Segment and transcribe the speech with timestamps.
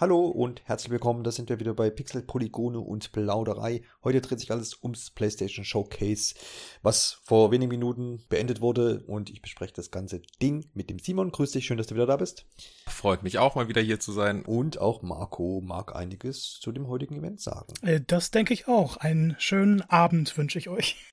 [0.00, 3.82] Hallo und herzlich willkommen, da sind wir wieder bei Pixel, Polygone und Plauderei.
[4.04, 6.36] Heute dreht sich alles ums PlayStation Showcase,
[6.82, 11.32] was vor wenigen Minuten beendet wurde und ich bespreche das ganze Ding mit dem Simon.
[11.32, 12.46] Grüß dich, schön, dass du wieder da bist.
[12.86, 14.44] Freut mich auch mal wieder hier zu sein.
[14.44, 17.74] Und auch Marco mag einiges zu dem heutigen Event sagen.
[17.82, 18.98] Äh, das denke ich auch.
[18.98, 21.10] Einen schönen Abend wünsche ich euch.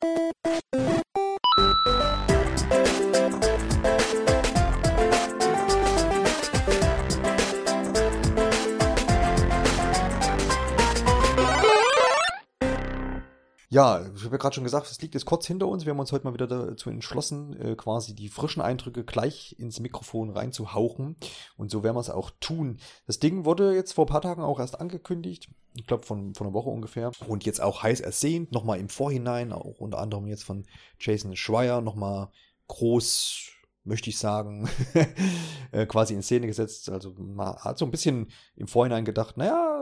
[13.75, 15.85] Ja, ich habe ja gerade schon gesagt, es liegt jetzt kurz hinter uns.
[15.85, 19.81] Wir haben uns heute mal wieder dazu entschlossen, äh, quasi die frischen Eindrücke gleich ins
[19.81, 21.17] Mikrofon reinzuhauchen.
[21.57, 22.77] Und so werden wir es auch tun.
[23.05, 25.49] Das Ding wurde jetzt vor ein paar Tagen auch erst angekündigt.
[25.73, 27.11] Ich glaube, von, von einer Woche ungefähr.
[27.27, 28.53] Und jetzt auch heiß ersehnt.
[28.53, 30.65] Nochmal im Vorhinein, auch unter anderem jetzt von
[30.97, 32.29] Jason Schreier, nochmal
[32.69, 33.54] groß
[33.85, 34.67] möchte ich sagen,
[35.71, 36.89] äh, quasi in Szene gesetzt.
[36.89, 39.75] Also man hat so ein bisschen im Vorhinein gedacht, naja,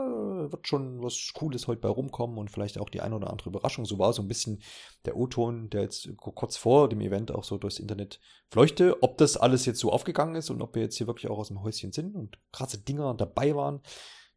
[0.50, 3.86] wird schon was Cooles heute bei rumkommen und vielleicht auch die eine oder andere Überraschung.
[3.86, 4.62] So war so ein bisschen
[5.06, 9.02] der O-Ton, der jetzt kurz vor dem Event auch so durchs Internet fleuchte.
[9.02, 11.48] Ob das alles jetzt so aufgegangen ist und ob wir jetzt hier wirklich auch aus
[11.48, 13.80] dem Häuschen sind und krasse Dinger dabei waren,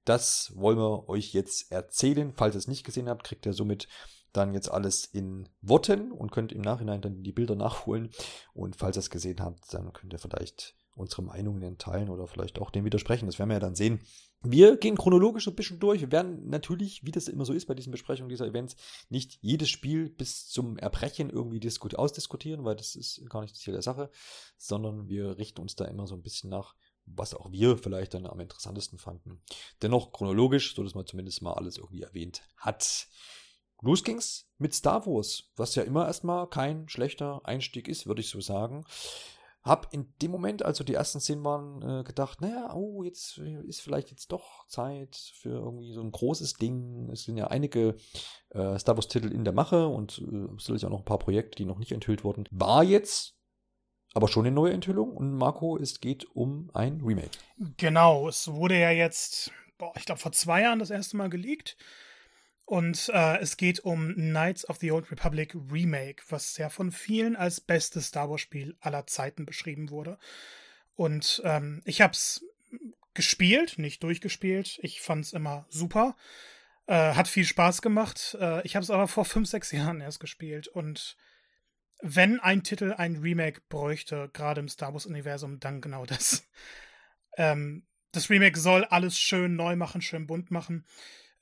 [0.05, 2.31] das wollen wir euch jetzt erzählen.
[2.33, 3.89] Falls ihr es nicht gesehen habt, kriegt ihr somit
[4.33, 8.09] dann jetzt alles in Worten und könnt im Nachhinein dann die Bilder nachholen.
[8.53, 12.59] Und falls ihr es gesehen habt, dann könnt ihr vielleicht unsere Meinungen teilen oder vielleicht
[12.59, 13.27] auch dem widersprechen.
[13.27, 14.01] Das werden wir ja dann sehen.
[14.43, 16.01] Wir gehen chronologisch ein bisschen durch.
[16.01, 18.75] Wir werden natürlich, wie das immer so ist bei diesen Besprechungen dieser Events,
[19.09, 21.59] nicht jedes Spiel bis zum Erbrechen irgendwie
[21.95, 24.11] ausdiskutieren, weil das ist gar nicht das Ziel der Sache,
[24.57, 26.75] sondern wir richten uns da immer so ein bisschen nach,
[27.05, 29.41] was auch wir vielleicht dann am interessantesten fanden.
[29.81, 33.07] Dennoch chronologisch, so dass man zumindest mal alles irgendwie erwähnt hat.
[33.81, 38.29] Los ging's mit Star Wars, was ja immer erstmal kein schlechter Einstieg ist, würde ich
[38.29, 38.85] so sagen.
[39.63, 43.37] Hab in dem Moment, als so die ersten Szenen waren, äh, gedacht, naja, oh, jetzt
[43.37, 47.09] ist vielleicht jetzt doch Zeit für irgendwie so ein großes Ding.
[47.11, 47.97] Es sind ja einige
[48.51, 51.65] äh, Star Wars-Titel in der Mache und äh, sicherlich auch noch ein paar Projekte, die
[51.65, 52.45] noch nicht enthüllt wurden.
[52.49, 53.35] War jetzt
[54.13, 57.37] aber schon eine neue Enthüllung und Marco, es geht um ein Remake.
[57.75, 61.77] Genau, es wurde ja jetzt, boah, ich glaube, vor zwei Jahren das erste Mal geleakt.
[62.67, 67.37] Und äh, es geht um Knights of the Old Republic Remake, was ja von vielen
[67.37, 70.19] als bestes Star Wars-Spiel aller Zeiten beschrieben wurde.
[70.93, 72.43] Und ähm, ich habe es
[73.13, 74.79] gespielt, nicht durchgespielt.
[74.81, 76.17] Ich fand es immer super.
[76.87, 78.35] Äh, hat viel Spaß gemacht.
[78.37, 80.67] Äh, ich habe es aber vor fünf, sechs Jahren erst gespielt.
[80.67, 81.15] Und
[82.01, 86.45] wenn ein Titel ein Remake bräuchte, gerade im Star Wars-Universum, dann genau das.
[87.37, 90.85] ähm, das Remake soll alles schön neu machen, schön bunt machen.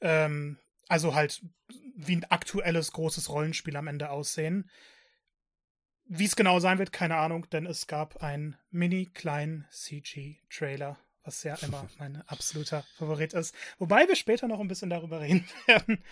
[0.01, 1.41] Ähm, also halt
[1.95, 4.69] wie ein aktuelles großes Rollenspiel am Ende aussehen.
[6.07, 11.41] Wie es genau sein wird, keine Ahnung, denn es gab einen mini kleinen CG-Trailer, was
[11.43, 13.55] ja immer mein absoluter Favorit ist.
[13.79, 16.03] Wobei wir später noch ein bisschen darüber reden werden.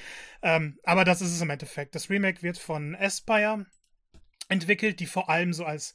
[0.42, 1.94] Ähm, aber das ist es im Endeffekt.
[1.94, 3.66] Das Remake wird von Aspire
[4.50, 5.94] entwickelt, die vor allem so als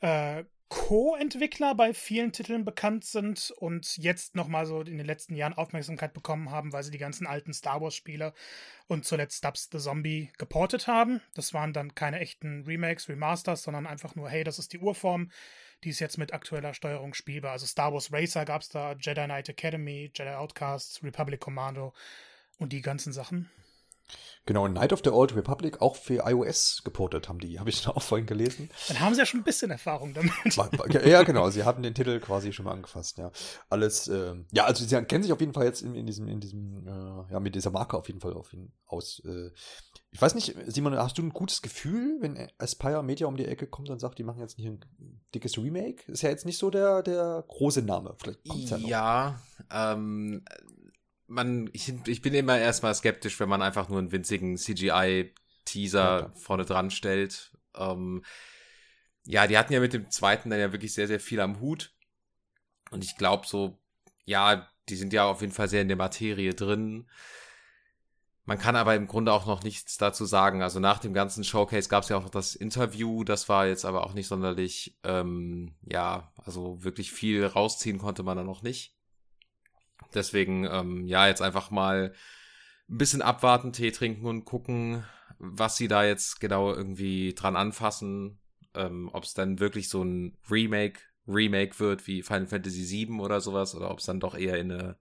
[0.00, 0.44] äh,
[0.74, 6.14] Co-Entwickler bei vielen Titeln bekannt sind und jetzt nochmal so in den letzten Jahren Aufmerksamkeit
[6.14, 8.32] bekommen haben, weil sie die ganzen alten Star Wars-Spiele
[8.88, 11.20] und zuletzt Stubbs the Zombie geportet haben.
[11.34, 15.30] Das waren dann keine echten Remakes, Remasters, sondern einfach nur, hey, das ist die Urform,
[15.84, 17.52] die ist jetzt mit aktueller Steuerung spielbar.
[17.52, 21.92] Also Star Wars Racer gab es da, Jedi Knight Academy, Jedi Outcasts, Republic Commando
[22.58, 23.50] und die ganzen Sachen.
[24.44, 28.02] Genau, Night of the Old Republic auch für iOS geportet haben die, habe ich auch
[28.02, 28.70] vorhin gelesen.
[28.88, 30.32] Dann haben sie ja schon ein bisschen Erfahrung damit.
[31.06, 33.30] ja, genau, sie hatten den Titel quasi schon mal angefasst, ja.
[33.68, 36.40] Alles, äh, ja, also sie kennen sich auf jeden Fall jetzt in, in diesem, in
[36.40, 39.22] diesem, äh, ja, mit dieser Marke auf jeden Fall auf ihn aus.
[39.24, 39.50] Äh,
[40.10, 43.66] ich weiß nicht, Simon, hast du ein gutes Gefühl, wenn Aspire Media um die Ecke
[43.66, 44.80] kommt und sagt, die machen jetzt nicht ein
[45.34, 46.10] dickes Remake?
[46.10, 48.14] Ist ja jetzt nicht so der, der große Name.
[48.18, 48.88] Vielleicht kommt's ja noch.
[48.88, 49.40] Ja,
[49.70, 50.44] ähm,
[51.32, 56.32] man, ich, ich bin immer erstmal skeptisch, wenn man einfach nur einen winzigen CGI-Teaser ja,
[56.34, 57.56] vorne dran stellt.
[57.74, 58.22] Ähm,
[59.24, 61.94] ja, die hatten ja mit dem zweiten dann ja wirklich sehr, sehr viel am Hut.
[62.90, 63.78] Und ich glaube so,
[64.24, 67.08] ja, die sind ja auf jeden Fall sehr in der Materie drin.
[68.44, 70.62] Man kann aber im Grunde auch noch nichts dazu sagen.
[70.62, 74.04] Also nach dem ganzen Showcase gab es ja auch das Interview, das war jetzt aber
[74.04, 78.96] auch nicht sonderlich, ähm, ja, also wirklich viel rausziehen konnte man da noch nicht.
[80.14, 82.14] Deswegen, ähm, ja, jetzt einfach mal
[82.88, 85.04] ein bisschen abwarten, Tee trinken und gucken,
[85.38, 88.38] was sie da jetzt genau irgendwie dran anfassen.
[88.74, 93.40] Ähm, ob es dann wirklich so ein Remake, Remake wird wie Final Fantasy VII oder
[93.40, 94.98] sowas, oder ob es dann doch eher in eine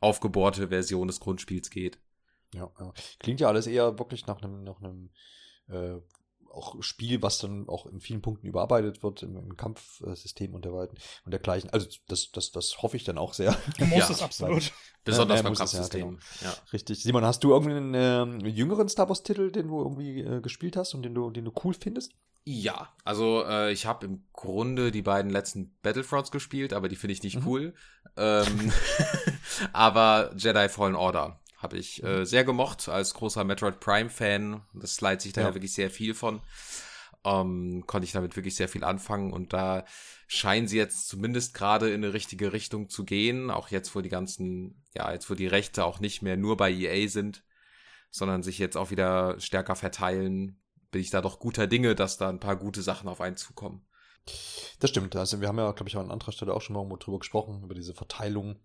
[0.00, 1.98] aufgebohrte Version des Grundspiels geht.
[2.52, 2.92] Ja, ja.
[3.18, 5.10] klingt ja alles eher wirklich nach einem, nach einem
[5.68, 6.00] äh,
[6.54, 10.72] auch Spiel, was dann auch in vielen Punkten überarbeitet wird im, im Kampfsystem und, der,
[10.72, 10.90] und
[11.26, 11.70] dergleichen.
[11.70, 13.56] Also das, das, das hoffe ich dann auch sehr.
[13.78, 14.72] Du musst ja, es absolut.
[15.04, 16.08] Besonders beim es, ja, Kampfsystem.
[16.08, 16.20] genau.
[16.42, 17.02] Ja, Richtig.
[17.02, 21.02] Simon, hast du irgendeinen ähm, jüngeren Star Wars-Titel, den du irgendwie äh, gespielt hast und
[21.02, 22.12] den du, den du cool findest?
[22.46, 22.88] ja.
[23.04, 27.22] also äh, ich habe im Grunde die beiden letzten Battlefronts gespielt, aber die finde ich
[27.22, 27.46] nicht Mhm.
[27.46, 27.74] cool.
[28.16, 28.72] Ähm,
[29.72, 32.08] aber Jedi Fallen Order habe ich Mhm.
[32.08, 34.62] äh, sehr gemocht als großer Metroid Prime-Fan.
[34.74, 35.54] Das leitet sich da ja.
[35.54, 36.40] Wirklich sehr viel von.
[37.24, 39.84] Ähm, konnte ich damit wirklich sehr viel anfangen und da
[40.26, 43.50] scheinen sie jetzt zumindest gerade in eine richtige Richtung zu gehen.
[43.50, 46.70] Auch jetzt, wo die ganzen, ja, jetzt wo die Rechte auch nicht mehr nur bei
[46.70, 47.42] EA sind,
[48.10, 50.60] sondern sich jetzt auch wieder stärker verteilen,
[50.90, 53.86] bin ich da doch guter Dinge, dass da ein paar gute Sachen auf einen zukommen.
[54.80, 55.16] Das stimmt.
[55.16, 57.74] Also wir haben ja, glaube ich, an anderer Stelle auch schon mal drüber gesprochen, über
[57.74, 58.56] diese Verteilung,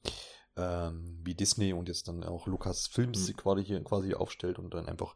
[0.59, 3.37] ähm, wie Disney und jetzt dann auch Lukas Films Mhm.
[3.37, 5.15] quasi hier quasi aufstellt und dann einfach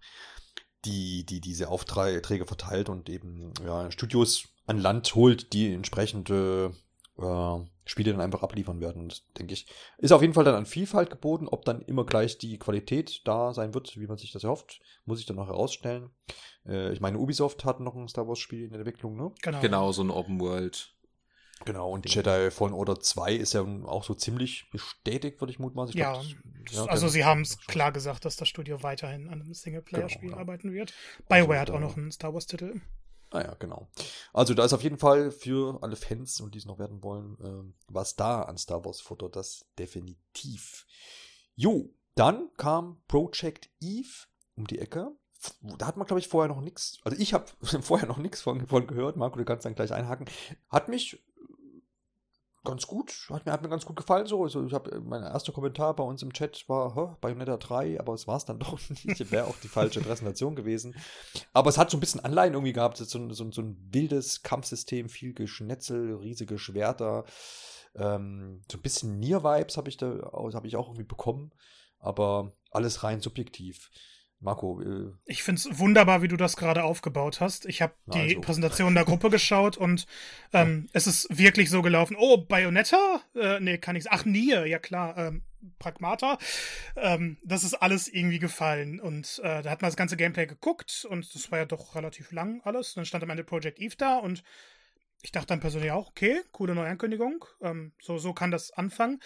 [0.86, 6.74] die, die diese Aufträge verteilt und eben ja, Studios an Land holt, die entsprechende
[7.18, 9.04] äh, Spiele dann einfach abliefern werden.
[9.04, 9.68] Und das, denke ich,
[9.98, 11.48] ist auf jeden Fall dann an Vielfalt geboten.
[11.48, 15.20] Ob dann immer gleich die Qualität da sein wird, wie man sich das erhofft, muss
[15.20, 16.10] ich dann noch herausstellen.
[16.66, 19.32] Äh, ich meine, Ubisoft hat noch ein Star Wars-Spiel in der Entwicklung, ne?
[19.42, 19.60] Genau.
[19.62, 20.93] Genau, so ein Open World.
[21.66, 22.14] Genau, und.
[22.14, 25.90] Jedi Fallen Order 2 ist ja auch so ziemlich bestätigt, würde ich mutmaßen.
[25.92, 26.26] Ich Ja, glaub,
[26.66, 30.30] das- ja, also sie haben es klar gesagt, dass das Studio weiterhin an einem Singleplayer-Spiel
[30.30, 30.42] Genau, ja.
[30.42, 30.94] arbeiten wird.
[31.30, 32.82] BioWare hat da- auch noch einen Star Wars-Titel.
[33.32, 33.88] Ah ja, genau.
[34.32, 37.36] Also da ist auf jeden Fall für alle Fans und die es noch werden wollen,
[37.44, 40.86] ähm, was da an Star Wars Futter, das definitiv.
[41.56, 45.12] Jo, dann kam Project Eve um die Ecke.
[45.78, 47.46] Da hat man, glaube ich, vorher noch nichts, also ich habe
[47.82, 49.18] vorher noch nichts von, von gehört.
[49.18, 50.26] Marco, du kannst dann gleich einhaken.
[50.70, 51.22] Hat mich
[52.64, 54.44] ganz gut, hat mir, hat mir ganz gut gefallen so.
[54.44, 58.28] Also ich habe mein erster Kommentar bei uns im Chat war, Bayonetta 3, aber es
[58.28, 59.32] war es dann doch nicht.
[59.32, 60.96] Wäre auch die falsche Präsentation gewesen.
[61.54, 63.78] Aber es hat so ein bisschen Anleihen irgendwie gehabt, so, ein- so, ein- so ein
[63.92, 67.26] wildes Kampfsystem, viel Geschnetzel, riesige Schwerter.
[67.96, 71.52] Ähm, so ein bisschen Nier-Vibes habe ich da habe ich auch irgendwie bekommen,
[72.00, 73.92] aber alles rein subjektiv.
[74.44, 77.66] Marco, äh, Ich finde es wunderbar, wie du das gerade aufgebaut hast.
[77.66, 78.42] Ich habe die also.
[78.42, 80.06] Präsentation der Gruppe geschaut und
[80.52, 82.18] ähm, es ist wirklich so gelaufen.
[82.20, 83.22] Oh, Bayonetta?
[83.36, 85.18] Äh, nee, kann ich Ach, Nier, ja klar.
[85.18, 85.44] Ähm,
[85.80, 86.38] Pragmata.
[86.98, 89.00] Ähm, das ist alles irgendwie gefallen.
[89.00, 92.32] Und äh, da hat man das ganze Gameplay geguckt und das war ja doch relativ
[92.34, 92.94] lang alles.
[92.96, 94.44] Dann stand am Ende Project Eve da und
[95.22, 97.46] ich dachte dann persönlich auch, okay, coole Neuankündigung.
[97.62, 99.22] Ähm, so, so kann das anfangen.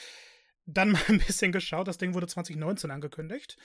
[0.68, 1.88] Dann mal ein bisschen geschaut.
[1.88, 3.58] Das Ding wurde 2019 angekündigt.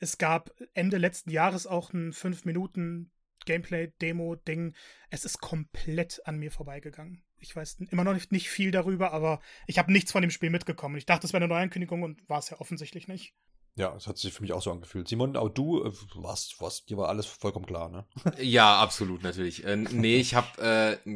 [0.00, 3.12] Es gab Ende letzten Jahres auch ein 5 Minuten
[3.44, 4.74] Gameplay-Demo-Ding.
[5.10, 7.22] Es ist komplett an mir vorbeigegangen.
[7.38, 10.50] Ich weiß immer noch nicht, nicht viel darüber, aber ich habe nichts von dem Spiel
[10.50, 10.96] mitgekommen.
[10.96, 13.34] Ich dachte, es wäre eine Neuankündigung und war es ja offensichtlich nicht.
[13.76, 15.08] ja, es hat sich für mich auch so angefühlt.
[15.08, 18.06] Simon, auch du äh, warst, warst, dir war alles vollkommen klar, ne?
[18.38, 19.64] Ja, absolut, natürlich.
[19.64, 21.14] Äh, nee, ich habe, äh,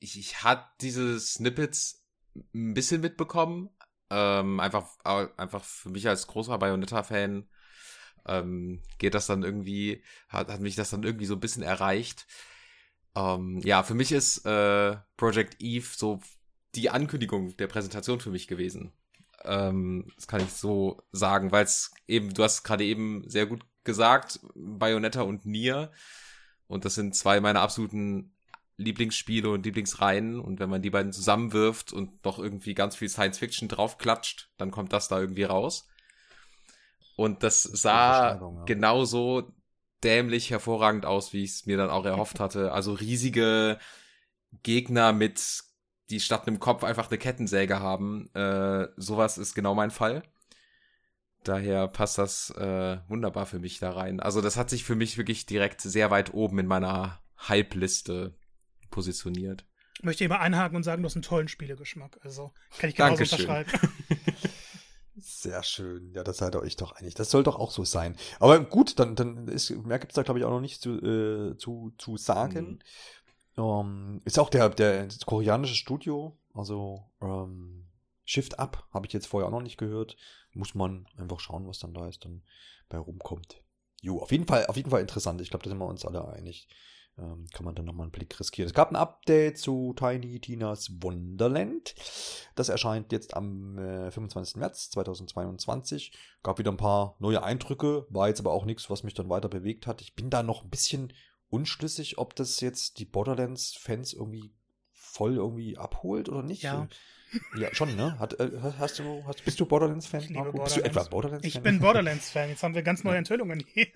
[0.00, 2.04] ich, ich hatte diese Snippets
[2.54, 3.70] ein bisschen mitbekommen.
[4.10, 7.48] Ähm, einfach, einfach für mich als großer Bayonetta-Fan
[8.26, 12.26] ähm, geht das dann irgendwie, hat, hat mich das dann irgendwie so ein bisschen erreicht.
[13.14, 16.20] Ähm, ja, für mich ist äh, Project Eve so
[16.74, 18.92] die Ankündigung der Präsentation für mich gewesen.
[19.44, 23.64] Ähm, das kann ich so sagen, weil es eben, du hast gerade eben sehr gut
[23.84, 25.92] gesagt, Bayonetta und Nier.
[26.66, 28.34] Und das sind zwei meiner absoluten
[28.76, 30.40] Lieblingsspiele und Lieblingsreihen.
[30.40, 34.70] Und wenn man die beiden zusammenwirft und noch irgendwie ganz viel Science Fiction draufklatscht, dann
[34.70, 35.86] kommt das da irgendwie raus.
[37.16, 38.64] Und das sah ja.
[38.66, 39.52] genauso
[40.02, 42.72] dämlich hervorragend aus, wie ich es mir dann auch erhofft hatte.
[42.72, 43.78] Also riesige
[44.62, 45.62] Gegner mit,
[46.10, 48.32] die statt einem Kopf einfach eine Kettensäge haben.
[48.34, 50.22] Äh, sowas ist genau mein Fall.
[51.42, 54.20] Daher passt das äh, wunderbar für mich da rein.
[54.20, 58.34] Also das hat sich für mich wirklich direkt sehr weit oben in meiner Hype-Liste
[58.90, 59.66] positioniert.
[59.98, 62.18] Ich möchte immer einhaken und sagen, du hast einen tollen Spielegeschmack.
[62.22, 63.48] Also kann ich genauso Dankeschön.
[63.48, 63.92] unterschreiben.
[65.26, 66.12] Sehr schön.
[66.12, 67.14] Ja, das seid ihr euch doch einig.
[67.14, 68.14] Das soll doch auch so sein.
[68.40, 71.00] Aber gut, dann, dann ist, mehr gibt es da, glaube ich, auch noch nicht zu,
[71.00, 72.80] äh, zu, zu sagen.
[73.56, 77.86] Ähm, ist auch der, der das koreanische Studio, also ähm,
[78.26, 80.18] Shift Up, habe ich jetzt vorher auch noch nicht gehört.
[80.52, 82.42] Muss man einfach schauen, was dann da ist, dann
[82.90, 83.62] bei rumkommt.
[84.02, 85.40] Jo, auf jeden Fall, auf jeden Fall interessant.
[85.40, 86.68] Ich glaube, da sind wir uns alle einig.
[87.16, 88.66] Ähm, kann man dann nochmal einen Blick riskieren.
[88.66, 91.94] Es gab ein Update zu Tiny Tinas Wonderland.
[92.56, 94.56] Das erscheint jetzt am äh, 25.
[94.56, 96.12] März 2022.
[96.42, 99.48] Gab wieder ein paar neue Eindrücke, war jetzt aber auch nichts, was mich dann weiter
[99.48, 100.00] bewegt hat.
[100.00, 101.12] Ich bin da noch ein bisschen
[101.50, 104.52] unschlüssig, ob das jetzt die Borderlands-Fans irgendwie
[104.90, 106.62] voll irgendwie abholt oder nicht.
[106.62, 106.88] Ja.
[107.56, 108.18] Ja, schon, ne?
[108.18, 110.32] Hat, äh, hast du, hast, bist du Borderlands-Fan?
[110.32, 110.62] Marco?
[110.62, 111.10] Bist du etwa Borderlands.
[111.10, 111.48] Borderlands-Fan?
[111.48, 112.48] Ich bin Borderlands-Fan.
[112.48, 113.86] Jetzt haben wir ganz neue Enthüllungen hier.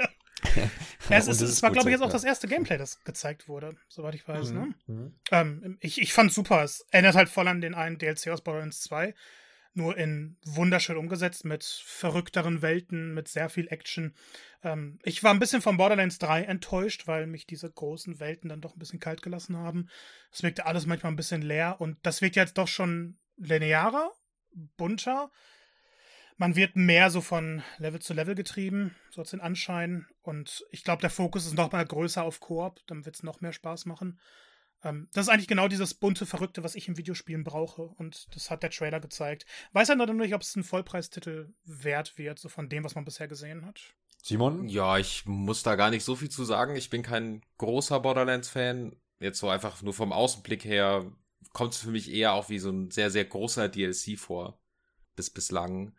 [1.10, 4.14] Es, ist, es war, glaube ich, jetzt auch das erste Gameplay, das gezeigt wurde, soweit
[4.14, 4.50] ich weiß.
[4.50, 4.74] Ne?
[4.86, 4.94] Mhm.
[4.94, 5.14] Mhm.
[5.30, 6.62] Ähm, ich ich fand super.
[6.62, 9.14] Es erinnert halt voll an den einen DLC aus Borderlands 2.
[9.72, 14.14] nur in wunderschön umgesetzt mit verrückteren Welten, mit sehr viel Action.
[14.62, 18.60] Ähm, ich war ein bisschen von Borderlands 3 enttäuscht, weil mich diese großen Welten dann
[18.60, 19.88] doch ein bisschen kalt gelassen haben.
[20.30, 24.12] Es wirkte alles manchmal ein bisschen leer und das wirkt jetzt doch schon linearer,
[24.76, 25.30] bunter.
[26.38, 30.06] Man wird mehr so von Level zu Level getrieben, so hat den Anschein.
[30.22, 33.40] Und ich glaube, der Fokus ist noch mal größer auf Koop, dann wird es noch
[33.40, 34.20] mehr Spaß machen.
[34.84, 37.82] Ähm, das ist eigentlich genau dieses bunte Verrückte, was ich im Videospielen brauche.
[37.82, 39.46] Und das hat der Trailer gezeigt.
[39.72, 43.04] Weiß halt noch nicht, ob es ein Vollpreistitel wert wird, so von dem, was man
[43.04, 43.80] bisher gesehen hat.
[44.22, 44.68] Simon?
[44.68, 46.76] Ja, ich muss da gar nicht so viel zu sagen.
[46.76, 48.94] Ich bin kein großer Borderlands-Fan.
[49.18, 51.10] Jetzt so einfach nur vom Außenblick her
[51.52, 54.60] kommt es für mich eher auch wie so ein sehr, sehr großer DLC vor.
[55.16, 55.96] Bis bislang.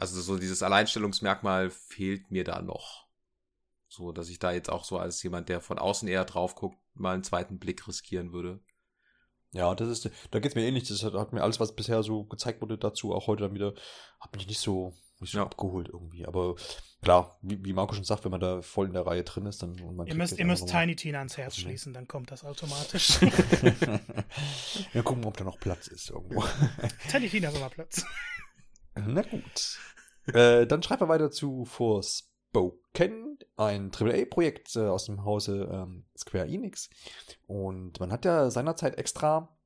[0.00, 3.06] Also so dieses Alleinstellungsmerkmal fehlt mir da noch.
[3.86, 6.78] So, dass ich da jetzt auch so als jemand, der von außen eher drauf guckt,
[6.94, 8.60] mal einen zweiten Blick riskieren würde.
[9.52, 10.88] Ja, das ist, da geht's mir ähnlich.
[10.88, 13.74] Das hat, hat, mir alles, was bisher so gezeigt wurde dazu, auch heute dann wieder,
[14.20, 15.44] hat mich nicht so, nicht so ja.
[15.44, 16.24] abgeholt irgendwie.
[16.24, 16.54] Aber
[17.02, 19.62] klar, wie, wie Marco schon sagt, wenn man da voll in der Reihe drin ist,
[19.62, 22.44] dann und man Ihr müsst, ihr müsst Tiny Tina ans Herz schließen, dann kommt das
[22.44, 23.20] automatisch.
[24.92, 26.44] Wir gucken, ob da noch Platz ist irgendwo.
[27.10, 28.02] Tiny Tina hat immer Platz.
[28.94, 29.78] Na gut.
[30.26, 36.46] Äh, dann schreiben wir weiter zu Forspoken, ein AAA-Projekt äh, aus dem Hause ähm, Square
[36.46, 36.90] Enix.
[37.46, 39.56] Und man hat ja seinerzeit extra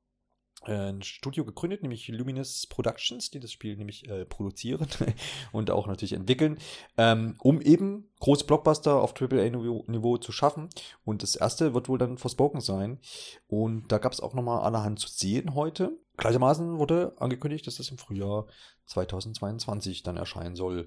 [0.66, 4.86] äh, ein Studio gegründet, nämlich Luminous Productions, die das Spiel nämlich äh, produzieren
[5.52, 6.58] und auch natürlich entwickeln,
[6.96, 10.68] ähm, um eben große Blockbuster auf AAA-Niveau zu schaffen.
[11.04, 12.98] Und das erste wird wohl dann Forspoken sein.
[13.46, 15.98] Und da gab es auch nochmal allerhand zu sehen heute.
[16.16, 18.46] Gleichermaßen wurde angekündigt, dass das im Frühjahr
[18.86, 20.86] 2022 dann erscheinen soll.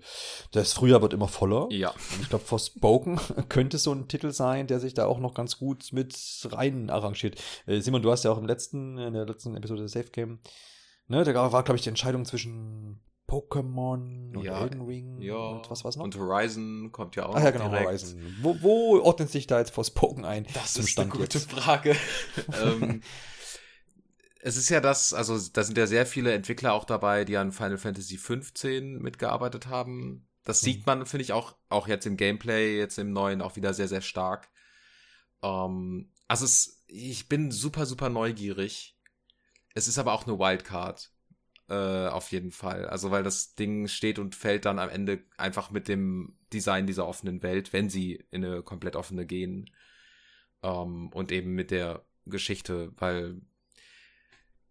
[0.51, 1.67] Das Frühjahr wird immer voller.
[1.69, 1.89] Ja.
[1.89, 3.19] Und ich glaube, Forspoken
[3.49, 6.15] könnte so ein Titel sein, der sich da auch noch ganz gut mit
[6.51, 7.41] rein arrangiert.
[7.65, 10.39] Äh, Simon, du hast ja auch im letzten, in der letzten Episode der Safe Game,
[11.07, 15.35] ne, da war, glaube ich, die Entscheidung zwischen Pokémon und ja, Elden Ring ja.
[15.35, 16.05] und was war's noch?
[16.05, 17.87] Und Horizon kommt ja auch Ach ja, genau, direkt.
[17.87, 18.37] Horizon.
[18.41, 20.47] Wo, wo ordnet sich da jetzt Forspoken ein?
[20.53, 21.51] Das ist eine gute jetzt?
[21.51, 21.97] Frage.
[22.63, 23.01] ähm,
[24.41, 27.51] es ist ja das, also da sind ja sehr viele Entwickler auch dabei, die an
[27.51, 30.27] Final Fantasy 15 mitgearbeitet haben.
[30.43, 30.65] Das mhm.
[30.65, 33.87] sieht man, finde ich, auch, auch jetzt im Gameplay, jetzt im neuen auch wieder sehr,
[33.87, 34.49] sehr stark.
[35.41, 38.97] Ähm, also es, ich bin super, super neugierig.
[39.73, 41.11] Es ist aber auch eine Wildcard.
[41.69, 42.85] Äh, auf jeden Fall.
[42.85, 47.05] Also, weil das Ding steht und fällt dann am Ende einfach mit dem Design dieser
[47.05, 49.69] offenen Welt, wenn sie in eine komplett offene gehen.
[50.63, 53.41] Ähm, und eben mit der Geschichte, weil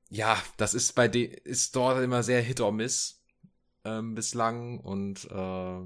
[0.08, 3.22] ja, das ist bei de ist dort immer sehr Hit or Miss
[3.84, 5.80] ähm, bislang und äh,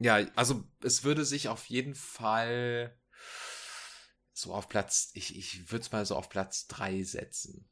[0.00, 2.96] ja, also es würde sich auf jeden Fall
[4.32, 7.68] so auf Platz, ich, ich würde es mal so auf Platz drei setzen.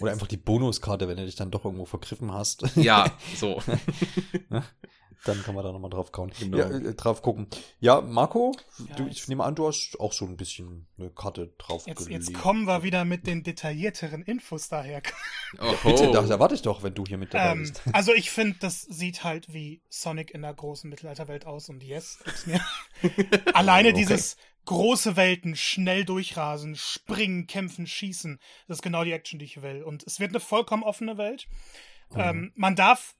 [0.00, 2.64] Oder einfach die Bonuskarte, wenn du dich dann doch irgendwo vergriffen hast.
[2.76, 3.62] Ja, so.
[5.24, 6.32] Dann kann man da nochmal drauf kauen.
[6.38, 6.56] Genau.
[6.56, 7.46] Ja, äh, drauf gucken.
[7.78, 8.56] Ja, Marco,
[8.88, 12.08] ja, du, ich nehme an, du hast auch so ein bisschen eine Karte drauf jetzt,
[12.08, 15.02] jetzt kommen wir wieder mit den detaillierteren Infos daher.
[15.58, 17.82] Oh, Bitte, das erwarte ich doch, wenn du hier mit dabei ähm, bist.
[17.92, 22.20] Also ich finde, das sieht halt wie Sonic in der großen Mittelalterwelt aus und yes,
[22.24, 22.60] gibt's mir.
[23.54, 23.98] Alleine okay.
[23.98, 24.36] dieses
[24.66, 28.38] große Welten, schnell durchrasen, springen, kämpfen, schießen.
[28.68, 29.82] Das ist genau die Action, die ich will.
[29.82, 31.48] Und es wird eine vollkommen offene Welt.
[32.10, 32.20] Mhm.
[32.20, 33.16] Ähm, man darf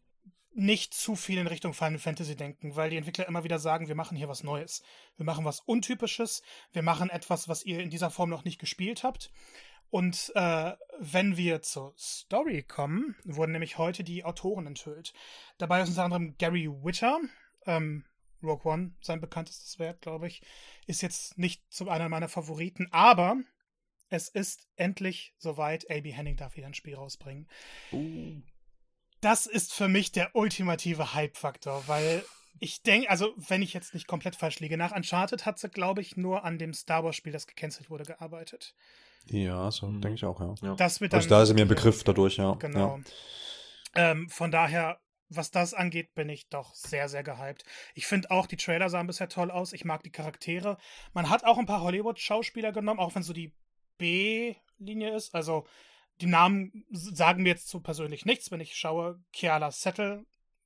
[0.53, 3.95] nicht zu viel in Richtung Final Fantasy denken, weil die Entwickler immer wieder sagen, wir
[3.95, 4.83] machen hier was Neues.
[5.17, 6.43] Wir machen was Untypisches.
[6.73, 9.31] Wir machen etwas, was ihr in dieser Form noch nicht gespielt habt.
[9.91, 15.13] Und äh, wenn wir zur Story kommen, wurden nämlich heute die Autoren enthüllt.
[15.59, 17.21] Dabei ist unter anderem Gary Witter,
[17.67, 18.05] ähm,
[18.43, 20.43] Rogue One, sein bekanntestes Werk, glaube ich,
[20.87, 23.37] ist jetzt nicht zu einer meiner Favoriten, aber
[24.09, 25.91] es ist endlich soweit.
[25.91, 26.13] A.B.
[26.13, 27.49] Henning darf wieder ein Spiel rausbringen.
[27.93, 28.41] Uh
[29.21, 32.25] das ist für mich der ultimative Hype-Faktor, weil
[32.59, 36.01] ich denke, also wenn ich jetzt nicht komplett falsch liege, nach Uncharted hat sie, glaube
[36.01, 38.75] ich, nur an dem Star Wars-Spiel, das gecancelt wurde, gearbeitet.
[39.27, 40.01] Ja, so mhm.
[40.01, 40.55] denke ich auch, ja.
[40.63, 40.75] ja.
[40.75, 42.55] Das wird also dann, also da ist mir ein Begriff dadurch, ja.
[42.55, 42.99] Genau.
[42.99, 44.11] Ja.
[44.13, 47.65] Ähm, von daher, was das angeht, bin ich doch sehr, sehr gehypt.
[47.95, 49.73] Ich finde auch, die Trailer sahen bisher toll aus.
[49.73, 50.77] Ich mag die Charaktere.
[51.13, 53.55] Man hat auch ein paar Hollywood-Schauspieler genommen, auch wenn so die
[53.99, 55.35] B-Linie ist.
[55.35, 55.67] Also
[56.21, 58.51] die Namen sagen mir jetzt so persönlich nichts.
[58.51, 60.25] Wenn ich schaue, Kiala Settle,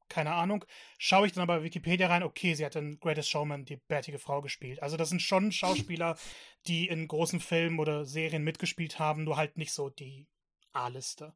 [0.09, 0.65] keine Ahnung.
[0.99, 4.43] Schaue ich dann aber Wikipedia rein, okay, sie hat in Greatest Showman die bärtige Frau
[4.43, 4.83] gespielt.
[4.83, 6.17] Also das sind schon Schauspieler,
[6.67, 10.27] die in großen Filmen oder Serien mitgespielt haben, nur halt nicht so die
[10.73, 11.35] A-Liste.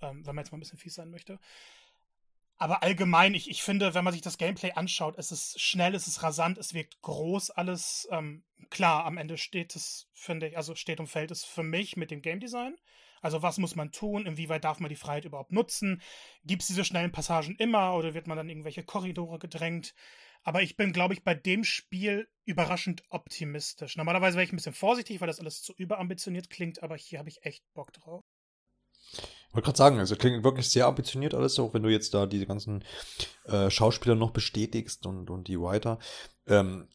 [0.00, 1.38] Ähm, wenn man jetzt mal ein bisschen fies sein möchte.
[2.58, 6.06] Aber allgemein, ich, ich finde, wenn man sich das Gameplay anschaut, es ist schnell, es
[6.06, 8.08] ist rasant, es wirkt groß, alles.
[8.10, 11.96] Ähm, klar, am Ende steht es, finde ich, also steht und fällt es für mich
[11.96, 12.76] mit dem Game Design
[13.22, 14.26] Also was muss man tun?
[14.26, 16.02] Inwieweit darf man die Freiheit überhaupt nutzen?
[16.44, 19.94] Gibt es diese schnellen Passagen immer oder wird man dann irgendwelche Korridore gedrängt?
[20.42, 23.96] Aber ich bin, glaube ich, bei dem Spiel überraschend optimistisch.
[23.96, 27.28] Normalerweise wäre ich ein bisschen vorsichtig, weil das alles zu überambitioniert klingt, aber hier habe
[27.28, 28.24] ich echt Bock drauf.
[29.48, 32.26] Ich wollte gerade sagen, also klingt wirklich sehr ambitioniert alles, auch wenn du jetzt da
[32.26, 32.84] diese ganzen
[33.44, 35.98] äh, Schauspieler noch bestätigst und, und die Writer.
[36.46, 36.88] Ähm,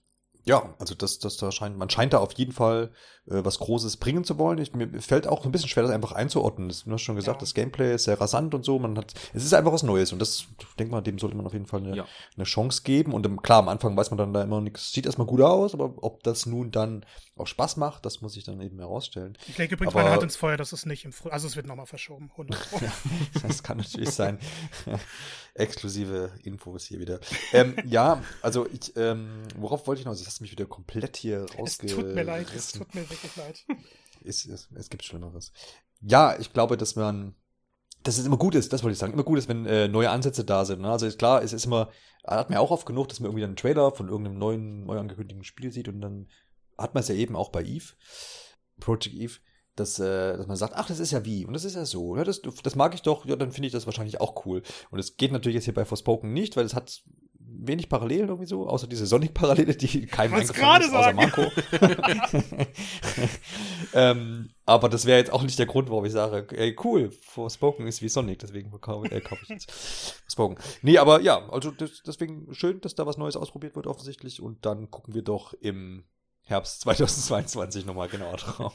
[0.44, 2.92] ja, also das, das da scheint, man scheint da auf jeden Fall
[3.28, 4.58] äh, was Großes bringen zu wollen.
[4.58, 6.70] Ich, mir fällt auch ein bisschen schwer, das einfach einzuordnen.
[6.70, 7.42] Das, du hast schon gesagt, ja.
[7.42, 8.80] das Gameplay ist sehr rasant und so.
[8.80, 11.46] Man hat, es ist einfach was Neues und das, ich denke mal, dem sollte man
[11.46, 12.06] auf jeden Fall eine, ja.
[12.36, 13.14] eine Chance geben.
[13.14, 15.76] Und im, klar, am Anfang weiß man dann da immer nichts, sieht erstmal gut aus,
[15.76, 17.06] aber ob das nun dann
[17.38, 19.38] auch Spaß macht, das muss ich dann eben herausstellen.
[19.48, 21.56] Ich lege übrigens aber, meine Hand ins Feuer, das ist nicht im Frühjahr, also es
[21.56, 22.32] wird nochmal verschoben.
[22.32, 22.60] 100
[23.44, 24.40] das kann natürlich sein.
[25.54, 27.20] Exklusive Infos hier wieder.
[27.52, 30.16] Ähm, ja, also ich, ähm, worauf wollte ich noch?
[30.32, 31.88] Hast mich wieder komplett hier rausgerissen.
[31.90, 33.66] Es tut mir leid, es tut mir wirklich leid.
[34.24, 35.52] Es, es, es gibt Schlimmeres.
[36.00, 37.36] Ja, ich glaube, dass man,
[38.04, 40.12] dass es immer gut ist, das wollte ich sagen, immer gut ist, wenn äh, neue
[40.12, 40.82] Ansätze da sind.
[40.82, 40.92] Ne?
[40.92, 41.90] Also ist klar, es ist immer,
[42.24, 45.44] hat mir auch oft genug, dass man irgendwie einen Trailer von irgendeinem neuen, neu angekündigten
[45.44, 46.30] Spiel sieht und dann
[46.78, 47.94] hat man es ja eben auch bei Eve,
[48.80, 49.40] Project Eve,
[49.76, 52.16] dass, äh, dass man sagt, ach, das ist ja wie und das ist ja so.
[52.16, 54.62] Ja, das, das mag ich doch, ja, dann finde ich das wahrscheinlich auch cool.
[54.92, 57.02] Und es geht natürlich jetzt hier bei Forspoken nicht, weil es hat
[57.60, 61.44] wenig Parallelen irgendwie so, außer diese Sonic-Parallele, die keinem eingefallen ist, außer Marco.
[63.94, 67.88] ähm, aber das wäre jetzt auch nicht der Grund, warum ich sage, ey, cool, Forspoken
[67.88, 69.72] ist wie Sonic, deswegen kaufe äh, kauf ich jetzt
[70.24, 70.58] Forspoken.
[70.82, 74.66] Nee, aber ja, also das, deswegen schön, dass da was Neues ausprobiert wird offensichtlich und
[74.66, 76.04] dann gucken wir doch im
[76.44, 78.74] Herbst 2022 nochmal genauer drauf.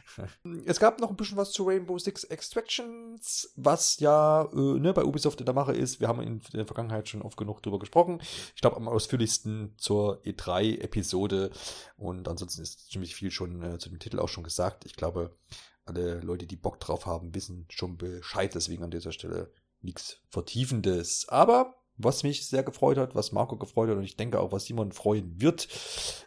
[0.64, 5.04] es gab noch ein bisschen was zu Rainbow Six Extractions, was ja äh, ne, bei
[5.04, 6.00] Ubisoft in der Mache ist.
[6.00, 8.20] Wir haben in der Vergangenheit schon oft genug drüber gesprochen.
[8.54, 11.50] Ich glaube am ausführlichsten zur E3-Episode.
[11.96, 14.84] Und ansonsten ist ziemlich viel schon äh, zu dem Titel auch schon gesagt.
[14.84, 15.36] Ich glaube,
[15.84, 18.54] alle Leute, die Bock drauf haben, wissen schon Bescheid.
[18.54, 21.28] Deswegen an dieser Stelle nichts Vertiefendes.
[21.28, 24.64] Aber was mich sehr gefreut hat, was Marco gefreut hat und ich denke auch, was
[24.64, 25.68] Simon freuen wird,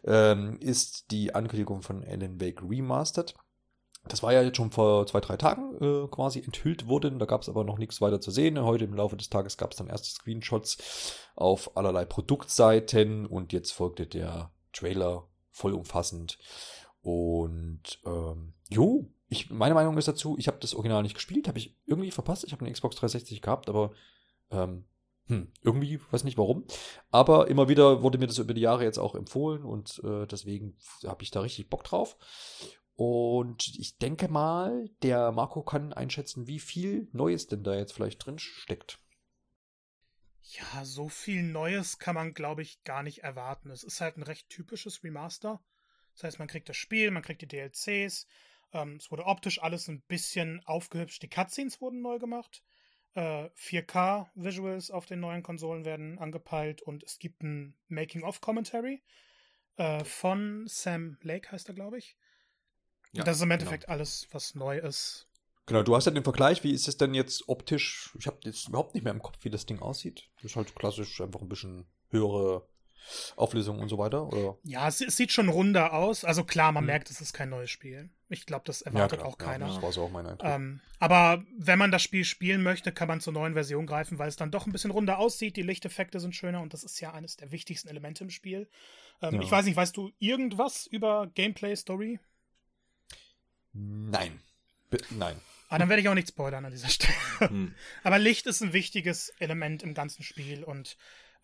[0.05, 3.35] ähm, ist die Ankündigung von Alan Wake Remastered.
[4.07, 7.19] Das war ja jetzt schon vor zwei, drei Tagen äh, quasi enthüllt worden.
[7.19, 8.61] Da gab es aber noch nichts weiter zu sehen.
[8.63, 13.71] Heute im Laufe des Tages gab es dann erste Screenshots auf allerlei Produktseiten und jetzt
[13.71, 16.37] folgte der Trailer vollumfassend.
[17.01, 21.57] Und ähm, jo, ich, meine Meinung ist dazu, ich habe das Original nicht gespielt, habe
[21.57, 22.45] ich irgendwie verpasst.
[22.45, 23.91] Ich habe eine Xbox 360 gehabt, aber
[24.51, 24.85] ähm,
[25.27, 26.65] hm, irgendwie, weiß nicht warum.
[27.11, 30.77] Aber immer wieder wurde mir das über die Jahre jetzt auch empfohlen und äh, deswegen
[31.05, 32.17] habe ich da richtig Bock drauf.
[32.95, 38.25] Und ich denke mal, der Marco kann einschätzen, wie viel Neues denn da jetzt vielleicht
[38.25, 38.99] drin steckt.
[40.41, 43.69] Ja, so viel Neues kann man, glaube ich, gar nicht erwarten.
[43.69, 45.61] Es ist halt ein recht typisches Remaster.
[46.13, 48.25] Das heißt, man kriegt das Spiel, man kriegt die DLCs.
[48.71, 51.21] Ähm, es wurde optisch alles ein bisschen aufgehübscht.
[51.21, 52.63] Die Cutscenes wurden neu gemacht.
[53.15, 59.01] 4K-Visuals äh, auf den neuen Konsolen werden angepeilt und es gibt ein Making-of-Commentary
[59.77, 62.15] äh, von Sam Lake, heißt er, glaube ich.
[63.13, 63.93] Ja, das ist im Endeffekt genau.
[63.93, 65.27] alles, was neu ist.
[65.65, 68.15] Genau, du hast ja den Vergleich, wie ist es denn jetzt optisch?
[68.17, 70.29] Ich habe jetzt überhaupt nicht mehr im Kopf, wie das Ding aussieht.
[70.35, 72.67] Das ist halt klassisch einfach ein bisschen höhere
[73.35, 74.57] Auflösung und so weiter, oder?
[74.63, 76.25] Ja, es, es sieht schon runder aus.
[76.25, 76.87] Also klar, man hm.
[76.87, 78.09] merkt, es ist kein neues Spiel.
[78.29, 79.67] Ich glaube, das erwartet ja, auch keiner.
[79.67, 80.49] Ja, das war so auch mein Eindruck.
[80.49, 84.27] Ähm, aber wenn man das Spiel spielen möchte, kann man zur neuen Version greifen, weil
[84.27, 85.55] es dann doch ein bisschen runder aussieht.
[85.55, 88.67] Die Lichteffekte sind schöner und das ist ja eines der wichtigsten Elemente im Spiel.
[89.21, 89.41] Ähm, ja.
[89.41, 92.19] Ich weiß nicht, weißt du irgendwas über Gameplay, Story?
[93.73, 94.41] Nein.
[94.89, 95.39] B nein.
[95.69, 97.13] Ah, dann werde ich auch nicht spoilern an dieser Stelle.
[97.39, 97.75] Hm.
[98.03, 100.97] Aber Licht ist ein wichtiges Element im ganzen Spiel und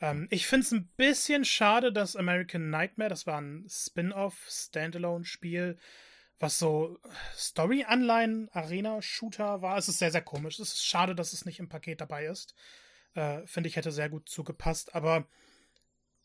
[0.04, 5.78] ähm, ich finde es ein bisschen schade, dass American Nightmare, das war ein Spin-off, Standalone-Spiel,
[6.40, 7.00] was so
[7.38, 9.78] Story-Anleihen, Arena-Shooter war.
[9.78, 10.60] Es ist sehr, sehr komisch.
[10.60, 12.54] Es ist schade, dass es nicht im Paket dabei ist.
[13.14, 14.94] Äh, finde ich, hätte sehr gut zugepasst.
[14.94, 15.26] Aber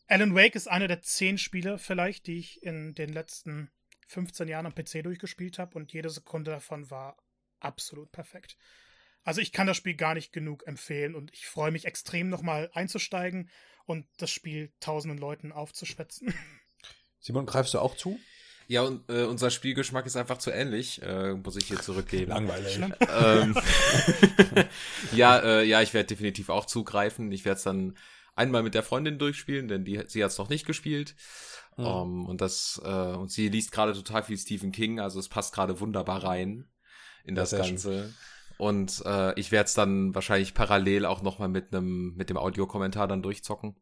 [0.07, 3.71] Alan Wake ist eine der zehn Spiele vielleicht, die ich in den letzten
[4.07, 7.15] 15 Jahren am PC durchgespielt habe und jede Sekunde davon war
[7.61, 8.57] absolut perfekt.
[9.23, 12.69] Also ich kann das Spiel gar nicht genug empfehlen und ich freue mich extrem nochmal
[12.73, 13.49] einzusteigen
[13.85, 16.33] und das Spiel tausenden Leuten aufzuschwätzen.
[17.19, 18.19] Simon, greifst du auch zu?
[18.67, 22.29] Ja, und äh, unser Spielgeschmack ist einfach zu ähnlich, äh, muss ich hier zurückgeben.
[22.29, 22.79] Langweilig.
[23.09, 23.57] ähm,
[25.11, 27.31] ja, äh, ja, ich werde definitiv auch zugreifen.
[27.31, 27.97] Ich werde es dann
[28.35, 31.15] einmal mit der Freundin durchspielen, denn die, sie hat es noch nicht gespielt.
[31.77, 31.85] Mhm.
[31.85, 35.53] Um, und das, äh, und sie liest gerade total viel Stephen King, also es passt
[35.53, 36.69] gerade wunderbar rein
[37.23, 38.03] in das, das Ganze.
[38.03, 38.15] Schön.
[38.59, 43.07] Und äh, ich werde es dann wahrscheinlich parallel auch nochmal mit einem mit dem Audiokommentar
[43.07, 43.77] dann durchzocken.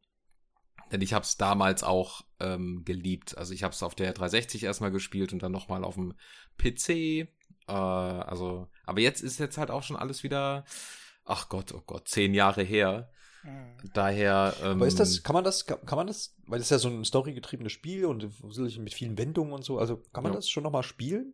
[0.91, 3.35] Denn ich habe es damals auch ähm, geliebt.
[3.39, 6.13] Also ich habe es auf der 360 erstmal gespielt und dann nochmal auf dem
[6.59, 6.89] PC.
[6.89, 7.27] Äh,
[7.67, 10.63] also, aber jetzt ist jetzt halt auch schon alles wieder,
[11.25, 13.09] ach Gott, oh Gott, zehn Jahre her.
[13.41, 13.79] Mhm.
[13.95, 14.53] Daher.
[14.61, 16.89] Ähm, aber ist das, kann man das, kann man das, weil das ist ja so
[16.89, 18.29] ein storygetriebenes Spiel und
[18.77, 20.37] mit vielen Wendungen und so, also kann man ja.
[20.37, 21.33] das schon nochmal spielen?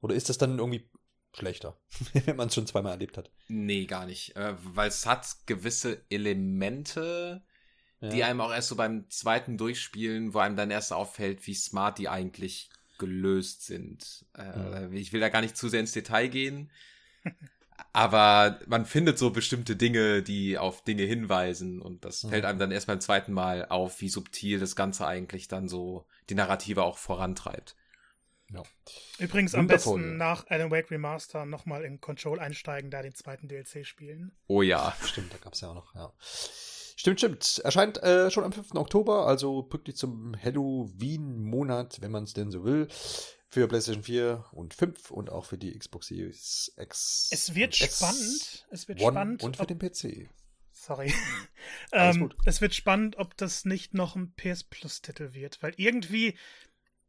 [0.00, 0.88] Oder ist das dann irgendwie
[1.36, 1.76] schlechter,
[2.24, 3.30] wenn man es schon zweimal erlebt hat?
[3.48, 4.36] Nee, gar nicht.
[4.36, 7.42] Äh, weil es hat gewisse Elemente,
[8.00, 8.08] ja.
[8.08, 11.98] die einem auch erst so beim zweiten Durchspielen, wo einem dann erst auffällt, wie smart
[11.98, 14.24] die eigentlich gelöst sind.
[14.36, 14.90] Ja.
[14.90, 16.70] Ich will da gar nicht zu sehr ins Detail gehen.
[17.92, 22.30] aber man findet so bestimmte Dinge, die auf Dinge hinweisen und das mhm.
[22.30, 26.06] fällt einem dann erst beim zweiten Mal auf, wie subtil das Ganze eigentlich dann so
[26.28, 27.76] die Narrative auch vorantreibt.
[28.52, 28.62] Ja.
[29.18, 29.94] Übrigens Wundervoll.
[29.94, 34.36] am besten nach Alan Wake Remaster nochmal in Control einsteigen, da den zweiten DLC spielen.
[34.46, 34.94] Oh ja.
[35.04, 36.12] Stimmt, da gab es ja auch noch, ja.
[36.98, 37.58] Stimmt, stimmt.
[37.64, 38.74] Erscheint äh, schon am 5.
[38.74, 42.88] Oktober, also pünktlich zum Halloween-Monat, wenn man es denn so will.
[43.48, 47.28] Für PlayStation 4 und 5 und auch für die Xbox Series X.
[47.30, 48.66] Es wird spannend.
[48.70, 49.42] Es wird One spannend.
[49.44, 50.28] Und für den PC.
[50.72, 51.12] Sorry.
[51.92, 56.36] ähm, es wird spannend, ob das nicht noch ein PS Plus-Titel wird, weil irgendwie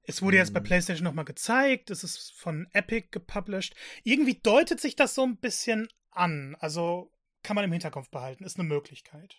[0.08, 0.66] es wurde jetzt bei hm.
[0.66, 3.76] PlayStation nochmal gezeigt, es ist von Epic gepublished.
[4.04, 6.56] Irgendwie deutet sich das so ein bisschen an.
[6.60, 7.12] Also
[7.44, 9.36] kann man im Hinterkopf behalten, ist eine Möglichkeit.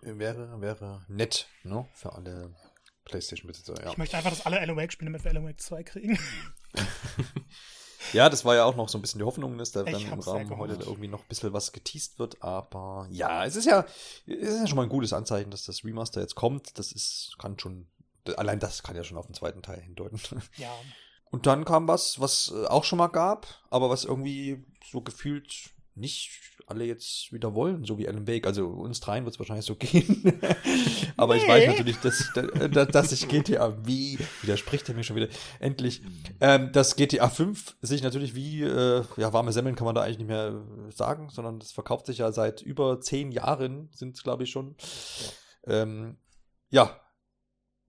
[0.00, 1.86] Wäre, wäre nett, ne?
[1.92, 2.54] Für alle
[3.04, 3.90] PlayStation-Besitzer, ja.
[3.90, 6.18] Ich möchte einfach, dass alle Alan Wake-Spiele mit Alan Wake 2 kriegen.
[8.12, 10.20] ja, das war ja auch noch so ein bisschen die Hoffnung, dass da dann im
[10.20, 12.42] Rahmen heute irgendwie noch ein bisschen was geteased wird.
[12.42, 13.84] Aber ja, es ist ja,
[14.26, 16.78] es ist ja schon mal ein gutes Anzeichen, dass das Remaster jetzt kommt.
[16.78, 17.88] Das ist, kann schon
[18.36, 20.20] Allein das kann ja schon auf den zweiten Teil hindeuten.
[20.56, 20.72] Ja.
[21.30, 25.70] Und dann kam was, was äh, auch schon mal gab, aber was irgendwie so gefühlt
[25.94, 26.30] nicht
[26.66, 28.46] alle jetzt wieder wollen, so wie Alan Wake.
[28.46, 30.40] Also uns dreien wird es wahrscheinlich so gehen.
[31.16, 31.42] aber nee.
[31.42, 32.32] ich weiß natürlich, dass,
[32.70, 35.28] dass, dass ich GTA wie, widerspricht er mir schon wieder,
[35.60, 36.02] endlich,
[36.40, 40.18] ähm, dass GTA 5 sich natürlich wie, äh, ja, warme Semmeln kann man da eigentlich
[40.18, 44.44] nicht mehr sagen, sondern das verkauft sich ja seit über zehn Jahren, sind es glaube
[44.44, 44.76] ich schon.
[45.66, 46.16] Ähm,
[46.70, 47.01] ja,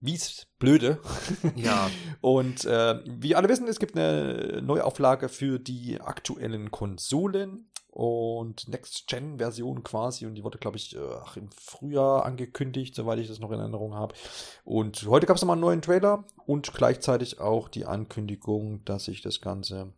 [0.00, 1.00] Wie's blöde.
[1.56, 1.90] Ja.
[2.20, 9.84] Und äh, wie alle wissen, es gibt eine Neuauflage für die aktuellen Konsolen und Next-Gen-Version
[9.84, 10.26] quasi.
[10.26, 13.94] Und die wurde, glaube ich, ach, im Frühjahr angekündigt, soweit ich das noch in Erinnerung
[13.94, 14.14] habe.
[14.64, 19.22] Und heute gab es nochmal einen neuen Trailer und gleichzeitig auch die Ankündigung, dass sich
[19.22, 19.92] das Ganze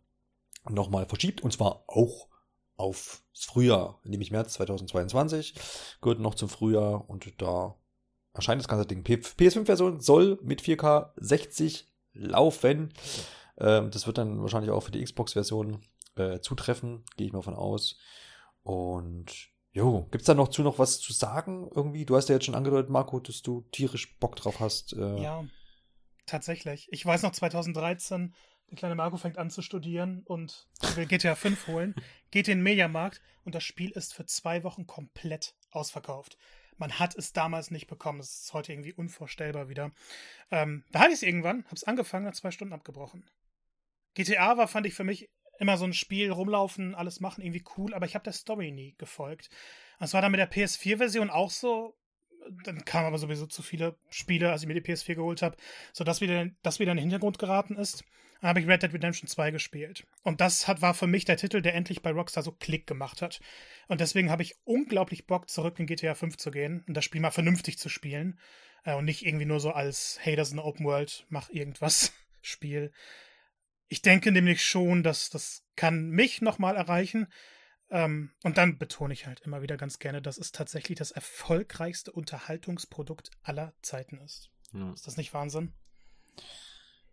[0.69, 1.41] nochmal verschiebt.
[1.41, 2.27] Und zwar auch
[2.75, 5.55] aufs Frühjahr, nämlich März 2022.
[6.01, 7.75] Gehört noch zum Frühjahr und da
[8.37, 9.03] erscheint das ganze Ding.
[9.03, 12.93] PS5-Version soll mit 4K 60 laufen.
[13.59, 15.81] Ähm, das wird dann wahrscheinlich auch für die Xbox-Version
[16.15, 17.97] äh, zutreffen, gehe ich mal von aus.
[18.63, 22.05] Und jo, gibt's da noch zu noch was zu sagen irgendwie?
[22.05, 24.93] Du hast ja jetzt schon angedeutet, Marco, dass du tierisch Bock drauf hast.
[24.93, 25.45] Äh, ja,
[26.25, 26.87] tatsächlich.
[26.91, 28.33] Ich weiß noch 2013,
[28.69, 31.95] der kleine Marco fängt an zu studieren und will GTA 5 holen,
[32.31, 36.37] geht in den Mediamarkt und das Spiel ist für zwei Wochen komplett ausverkauft.
[36.77, 38.19] Man hat es damals nicht bekommen.
[38.19, 39.91] Es ist heute irgendwie unvorstellbar wieder.
[40.51, 43.23] Ähm, da hatte ich es irgendwann, habe es angefangen, nach zwei Stunden abgebrochen.
[44.13, 47.93] GTA war, fand ich für mich immer so ein Spiel, rumlaufen, alles machen, irgendwie cool,
[47.93, 49.49] aber ich habe der Story nie gefolgt.
[49.99, 51.95] Das war dann mit der PS4-Version auch so.
[52.63, 55.57] Dann kamen aber sowieso zu viele Spiele, als ich mir die PS4 geholt habe,
[55.91, 58.03] sodass wieder, das wieder in den Hintergrund geraten ist.
[58.41, 60.05] Habe ich Red Dead Redemption 2 gespielt.
[60.23, 63.21] Und das hat, war für mich der Titel, der endlich bei Rockstar so Klick gemacht
[63.21, 63.39] hat.
[63.87, 67.21] Und deswegen habe ich unglaublich Bock, zurück in GTA 5 zu gehen und das Spiel
[67.21, 68.39] mal vernünftig zu spielen.
[68.83, 72.13] Äh, und nicht irgendwie nur so als, hey, das ist eine Open World, mach irgendwas
[72.41, 72.91] Spiel.
[73.89, 77.27] Ich denke nämlich schon, dass das kann mich nochmal erreichen.
[77.89, 82.11] Ähm, und dann betone ich halt immer wieder ganz gerne, dass es tatsächlich das erfolgreichste
[82.11, 84.49] Unterhaltungsprodukt aller Zeiten ist.
[84.73, 84.91] Ja.
[84.91, 85.73] Ist das nicht Wahnsinn?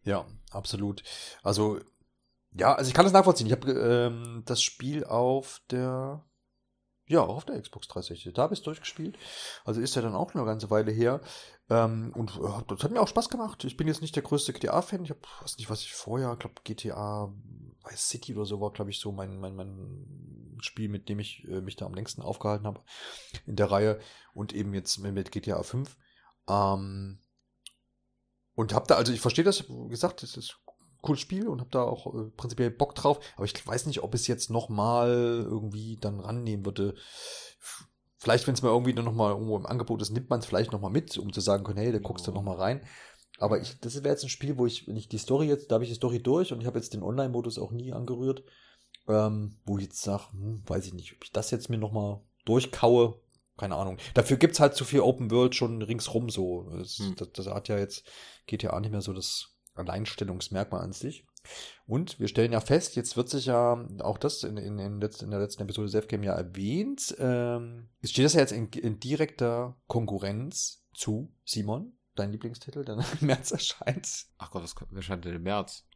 [0.05, 1.03] Ja, absolut.
[1.43, 1.81] Also,
[2.53, 3.47] ja, also ich kann das nachvollziehen.
[3.47, 6.25] Ich habe ähm, das Spiel auf der,
[7.07, 8.33] ja, auch auf der Xbox 360.
[8.33, 9.19] Da habe ich es durchgespielt.
[9.64, 11.21] Also ist ja dann auch eine ganze Weile her.
[11.69, 13.64] Ähm, und äh, das hat mir auch Spaß gemacht.
[13.64, 15.05] Ich bin jetzt nicht der größte GTA-Fan.
[15.05, 17.33] Ich habe, weiß nicht, was ich vorher, glaube GTA
[17.85, 21.45] Vice City oder so war, glaube ich, so mein, mein, mein Spiel, mit dem ich
[21.49, 22.81] äh, mich da am längsten aufgehalten habe
[23.47, 24.01] in der Reihe.
[24.33, 25.97] Und eben jetzt mit GTA 5.
[26.49, 27.19] Ähm,
[28.55, 31.61] und hab da, also ich verstehe das, wie gesagt, das ist ein cooles Spiel und
[31.61, 35.11] hab da auch äh, prinzipiell Bock drauf, aber ich weiß nicht, ob es jetzt nochmal
[35.45, 36.95] irgendwie dann rannehmen würde.
[38.17, 40.73] Vielleicht, wenn es mal irgendwie dann nochmal irgendwo im Angebot ist, nimmt man es vielleicht
[40.73, 42.81] nochmal mit, um zu sagen können, hey, da guckst du nochmal rein.
[43.38, 45.75] Aber ich, das wäre jetzt ein Spiel, wo ich, wenn ich die Story jetzt, da
[45.75, 48.45] habe ich die Story durch und ich habe jetzt den Online-Modus auch nie angerührt,
[49.09, 52.21] ähm, wo ich jetzt sage, hm, weiß ich nicht, ob ich das jetzt mir nochmal
[52.45, 53.19] durchkaue,
[53.57, 53.99] keine Ahnung.
[54.14, 56.69] Dafür gibt's halt zu viel Open World schon ringsrum so.
[56.71, 57.14] Das, hm.
[57.17, 58.05] das, das, hat ja jetzt
[58.47, 61.27] GTA nicht mehr so das Alleinstellungsmerkmal an sich.
[61.87, 65.23] Und wir stellen ja fest, jetzt wird sich ja auch das in, in, in, letzt,
[65.23, 67.14] in der letzten Episode Selfgame ja erwähnt.
[67.19, 72.97] Ähm, es steht das ja jetzt in, in direkter Konkurrenz zu Simon, dein Lieblingstitel, der
[72.97, 74.27] im März erscheint.
[74.38, 75.87] Ach Gott, was erscheint denn im März?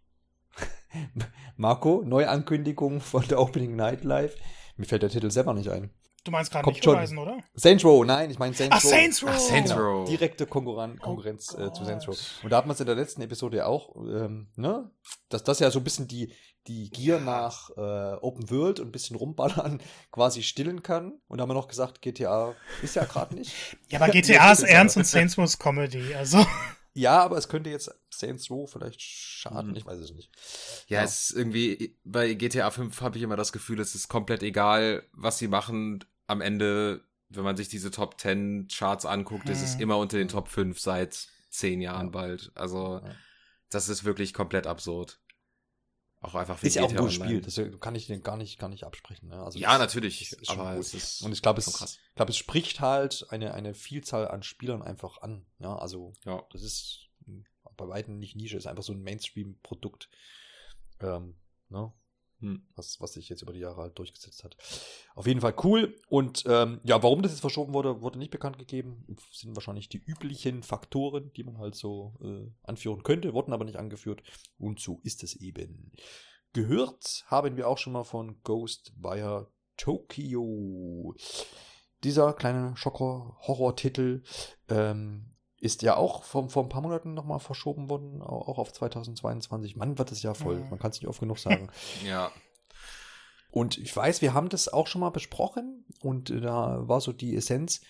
[1.57, 4.37] Marco, Neuankündigung von der Opening Night Live.
[4.77, 5.90] Mir fällt der Titel selber nicht ein.
[6.29, 7.38] Du meinst gerade nicht Horizon, oder?
[7.55, 8.91] Saints Row, nein, ich meine Saints Ach, Row.
[8.91, 9.31] Saints Row.
[9.33, 9.83] Ach, Saints genau.
[9.83, 10.09] Row.
[10.11, 12.19] Direkte Konkurren Konkurrenz oh äh, zu Saints Row.
[12.43, 14.91] Und da hat man es in der letzten Episode ja auch, ähm, ne?
[15.31, 16.35] Dass das ja so ein bisschen die,
[16.67, 19.81] die Gier nach äh, Open World und ein bisschen rumballern
[20.12, 21.19] quasi stillen kann.
[21.29, 23.55] Und da haben wir noch gesagt, GTA ist ja gerade nicht.
[23.88, 26.45] ja, aber GTA ist ernst und Saints Row ist Comedy, also.
[26.93, 29.77] Ja, aber es könnte jetzt Saints Row vielleicht schaden, mhm.
[29.77, 30.31] ich weiß es nicht.
[30.88, 34.09] Ja, ja, es ist irgendwie, bei GTA 5 habe ich immer das Gefühl, es ist
[34.09, 39.47] komplett egal, was sie machen am Ende, wenn man sich diese Top 10 Charts anguckt,
[39.47, 39.53] hm.
[39.53, 39.81] ist es hm.
[39.81, 42.12] immer unter den Top 5 seit zehn Jahren ja.
[42.12, 42.53] bald.
[42.55, 43.14] Also, ja.
[43.71, 45.21] das ist wirklich komplett absurd.
[46.21, 48.59] Auch einfach wie Ist ja auch ein gutes Spiel, das kann ich den gar nicht,
[48.59, 49.29] gar nicht absprechen.
[49.29, 49.41] Ne?
[49.41, 50.33] Also ja, natürlich.
[50.33, 53.73] Ist aber es ist Und ich glaube, es, ich glaube, es spricht halt eine, eine
[53.73, 55.47] Vielzahl an Spielern einfach an.
[55.61, 56.43] Ja, also, ja.
[56.51, 57.09] das ist
[57.77, 60.11] bei weitem nicht Nische, ist einfach so ein Mainstream-Produkt.
[61.01, 61.37] Ähm,
[61.69, 61.93] ne?
[62.40, 62.62] Hm.
[62.77, 64.57] Was, was sich jetzt über die Jahre halt durchgesetzt hat.
[65.14, 65.96] Auf jeden Fall cool.
[66.09, 69.05] Und ähm, ja, warum das jetzt verschoben wurde, wurde nicht bekannt gegeben.
[69.33, 73.79] Sind wahrscheinlich die üblichen Faktoren, die man halt so äh, anführen könnte, wurden aber nicht
[73.79, 74.22] angeführt.
[74.57, 75.92] Und so ist es eben.
[76.53, 81.14] Gehört haben wir auch schon mal von Ghostwire Tokyo.
[82.05, 84.22] Dieser kleine Schocker-Horror-Titel
[84.68, 89.77] ähm, ist ja auch vor, vor ein paar Monaten nochmal verschoben worden, auch auf 2022.
[89.77, 90.61] Mann, wird das Jahr voll.
[90.71, 91.68] Man kann es nicht oft genug sagen.
[92.05, 92.31] ja.
[93.51, 97.35] Und ich weiß, wir haben das auch schon mal besprochen und da war so die
[97.35, 97.81] Essenz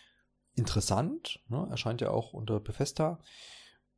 [0.55, 1.41] interessant.
[1.49, 1.67] Ne?
[1.71, 3.21] Erscheint ja auch unter Bethesda.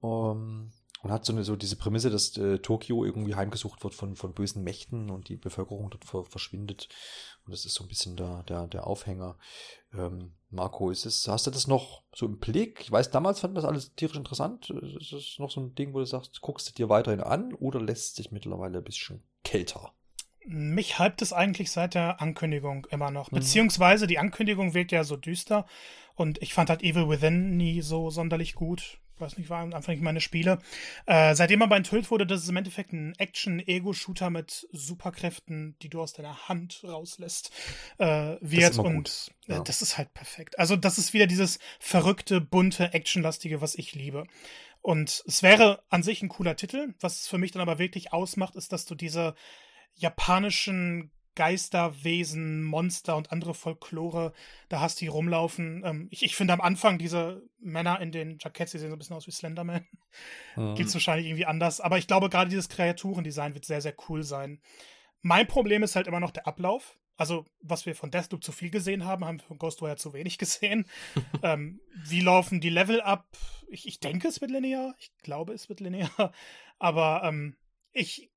[0.00, 3.94] Um, ähm, und hat so, eine, so diese Prämisse, dass äh, Tokio irgendwie heimgesucht wird
[3.94, 6.88] von, von bösen Mächten und die Bevölkerung dort ver verschwindet.
[7.46, 9.38] Und das ist so ein bisschen der, der, der Aufhänger.
[9.94, 12.80] Ähm, Marco, ist es, hast du das noch so im Blick?
[12.82, 14.70] Ich weiß, damals fand das alles tierisch interessant.
[14.70, 17.80] Ist das noch so ein Ding, wo du sagst, guckst du dir weiterhin an oder
[17.80, 19.94] lässt sich mittlerweile ein bisschen kälter?
[20.46, 23.30] Mich hypt es eigentlich seit der Ankündigung immer noch.
[23.30, 23.36] Mhm.
[23.36, 25.66] Beziehungsweise die Ankündigung wirkt ja so düster
[26.14, 30.02] und ich fand halt Evil Within nie so sonderlich gut weiß nicht, waren einfach nicht
[30.02, 30.58] meine Spiele.
[31.06, 36.00] Äh, seitdem aber enthüllt wurde, dass es im Endeffekt ein Action-Ego-Shooter mit Superkräften, die du
[36.00, 37.50] aus deiner Hand rauslässt,
[37.98, 38.78] äh, wird.
[38.78, 39.60] und äh, ja.
[39.60, 40.58] das ist halt perfekt.
[40.58, 44.26] Also, das ist wieder dieses verrückte, bunte, actionlastige, was ich liebe.
[44.82, 46.94] Und es wäre an sich ein cooler Titel.
[47.00, 49.34] Was es für mich dann aber wirklich ausmacht, ist, dass du diese
[49.94, 54.32] japanischen Geisterwesen, Monster und andere Folklore,
[54.68, 55.82] da hast du die rumlaufen.
[55.84, 58.98] Ähm, ich, ich finde am Anfang diese Männer in den Jackets, die sehen so ein
[58.98, 59.86] bisschen aus wie Slenderman.
[60.56, 60.74] Mhm.
[60.76, 61.80] Gibt es wahrscheinlich irgendwie anders.
[61.80, 64.60] Aber ich glaube, gerade dieses Kreaturendesign wird sehr, sehr cool sein.
[65.22, 66.98] Mein Problem ist halt immer noch der Ablauf.
[67.16, 70.38] Also, was wir von Deathloop zu viel gesehen haben, haben wir von Ghostwire zu wenig
[70.38, 70.86] gesehen.
[71.42, 73.28] ähm, wie laufen die Level ab?
[73.68, 74.94] Ich, ich denke, es wird linear.
[74.98, 76.32] Ich glaube, es wird linear.
[76.78, 77.56] Aber ähm,
[77.92, 78.29] ich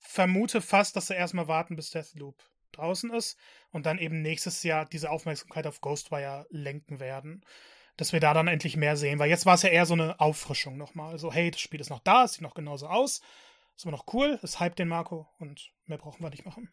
[0.00, 3.36] vermute fast, dass sie erstmal warten, bis Deathloop draußen ist
[3.70, 7.44] und dann eben nächstes Jahr diese Aufmerksamkeit auf Ghostwire lenken werden.
[7.96, 10.18] Dass wir da dann endlich mehr sehen, weil jetzt war es ja eher so eine
[10.20, 11.18] Auffrischung nochmal.
[11.18, 13.20] So, hey, das Spiel ist noch da, es sieht noch genauso aus,
[13.76, 16.72] ist immer noch cool, es hype den Marco und mehr brauchen wir nicht machen.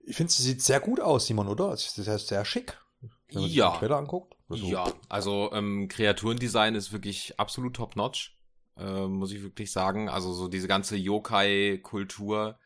[0.00, 1.72] Ich finde, sie sieht sehr gut aus, Simon, oder?
[1.72, 2.80] Es ist sehr, sehr schick.
[3.28, 3.70] Wenn man ja.
[3.70, 4.34] sich den Trailer anguckt.
[4.48, 4.66] Also.
[4.66, 8.36] Ja, also ähm, Kreaturendesign ist wirklich absolut top-notch
[8.76, 10.08] äh, muss ich wirklich sagen.
[10.08, 12.58] Also so diese ganze Yokai-Kultur,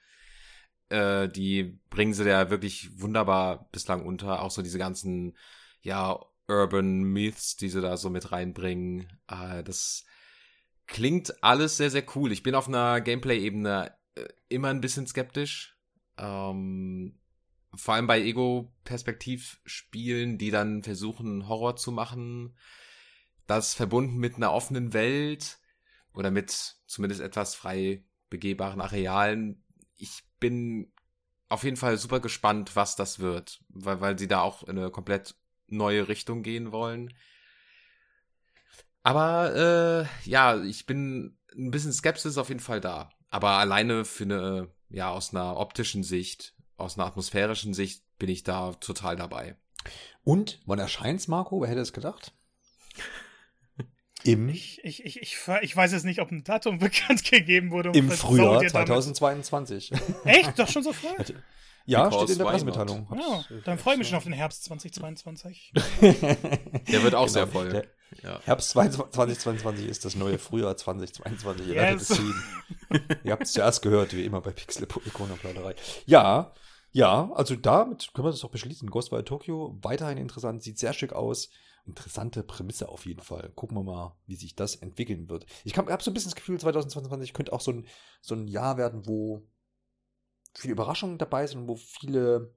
[0.88, 4.42] äh, die bringen sie ja wirklich wunderbar bislang unter.
[4.42, 5.36] Auch so diese ganzen,
[5.82, 9.08] ja, Urban Myths, die sie da so mit reinbringen.
[9.28, 10.04] Äh, das
[10.86, 12.32] klingt alles sehr, sehr cool.
[12.32, 15.76] Ich bin auf einer Gameplay-Ebene äh, immer ein bisschen skeptisch.
[16.18, 17.18] Ähm,
[17.74, 22.56] vor allem bei Ego-Perspektiv-Spielen, die dann versuchen, Horror zu machen.
[23.46, 25.58] Das verbunden mit einer offenen Welt
[26.16, 29.62] oder mit zumindest etwas frei begehbaren Arealen.
[29.96, 30.92] Ich bin
[31.48, 34.90] auf jeden Fall super gespannt, was das wird, weil, weil sie da auch in eine
[34.90, 35.36] komplett
[35.68, 37.14] neue Richtung gehen wollen.
[39.02, 43.10] Aber äh, ja, ich bin ein bisschen Skepsis auf jeden Fall da.
[43.30, 48.42] Aber alleine für eine, ja, aus einer optischen Sicht, aus einer atmosphärischen Sicht bin ich
[48.42, 49.56] da total dabei.
[50.24, 51.60] Und wann erscheint's, Marco?
[51.60, 52.32] Wer hätte es gedacht?
[54.24, 57.90] Im ich, ich, ich, ich, ich weiß jetzt nicht, ob ein Datum bekannt gegeben wurde.
[57.90, 59.92] Im Frühjahr 2022.
[60.24, 60.58] Echt?
[60.58, 61.08] Doch schon so früh?
[61.88, 63.06] Ja, Because steht in der Pressemitteilung.
[63.16, 65.72] Ja, dann freue ich mich schon auf den Herbst 2022.
[66.00, 67.68] der wird auch genau, sehr voll.
[67.68, 67.84] Der,
[68.22, 68.40] Ja.
[68.44, 71.68] Herbst 2022 ist das neue Frühjahr 2022.
[71.68, 72.10] Ihr yes.
[72.10, 72.34] es sehen.
[73.22, 75.76] Ihr habt es zuerst gehört, wie immer bei Pixel Ikonenplauderei.
[76.06, 76.52] Ja,
[76.96, 78.90] ja, also damit können wir das doch beschließen.
[78.90, 81.50] Ghostwire Tokyo, weiterhin interessant, sieht sehr schick aus.
[81.86, 83.52] Interessante Prämisse auf jeden Fall.
[83.54, 85.46] Gucken wir mal, wie sich das entwickeln wird.
[85.64, 87.86] Ich habe so ein bisschen das Gefühl, 2022 könnte auch so ein,
[88.20, 89.46] so ein Jahr werden, wo
[90.54, 92.54] viele Überraschungen dabei sind, wo viele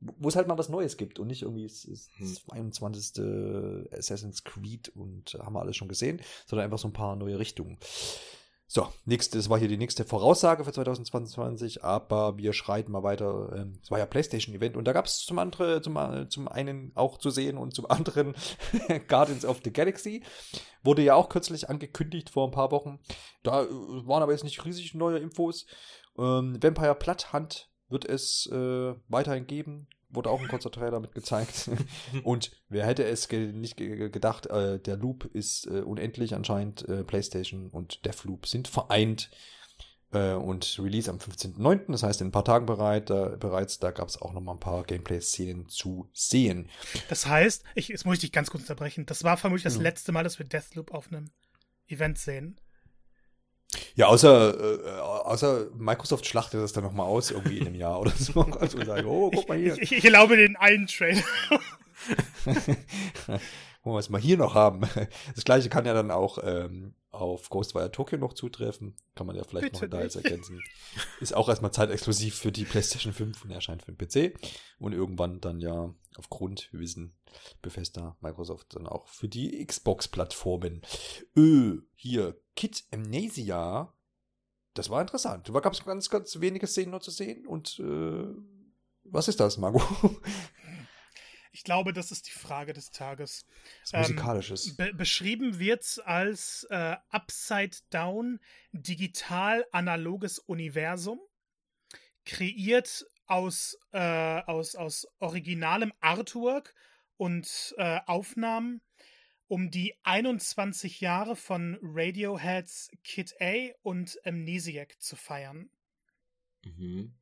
[0.00, 2.26] wo es halt mal was Neues gibt und nicht irgendwie es ist hm.
[2.26, 3.22] 22.
[3.92, 7.78] Assassin's Creed und haben wir alles schon gesehen, sondern einfach so ein paar neue Richtungen.
[8.72, 13.52] So, nächstes war hier die nächste Voraussage für 2022, aber wir schreiten mal weiter.
[13.52, 17.18] Ähm, es war ja PlayStation-Event und da gab es zum, andere, zum, zum einen auch
[17.18, 18.32] zu sehen und zum anderen
[19.08, 20.22] Guardians of the Galaxy.
[20.84, 23.00] Wurde ja auch kürzlich angekündigt vor ein paar Wochen.
[23.42, 23.66] Da äh,
[24.06, 25.66] waren aber jetzt nicht riesig neue Infos.
[26.16, 29.88] Ähm, Vampire Bloodhunt wird es äh, weiterhin geben.
[30.12, 31.70] Wurde auch ein kurzer Trailer mit gezeigt.
[32.24, 36.88] Und wer hätte es ge nicht ge gedacht, äh, der Loop ist äh, unendlich anscheinend.
[36.88, 39.30] Äh, PlayStation und Deathloop sind vereint.
[40.12, 43.78] Äh, und Release am 15.09., das heißt in ein paar Tagen bereit, bereits.
[43.78, 46.68] Da gab es auch noch mal ein paar Gameplay-Szenen zu sehen.
[47.08, 49.06] Das heißt, ich, jetzt muss ich dich ganz kurz unterbrechen.
[49.06, 49.84] Das war vermutlich das mhm.
[49.84, 51.30] letzte Mal, dass wir Deathloop auf einem
[51.86, 52.58] Event sehen.
[53.94, 58.10] Ja, außer, äh, außer Microsoft schlachtet das dann nochmal aus, irgendwie in einem Jahr oder
[58.10, 58.42] so.
[58.60, 59.74] Also sagen, oh, guck mal hier.
[59.74, 61.22] Ich, ich, ich glaube den einen Trailer.
[63.82, 64.82] Wollen wir es mal hier noch haben.
[65.34, 68.96] Das gleiche kann ja dann auch ähm, auf Ghostwire Tokyo noch zutreffen.
[69.14, 70.62] Kann man ja vielleicht Bitte noch da jetzt ergänzen.
[71.20, 74.38] Ist auch erstmal zeitexklusiv für die PlayStation 5 und erscheint für den PC.
[74.78, 77.16] Und irgendwann dann ja aufgrund, wir wissen,
[77.62, 80.82] Bethesda, Microsoft dann auch für die Xbox-Plattformen.
[81.36, 83.92] Ö, hier, Kid Amnesia.
[84.74, 85.48] Das war interessant.
[85.48, 87.46] Da gab es ganz, ganz wenige Szenen nur zu sehen.
[87.46, 88.24] Und äh,
[89.04, 89.82] was ist das, Margot?
[91.52, 93.44] Ich glaube, das ist die Frage des Tages.
[93.90, 94.68] Das Musikalisches.
[94.68, 98.40] Ähm, be beschrieben wird es als äh, Upside-Down
[98.72, 101.20] digital-analoges Universum,
[102.24, 106.74] kreiert aus, äh, aus, aus originalem Artwork
[107.16, 108.80] und äh, Aufnahmen,
[109.48, 115.70] um die 21 Jahre von Radioheads Kid A und Amnesiac zu feiern.
[116.64, 117.19] Mhm.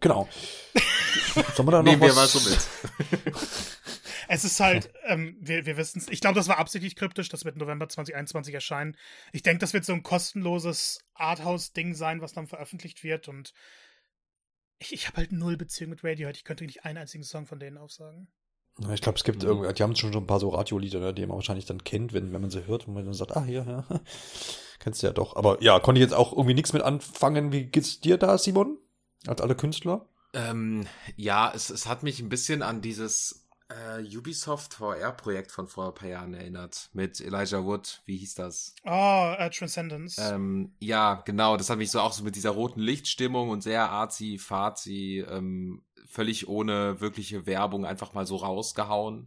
[0.00, 0.28] Genau.
[1.54, 2.08] Sollen wir da noch Nehmen was?
[2.08, 3.28] wir mal so mit.
[4.28, 7.44] es ist halt, ähm, wir, wir wissen es, ich glaube, das war absichtlich kryptisch, das
[7.44, 8.96] wird November 2021 erscheinen.
[9.32, 13.52] Ich denke, das wird so ein kostenloses Arthouse-Ding sein, was dann veröffentlicht wird und
[14.78, 16.36] ich, ich habe halt null Beziehung mit Radiohead.
[16.36, 18.28] Ich könnte nicht einen einzigen Song von denen aufsagen.
[18.80, 19.48] Ja, ich glaube, es gibt mhm.
[19.48, 22.12] irgendwie, die haben schon, schon ein paar so Radiolieder, ne, die man wahrscheinlich dann kennt,
[22.12, 24.00] wenn, wenn man sie hört und man dann sagt, ah, hier, ja,
[24.78, 25.34] kennst du ja doch.
[25.34, 27.50] Aber ja, konnte ich jetzt auch irgendwie nichts mit anfangen.
[27.50, 28.78] Wie geht's dir da, Simon?
[29.26, 30.06] Als alle Künstler?
[30.32, 35.88] Ähm, ja, es, es hat mich ein bisschen an dieses äh, Ubisoft VR-Projekt von vor
[35.88, 36.90] ein paar Jahren erinnert.
[36.92, 38.02] Mit Elijah Wood.
[38.06, 38.74] Wie hieß das?
[38.84, 40.18] Oh, uh, Transcendence.
[40.18, 41.56] Ähm, ja, genau.
[41.56, 45.82] Das hat mich so auch so mit dieser roten Lichtstimmung und sehr arzi, fazi, ähm,
[46.06, 49.26] völlig ohne wirkliche Werbung einfach mal so rausgehauen.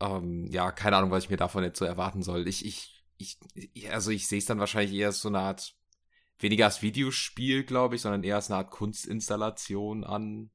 [0.00, 2.46] Ähm, ja, keine Ahnung, was ich mir davon jetzt so erwarten soll.
[2.48, 3.38] Ich, ich, ich,
[3.92, 5.74] also ich sehe es dann wahrscheinlich eher als so eine Art
[6.38, 10.50] weniger als Videospiel, glaube ich, sondern eher als eine Art Kunstinstallation an.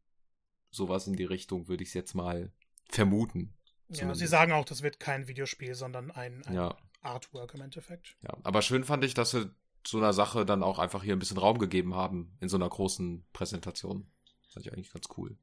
[0.71, 2.51] Sowas in die Richtung würde ich es jetzt mal
[2.89, 3.53] vermuten.
[3.89, 6.77] Ja, sie sagen auch, das wird kein Videospiel, sondern ein, ein ja.
[7.01, 8.15] Artwork im Endeffekt.
[8.23, 9.51] Ja, aber schön fand ich, dass sie
[9.85, 12.69] so einer Sache dann auch einfach hier ein bisschen Raum gegeben haben in so einer
[12.69, 14.09] großen Präsentation.
[14.43, 15.37] Das fand ich eigentlich ganz cool.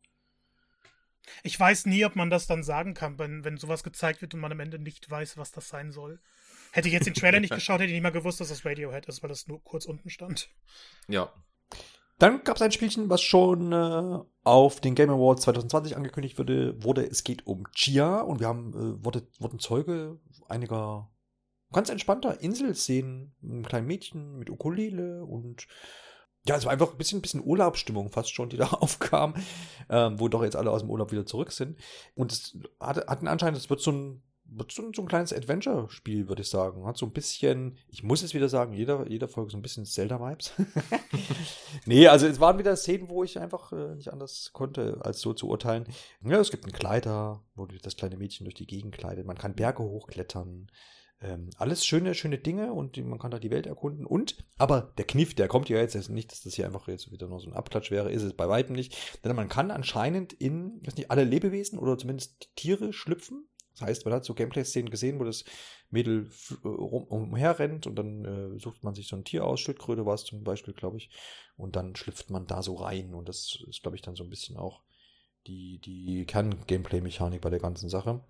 [1.43, 4.41] Ich weiß nie, ob man das dann sagen kann, wenn, wenn sowas gezeigt wird und
[4.41, 6.21] man am Ende nicht weiß, was das sein soll.
[6.73, 9.07] Hätte ich jetzt den Trailer nicht geschaut, hätte ich nicht mal gewusst, dass das Radiohead
[9.07, 10.49] ist, weil das nur kurz unten stand.
[11.09, 11.33] Ja.
[12.19, 16.83] Dann gab es ein Spielchen, was schon äh, auf den Game Awards 2020 angekündigt wurde.
[16.85, 21.11] wurde es geht um Chia und wir haben äh, wurde, wurden Zeuge einiger
[21.73, 23.35] ganz entspannter Inselszenen.
[23.43, 25.67] Ein kleines Mädchen mit Ukulele und
[26.47, 29.35] ja, es war einfach ein bisschen, ein bisschen Urlaubsstimmung fast schon, die da aufkam,
[29.89, 31.79] ähm, wo doch jetzt alle aus dem Urlaub wieder zurück sind.
[32.15, 34.23] Und es hat, hat anscheinend, es wird so ein
[34.71, 36.85] so, ein kleines Adventure-Spiel, würde ich sagen.
[36.87, 39.87] Hat so ein bisschen, ich muss es wieder sagen, jeder, jeder Folge so ein bisschen
[39.87, 40.53] Zelda-Vibes.
[41.87, 45.33] nee, also es waren wieder Szenen, wo ich einfach äh, nicht anders konnte, als so
[45.33, 45.85] zu urteilen.
[46.25, 49.27] Ja, es gibt einen Kleider, wo das kleine Mädchen durch die Gegend kleidet.
[49.27, 50.71] Man kann Berge hochklettern.
[51.23, 54.07] Ähm, alles schöne, schöne Dinge und man kann da die Welt erkunden.
[54.07, 57.13] Und, aber der Kniff, der kommt ja jetzt, also nicht, dass das hier einfach jetzt
[57.13, 58.97] wieder nur so ein Abklatsch wäre, ist es bei weitem nicht.
[59.23, 63.83] Denn man kann anscheinend in, ich weiß nicht, alle Lebewesen oder zumindest Tiere schlüpfen das
[63.83, 65.45] heißt, man hat so Gameplay-Szenen gesehen, wo das
[65.91, 66.31] Mädel
[66.65, 70.25] äh, umherrennt und dann äh, sucht man sich so ein Tier aus, Schildkröte war es
[70.25, 71.11] zum Beispiel, glaube ich,
[71.57, 74.31] und dann schlüpft man da so rein und das ist, glaube ich, dann so ein
[74.31, 74.83] bisschen auch
[75.47, 78.21] die, die Kern-Gameplay-Mechanik bei der ganzen Sache.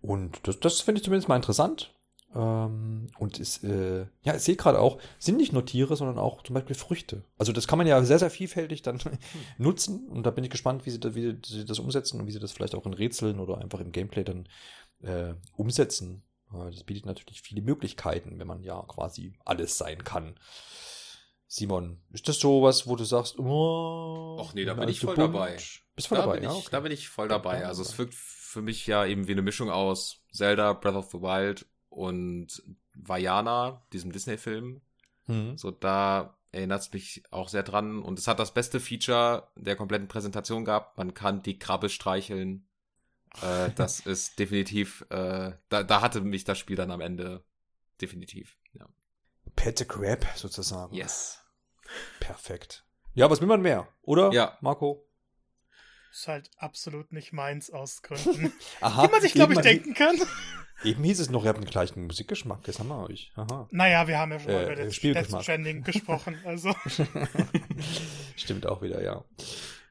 [0.00, 1.94] Und das, das finde ich zumindest mal interessant.
[2.34, 6.42] Ähm, und ist, äh, ja, ich sehe gerade auch, sind nicht nur Tiere, sondern auch
[6.42, 7.24] zum Beispiel Früchte.
[7.38, 9.00] Also das kann man ja sehr, sehr vielfältig dann
[9.58, 10.06] nutzen.
[10.08, 12.40] Und da bin ich gespannt, wie sie, da, wie sie das umsetzen und wie sie
[12.40, 14.48] das vielleicht auch in Rätseln oder einfach im Gameplay dann
[15.02, 16.22] äh, umsetzen.
[16.50, 20.34] Das bietet natürlich viele Möglichkeiten, wenn man ja quasi alles sein kann.
[21.46, 25.14] Simon, ist das so was, wo du sagst, oh, Ach nee, da bin ich voll
[25.14, 25.34] bunt.
[25.34, 25.56] dabei.
[25.94, 26.52] Bist voll da dabei, bin ja?
[26.52, 26.68] Ich, okay.
[26.70, 27.66] Da bin ich voll dabei.
[27.66, 31.20] Also es wirkt für mich ja eben wie eine Mischung aus Zelda, Breath of the
[31.20, 32.62] Wild und
[32.94, 34.80] Vajana, diesem Disney-Film.
[35.26, 35.56] Mhm.
[35.56, 38.02] So, da erinnert es mich auch sehr dran.
[38.02, 40.96] Und es hat das beste Feature der kompletten Präsentation gehabt.
[40.98, 42.66] Man kann die Krabbe streicheln.
[43.42, 47.44] Äh, das ist definitiv, äh, da, da hatte mich das Spiel dann am Ende
[48.00, 48.56] definitiv.
[48.72, 48.88] Ja.
[49.56, 50.94] Pet Grab sozusagen.
[50.94, 51.42] Yes.
[52.20, 52.84] Perfekt.
[53.14, 53.88] Ja, was will man mehr?
[54.02, 54.32] Oder?
[54.32, 54.56] Ja.
[54.60, 55.04] Marco?
[56.12, 58.52] Ist halt absolut nicht meins aus Gründen.
[58.80, 60.16] Aha, Wie man sich, glaube ich, denken kann.
[60.84, 62.62] Eben hieß es noch, ihr habt den gleichen Musikgeschmack.
[62.64, 63.32] Das haben wir euch.
[63.34, 63.68] Aha.
[63.70, 66.38] Naja, wir haben ja schon äh, mal über das Death Stranding gesprochen.
[66.44, 66.74] Also.
[68.36, 69.24] Stimmt auch wieder, ja.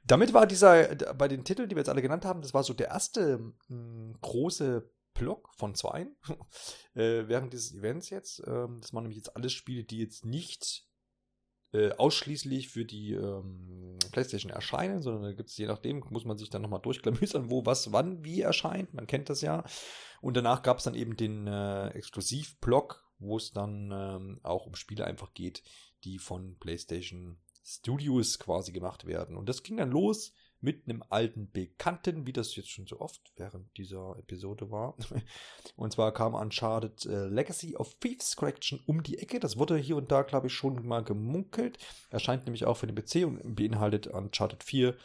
[0.05, 2.73] Damit war dieser, bei den Titeln, die wir jetzt alle genannt haben, das war so
[2.73, 6.07] der erste mh, hm, große Block von zwei
[6.95, 8.41] äh, während dieses Events jetzt.
[8.47, 10.86] Ähm, das waren nämlich jetzt alles Spiele, die jetzt nicht
[11.73, 16.37] äh, ausschließlich für die ähm, PlayStation erscheinen, sondern da gibt es je nachdem, muss man
[16.37, 18.93] sich dann nochmal durchklamüsern, wo, was, wann, wie erscheint.
[18.93, 19.63] Man kennt das ja.
[20.21, 24.75] Und danach gab es dann eben den äh, Exklusivblock, wo es dann ähm, auch um
[24.75, 25.63] Spiele einfach geht,
[26.03, 29.35] die von PlayStation Studios quasi gemacht werden.
[29.35, 33.21] Und das ging dann los mit einem alten Bekannten, wie das jetzt schon so oft
[33.35, 34.95] während dieser Episode war.
[35.75, 39.39] Und zwar kam Uncharted äh, Legacy of Thieves Collection um die Ecke.
[39.39, 41.77] Das wurde hier und da, glaube ich, schon mal gemunkelt.
[42.09, 44.95] Erscheint nämlich auch für den PC und beinhaltet Uncharted 4,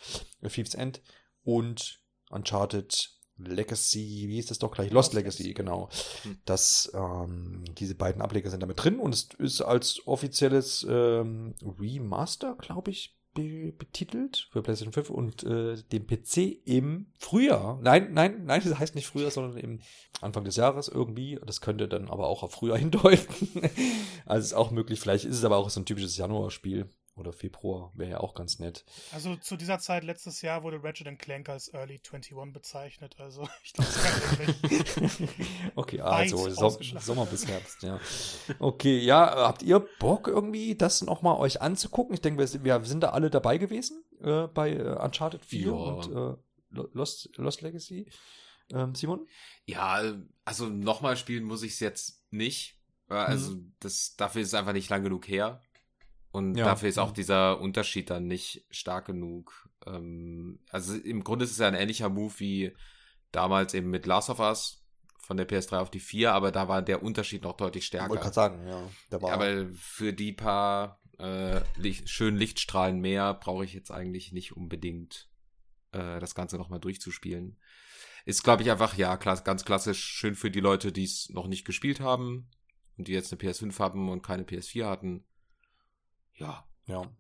[0.40, 1.02] äh, Thieves End
[1.42, 4.90] und Uncharted Legacy, wie ist das doch gleich?
[4.90, 5.88] Lost, Legacy, genau.
[6.22, 6.38] Hm.
[6.44, 12.56] Das, ähm, diese beiden Ableger sind damit drin und es ist als offizielles ähm, Remaster,
[12.56, 17.78] glaube ich, be betitelt für PlayStation 5 und äh, dem PC im Frühjahr.
[17.82, 19.80] Nein, nein, nein, das heißt nicht Frühjahr, sondern im
[20.20, 21.38] Anfang des Jahres irgendwie.
[21.44, 23.70] Das könnte dann aber auch auf Frühjahr hindeuten.
[24.26, 25.00] also ist auch möglich.
[25.00, 26.88] Vielleicht ist es aber auch so ein typisches Januarspiel.
[27.14, 28.86] Oder Februar wäre ja auch ganz nett.
[29.12, 33.16] Also zu dieser Zeit letztes Jahr wurde Ratchet Clank als Early 21 bezeichnet.
[33.18, 35.28] Also ich glaube, es kann wirklich.
[35.74, 38.00] okay, also so Sommer bis Herbst, ja.
[38.58, 42.14] Okay, ja, habt ihr Bock irgendwie, das nochmal euch anzugucken?
[42.14, 45.72] Ich denke, wir, wir, sind da alle dabei gewesen äh, bei äh, Uncharted 4 ja.
[45.72, 46.36] und äh,
[46.94, 48.10] Lost, Lost Legacy.
[48.72, 49.26] Ähm, Simon?
[49.66, 50.14] Ja,
[50.46, 52.78] also nochmal spielen muss ich es jetzt nicht.
[53.08, 53.74] Also mhm.
[53.80, 55.60] das, dafür ist es einfach nicht lang genug her.
[56.32, 56.64] Und ja.
[56.64, 59.68] dafür ist auch dieser Unterschied dann nicht stark genug.
[59.86, 62.72] Ähm, also im Grunde ist es ja ein ähnlicher Move wie
[63.32, 64.82] damals eben mit Last of Us
[65.18, 68.06] von der PS3 auf die 4, aber da war der Unterschied noch deutlich stärker.
[68.06, 68.82] Ich wollte gerade sagen, ja.
[69.10, 74.32] Da war aber für die paar äh, Licht, schönen Lichtstrahlen mehr brauche ich jetzt eigentlich
[74.32, 75.28] nicht unbedingt
[75.92, 77.58] äh, das Ganze nochmal durchzuspielen.
[78.24, 81.46] Ist, glaube ich, einfach, ja, klass ganz klassisch schön für die Leute, die es noch
[81.46, 82.48] nicht gespielt haben
[82.96, 85.24] und die jetzt eine PS5 haben und keine PS4 hatten
[86.34, 86.66] ja.
[86.86, 87.10] Ja.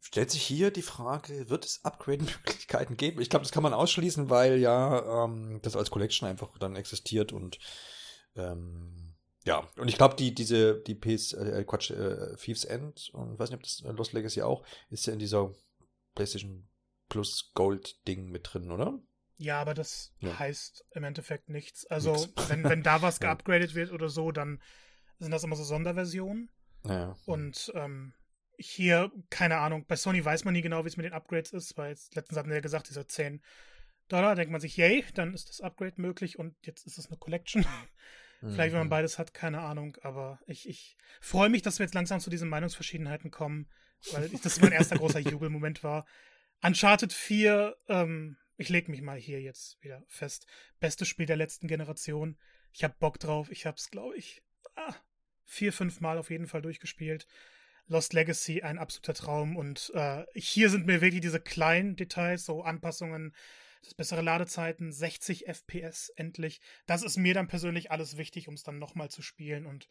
[0.00, 3.20] Stellt sich hier die Frage, wird es Upgrade-Möglichkeiten geben?
[3.20, 7.32] Ich glaube, das kann man ausschließen, weil ja ähm, das als Collection einfach dann existiert
[7.32, 7.58] und
[8.34, 13.38] ähm, ja, und ich glaube, die, diese, die PS, äh, Quatsch, äh, Thieves End und
[13.38, 15.54] weiß nicht, ob das äh, Lost Legacy auch, ist ja in dieser
[16.14, 16.68] PlayStation
[17.08, 19.00] Plus Gold-Ding mit drin, oder?
[19.36, 20.38] Ja, aber das ja.
[20.38, 21.86] heißt im Endeffekt nichts.
[21.86, 22.50] Also, Nix.
[22.50, 24.60] wenn, wenn da was geupgradet wird oder so, dann
[25.18, 26.50] sind das immer so Sonderversionen.
[26.84, 27.16] Ja.
[27.26, 28.14] Und ähm,
[28.56, 31.76] hier, keine Ahnung, bei Sony weiß man nie genau, wie es mit den Upgrades ist,
[31.76, 33.42] weil jetzt, letztens hatten wir ja gesagt, diese 10
[34.08, 37.16] Dollar, denkt man sich, yay, dann ist das Upgrade möglich und jetzt ist es eine
[37.16, 37.64] Collection.
[38.40, 38.90] Vielleicht, wenn man mhm.
[38.90, 42.48] beides hat, keine Ahnung, aber ich, ich freue mich, dass wir jetzt langsam zu diesen
[42.48, 43.68] Meinungsverschiedenheiten kommen,
[44.12, 46.06] weil das mein erster großer Jubelmoment war.
[46.62, 50.46] Uncharted 4, ähm, ich lege mich mal hier jetzt wieder fest.
[50.80, 52.38] Bestes Spiel der letzten Generation.
[52.72, 53.50] Ich habe Bock drauf.
[53.50, 54.42] Ich habe es, glaube ich,
[54.74, 54.94] ah,
[55.50, 57.26] vier, fünf Mal auf jeden Fall durchgespielt.
[57.88, 62.62] Lost Legacy ein absoluter Traum und äh, hier sind mir wirklich diese kleinen Details, so
[62.62, 63.34] Anpassungen,
[63.82, 66.60] das bessere Ladezeiten, 60 FPS endlich.
[66.86, 69.88] Das ist mir dann persönlich alles wichtig, um es dann nochmal zu spielen und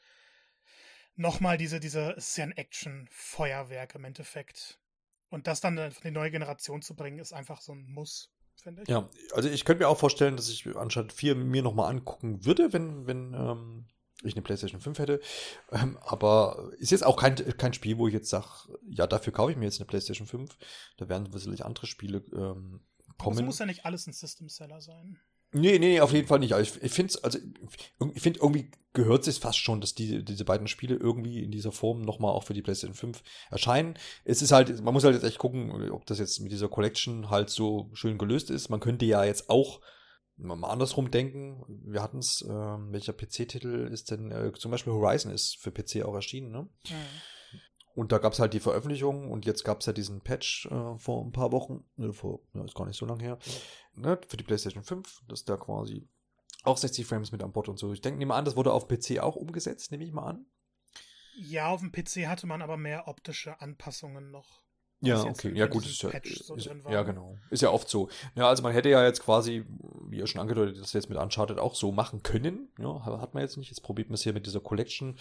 [1.18, 4.80] nochmal diese, diese, es ist ja ein Action-Feuerwerk im Endeffekt.
[5.28, 8.84] Und das dann in die neue Generation zu bringen, ist einfach so ein Muss, finde
[8.84, 8.88] ich.
[8.88, 12.72] Ja, also ich könnte mir auch vorstellen, dass ich anstatt 4 mir nochmal angucken würde,
[12.72, 13.86] wenn, wenn ähm,
[14.24, 15.22] ich eine PlayStation 5 hätte.
[15.72, 18.47] Ähm, aber ist jetzt auch kein, kein Spiel, wo ich jetzt sage,
[18.89, 20.57] ja, dafür kaufe ich mir jetzt eine PlayStation 5.
[20.97, 22.82] Da werden sicherlich andere Spiele ähm,
[23.17, 23.38] kommen.
[23.38, 25.20] Es muss ja nicht alles ein System Seller sein.
[25.51, 26.53] Nee, nee, auf jeden Fall nicht.
[26.53, 27.39] Also ich, ich finde also
[28.13, 31.72] ich finde irgendwie gehört es fast schon, dass die, diese beiden Spiele irgendwie in dieser
[31.72, 33.95] Form nochmal auch für die PlayStation 5 erscheinen.
[34.26, 37.32] Es ist halt, man muss halt jetzt echt gucken, ob das jetzt mit dieser Collection
[37.32, 38.70] halt so schön gelöst ist.
[38.70, 39.82] Man könnte ja jetzt auch
[40.39, 41.63] mal andersrum denken.
[41.67, 46.03] Wir hatten es, äh, welcher PC-Titel ist denn, äh, zum Beispiel Horizon ist für PC
[46.03, 46.61] auch erschienen, ne?
[46.89, 46.95] Mhm.
[47.95, 50.97] Und da gab es halt die Veröffentlichung und jetzt gab es ja diesen Patch äh,
[50.97, 53.39] vor ein paar Wochen, äh, vor, ja, ist gar nicht so lange her,
[53.93, 56.07] ne, für die PlayStation 5, dass da quasi
[56.63, 57.91] auch 60 Frames mit an Bord und so.
[57.91, 60.45] Ich denke, nehme an, das wurde auf PC auch umgesetzt, nehme ich mal an.
[61.35, 64.63] Ja, auf dem PC hatte man aber mehr optische Anpassungen noch.
[65.01, 65.53] Ja, okay.
[65.55, 65.85] Ja, gut.
[65.85, 66.11] Ist ja,
[66.43, 67.37] so ist, ja, genau.
[67.49, 68.09] Ist ja oft so.
[68.35, 69.65] Ja, also man hätte ja jetzt quasi,
[70.09, 72.69] wie ihr schon angedeutet, das jetzt mit Uncharted auch so machen können.
[72.77, 73.69] Ja, hat man jetzt nicht.
[73.69, 75.17] Jetzt probiert man es hier mit dieser Collection.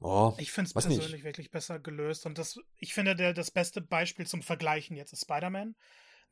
[0.00, 1.24] Oh, ich finde es persönlich nicht.
[1.24, 2.26] wirklich besser gelöst.
[2.26, 5.74] Und das, ich finde, der, das beste Beispiel zum Vergleichen jetzt ist Spider-Man.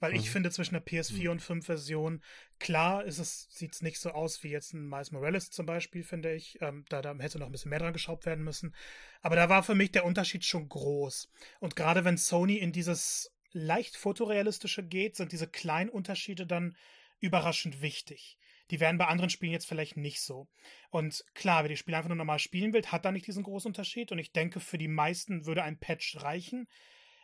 [0.01, 0.17] Weil mhm.
[0.17, 1.31] ich finde, zwischen der PS4 mhm.
[1.31, 2.23] und 5 Version,
[2.59, 6.03] klar ist es, sieht es nicht so aus wie jetzt ein Miles Morales zum Beispiel,
[6.03, 6.61] finde ich.
[6.61, 8.75] Ähm, da, da hätte noch ein bisschen mehr dran geschraubt werden müssen.
[9.21, 11.31] Aber da war für mich der Unterschied schon groß.
[11.61, 16.77] Und gerade wenn Sony in dieses leicht fotorealistische geht, sind diese kleinen Unterschiede dann
[17.21, 18.39] überraschend wichtig.
[18.71, 20.49] Die wären bei anderen Spielen jetzt vielleicht nicht so.
[20.91, 23.69] Und klar, wer die Spiele einfach nur normal spielen will, hat da nicht diesen großen
[23.69, 24.13] Unterschied.
[24.13, 26.69] Und ich denke, für die meisten würde ein Patch reichen.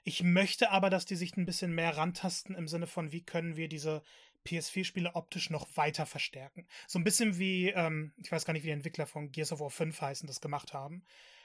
[0.08, 3.56] Ich möchte aber, dass die sich ein bisschen mehr rantasten im Sinne von, wie können
[3.56, 4.04] wir diese
[4.46, 6.64] PS4-Spiele optisch noch weiter verstärken.
[6.86, 9.58] So ein bisschen wie, ähm, ich weiß gar nicht, wie die Entwickler von Gears of
[9.58, 11.02] War 5 heißen, das gemacht haben.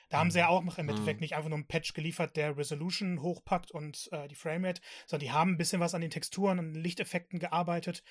[0.09, 0.51] Da haben sie ja mhm.
[0.51, 1.23] auch noch im Endeffekt mhm.
[1.23, 5.31] nicht einfach nur einen Patch geliefert, der Resolution hochpackt und äh, die Framerate, sondern die
[5.31, 8.03] haben ein bisschen was an den Texturen und Lichteffekten gearbeitet.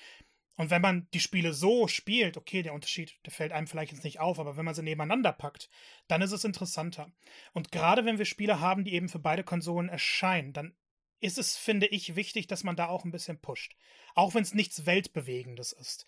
[0.55, 4.03] Und wenn man die Spiele so spielt, okay, der Unterschied, der fällt einem vielleicht jetzt
[4.03, 5.69] nicht auf, aber wenn man sie nebeneinander packt,
[6.07, 7.11] dann ist es interessanter.
[7.53, 10.75] Und gerade wenn wir Spiele haben, die eben für beide Konsolen erscheinen, dann
[11.19, 13.75] ist es, finde ich, wichtig, dass man da auch ein bisschen pusht.
[14.15, 16.05] Auch wenn es nichts Weltbewegendes ist.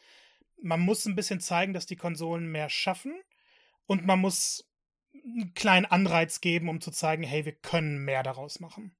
[0.62, 3.14] Man muss ein bisschen zeigen, dass die Konsolen mehr schaffen
[3.86, 4.70] und man muss
[5.14, 8.96] einen kleinen Anreiz geben, um zu zeigen, hey, wir können mehr daraus machen.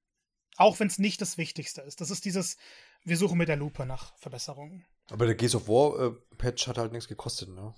[0.56, 2.00] Auch wenn es nicht das Wichtigste ist.
[2.00, 2.58] Das ist dieses,
[3.04, 4.86] wir suchen mit der Lupe nach Verbesserungen.
[5.10, 7.74] Aber der Gears of War äh, Patch hat halt nichts gekostet, ne?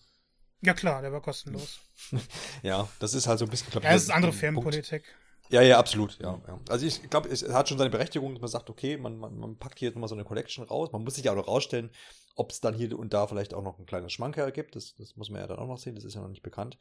[0.61, 1.79] Ja klar, der war kostenlos.
[2.63, 3.69] ja, das ist halt so ein bisschen.
[3.69, 5.03] Glaub, ja, das ist andere Firmenpolitik.
[5.49, 6.41] Ja, ja, absolut, ja.
[6.47, 6.59] ja.
[6.69, 9.57] Also ich glaube, es hat schon seine Berechtigung, dass man sagt, okay, man, man, man
[9.57, 10.91] packt hier jetzt mal so eine Collection raus.
[10.91, 11.91] Man muss sich ja auch noch rausstellen,
[12.35, 14.75] ob es dann hier und da vielleicht auch noch ein kleines Schmankerl gibt.
[14.75, 16.77] Das, das muss man ja dann auch noch sehen, das ist ja noch nicht bekannt.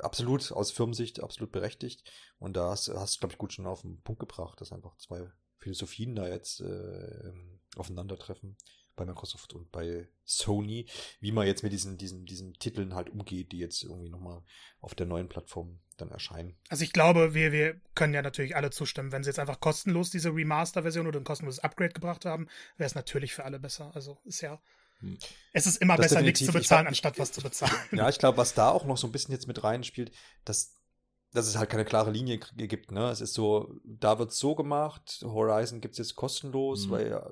[0.00, 2.10] Absolut, aus Firmensicht, absolut berechtigt.
[2.38, 5.30] Und da hast du, glaube ich, gut schon auf den Punkt gebracht, dass einfach zwei
[5.58, 7.32] Philosophien da jetzt äh,
[7.76, 8.56] aufeinandertreffen
[8.96, 10.86] bei Microsoft und bei Sony,
[11.20, 14.42] wie man jetzt mit diesen, diesen, diesen Titeln halt umgeht, die jetzt irgendwie nochmal
[14.80, 16.56] auf der neuen Plattform dann erscheinen.
[16.68, 20.10] Also ich glaube, wir, wir können ja natürlich alle zustimmen, wenn sie jetzt einfach kostenlos
[20.10, 23.92] diese Remaster-Version oder ein kostenloses Upgrade gebracht haben, wäre es natürlich für alle besser.
[23.94, 24.60] Also ist ja.
[25.00, 25.18] Hm.
[25.52, 27.74] Es ist immer das besser, nichts zu bezahlen, glaub, anstatt was zu bezahlen.
[27.92, 30.10] Ja, ich glaube, was da auch noch so ein bisschen jetzt mit reinspielt,
[30.44, 30.75] dass
[31.36, 32.90] dass es halt keine klare Linie gibt.
[32.90, 33.10] Ne?
[33.10, 36.90] Es ist so, da wird es so gemacht, Horizon gibt es jetzt kostenlos, mhm.
[36.90, 37.22] weil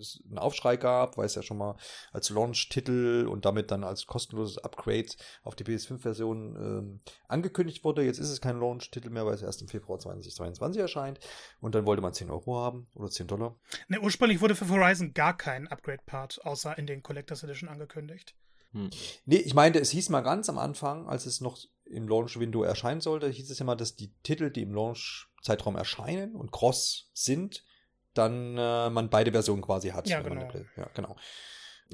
[0.00, 1.76] es einen Aufschrei gab, weil es ja schon mal
[2.12, 5.06] als Launch-Titel und damit dann als kostenloses Upgrade
[5.44, 8.02] auf die PS5-Version ähm, angekündigt wurde.
[8.02, 11.20] Jetzt ist es kein Launch-Titel mehr, weil es erst im Februar 2022 erscheint.
[11.60, 13.54] Und dann wollte man 10 Euro haben oder 10 Dollar.
[13.88, 18.34] Ne, ursprünglich wurde für Horizon gar kein Upgrade-Part außer in den Collectors Edition angekündigt.
[18.72, 18.90] Hm.
[19.24, 23.00] Nee, ich meinte, es hieß mal ganz am Anfang, als es noch im Launch-Window erscheinen
[23.00, 27.64] sollte, hieß es immer, dass die Titel, die im Launch-Zeitraum erscheinen und cross sind,
[28.14, 30.08] dann äh, man beide Versionen quasi hat.
[30.08, 30.48] Ja, genau.
[30.76, 31.16] Ja, genau.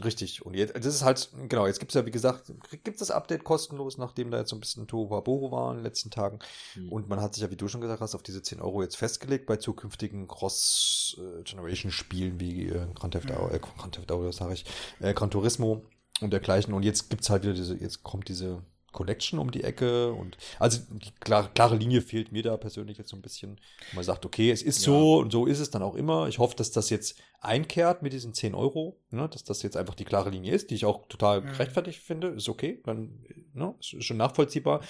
[0.04, 0.44] Richtig.
[0.46, 3.10] Und jetzt, das ist halt, genau, jetzt gibt es ja, wie gesagt, gibt es das
[3.10, 6.38] Update kostenlos, nachdem da jetzt so ein bisschen Tohuwabohu war in den letzten Tagen.
[6.76, 6.92] Mhm.
[6.92, 8.96] Und man hat sich ja, wie du schon gesagt hast, auf diese 10 Euro jetzt
[8.96, 14.64] festgelegt bei zukünftigen Cross-Generation-Spielen wie äh, Grand Theft Auto, äh, Grand Theft Auto, sag ich,
[15.00, 15.82] äh, Gran Turismo
[16.20, 16.72] und dergleichen.
[16.72, 18.62] Und jetzt gibt es halt wieder diese, jetzt kommt diese
[18.92, 23.10] Collection um die Ecke und also die klare, klare Linie fehlt mir da persönlich jetzt
[23.10, 23.60] so ein bisschen.
[23.92, 24.92] Man sagt, okay, es ist ja.
[24.92, 26.28] so und so ist es dann auch immer.
[26.28, 29.94] Ich hoffe, dass das jetzt einkehrt mit diesen 10 Euro, ne, dass das jetzt einfach
[29.94, 31.46] die klare Linie ist, die ich auch total mhm.
[31.46, 32.28] gerechtfertigt finde.
[32.28, 33.24] Ist okay, dann
[33.54, 34.82] ne, ist schon nachvollziehbar,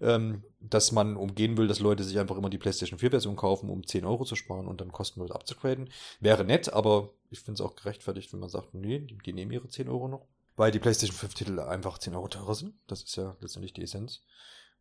[0.00, 3.70] ähm, dass man umgehen will, dass Leute sich einfach immer die PlayStation 4 Version kaufen,
[3.70, 5.90] um 10 Euro zu sparen und dann kostenlos abzugraden.
[6.20, 9.50] Wäre nett, aber ich finde es auch gerechtfertigt, wenn man sagt, nee, die, die nehmen
[9.50, 10.26] ihre 10 Euro noch
[10.56, 12.74] weil die PlayStation 5 Titel einfach 10 Euro teurer sind.
[12.86, 14.22] Das ist ja letztendlich die Essenz.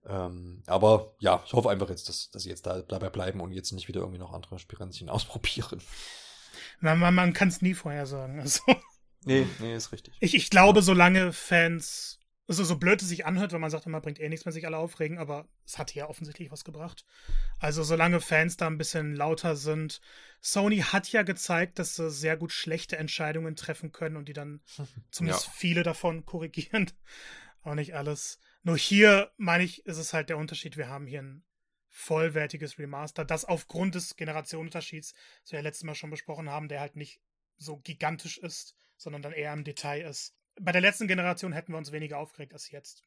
[0.07, 3.51] Ähm, aber ja, ich hoffe einfach jetzt, dass, dass sie jetzt da dabei bleiben und
[3.51, 5.82] jetzt nicht wieder irgendwie noch andere Spirenzchen ausprobieren.
[6.80, 8.39] Man, man, man kann es nie vorher sagen.
[8.39, 8.61] Also.
[9.23, 10.13] Nee, nee, ist richtig.
[10.19, 14.01] Ich, ich glaube, solange Fans Also so blöd es sich anhört, wenn man sagt, immer
[14.01, 17.05] bringt eh nichts mehr sich alle aufregen, aber es hat ja offensichtlich was gebracht.
[17.59, 19.99] Also solange Fans da ein bisschen lauter sind.
[20.41, 24.61] Sony hat ja gezeigt, dass sie sehr gut schlechte Entscheidungen treffen können und die dann
[25.11, 25.51] zumindest ja.
[25.55, 26.91] viele davon korrigieren.
[27.63, 28.39] Auch nicht alles.
[28.61, 30.77] Nur hier, meine ich, ist es halt der Unterschied.
[30.77, 31.43] Wir haben hier ein
[31.89, 36.81] vollwertiges Remaster, das aufgrund des Generationenunterschieds, das wir ja letztes Mal schon besprochen haben, der
[36.81, 37.21] halt nicht
[37.57, 41.78] so gigantisch ist, sondern dann eher im Detail ist bei der letzten Generation hätten wir
[41.78, 43.03] uns weniger aufgeregt als jetzt.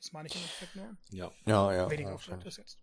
[0.00, 0.96] Das meine ich im Endeffekt nur.
[1.10, 1.90] Ja, ja, ja.
[1.90, 2.78] Weniger ja, aufgeregt als jetzt.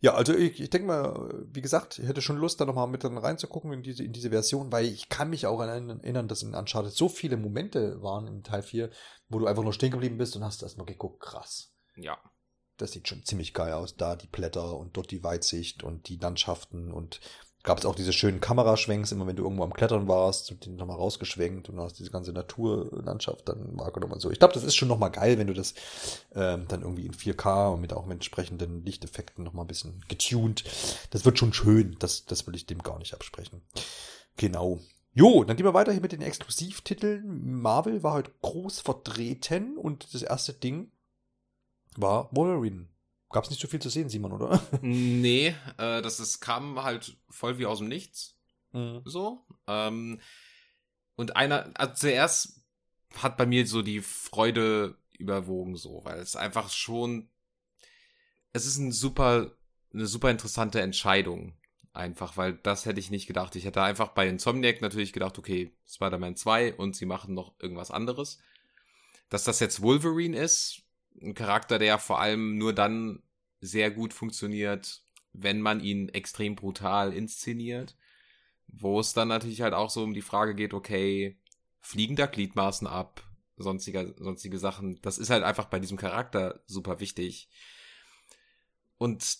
[0.00, 3.04] Ja, also ich, ich denke mal, wie gesagt, ich hätte schon Lust, da nochmal mit
[3.04, 6.42] dann reinzugucken in diese, in diese Version, weil ich kann mich auch an erinnern, dass
[6.42, 8.90] in Uncharted so viele Momente waren im Teil 4,
[9.28, 11.74] wo du einfach nur stehen geblieben bist und hast erstmal geguckt, krass.
[11.96, 12.18] Ja.
[12.76, 13.96] Das sieht schon ziemlich geil aus.
[13.96, 17.20] Da die Blätter und dort die Weitsicht und die Landschaften und
[17.66, 20.76] gab es auch diese schönen Kameraschwenks, immer wenn du irgendwo am Klettern warst, und den
[20.76, 24.30] nochmal rausgeschwenkt und hast diese ganze Naturlandschaft dann wahrgenommen und so.
[24.30, 25.74] Ich glaube, das ist schon nochmal geil, wenn du das
[26.36, 30.62] ähm, dann irgendwie in 4K und mit auch mit entsprechenden Lichteffekten nochmal ein bisschen getuned.
[31.10, 31.96] Das wird schon schön.
[31.98, 33.60] Das, das will ich dem gar nicht absprechen.
[34.36, 34.78] Genau.
[35.12, 37.60] Jo, dann gehen wir weiter hier mit den Exklusivtiteln.
[37.60, 40.92] Marvel war heute groß vertreten und das erste Ding
[41.96, 42.86] war Wolverine.
[43.30, 44.62] Gab es nicht so viel zu sehen, Simon, oder?
[44.82, 45.48] Nee,
[45.78, 48.38] äh, das ist, kam halt voll wie aus dem Nichts.
[48.72, 49.02] Mhm.
[49.04, 49.44] So.
[49.66, 50.20] Ähm,
[51.16, 52.62] und einer, also zuerst
[53.16, 57.28] hat bei mir so die Freude überwogen, so, weil es einfach schon,
[58.52, 59.56] es ist ein super,
[59.92, 61.54] eine super interessante Entscheidung.
[61.92, 63.56] Einfach, weil das hätte ich nicht gedacht.
[63.56, 67.90] Ich hätte einfach bei Insomniac natürlich gedacht, okay, Spider-Man 2 und sie machen noch irgendwas
[67.90, 68.38] anderes.
[69.30, 70.82] Dass das jetzt Wolverine ist,
[71.22, 73.22] ein Charakter, der vor allem nur dann
[73.60, 75.02] sehr gut funktioniert,
[75.32, 77.96] wenn man ihn extrem brutal inszeniert.
[78.68, 81.38] Wo es dann natürlich halt auch so um die Frage geht, okay,
[81.80, 83.22] fliegen da Gliedmaßen ab,
[83.56, 85.00] sonstige, sonstige Sachen.
[85.02, 87.48] Das ist halt einfach bei diesem Charakter super wichtig.
[88.98, 89.38] Und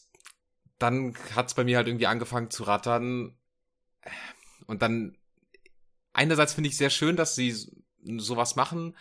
[0.79, 3.37] dann hat es bei mir halt irgendwie angefangen zu rattern.
[4.67, 5.17] Und dann,
[6.13, 7.55] einerseits finde ich sehr schön, dass sie
[8.19, 8.97] sowas machen,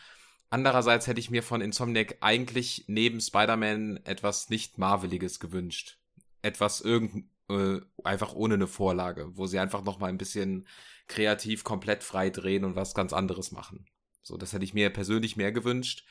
[0.50, 5.98] Andererseits hätte ich mir von Insomniac eigentlich neben Spider-Man etwas nicht Marveliges gewünscht.
[6.42, 10.68] Etwas irgend, äh, einfach ohne eine Vorlage, wo sie einfach noch mal ein bisschen
[11.08, 13.86] kreativ komplett frei drehen und was ganz anderes machen.
[14.22, 16.06] So, das hätte ich mir persönlich mehr gewünscht.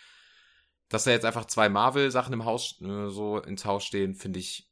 [0.89, 4.68] Dass da jetzt einfach zwei Marvel-Sachen im Haus, äh, so ins Haus stehen, finde ich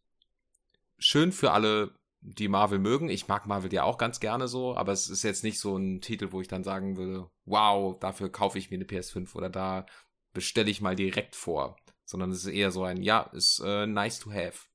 [0.98, 3.08] schön für alle die Marvel mögen.
[3.08, 6.00] Ich mag Marvel ja auch ganz gerne so, aber es ist jetzt nicht so ein
[6.00, 9.86] Titel, wo ich dann sagen würde, wow, dafür kaufe ich mir eine PS5 oder da
[10.32, 14.20] bestelle ich mal direkt vor, sondern es ist eher so ein, ja, ist äh, nice
[14.20, 14.66] to have.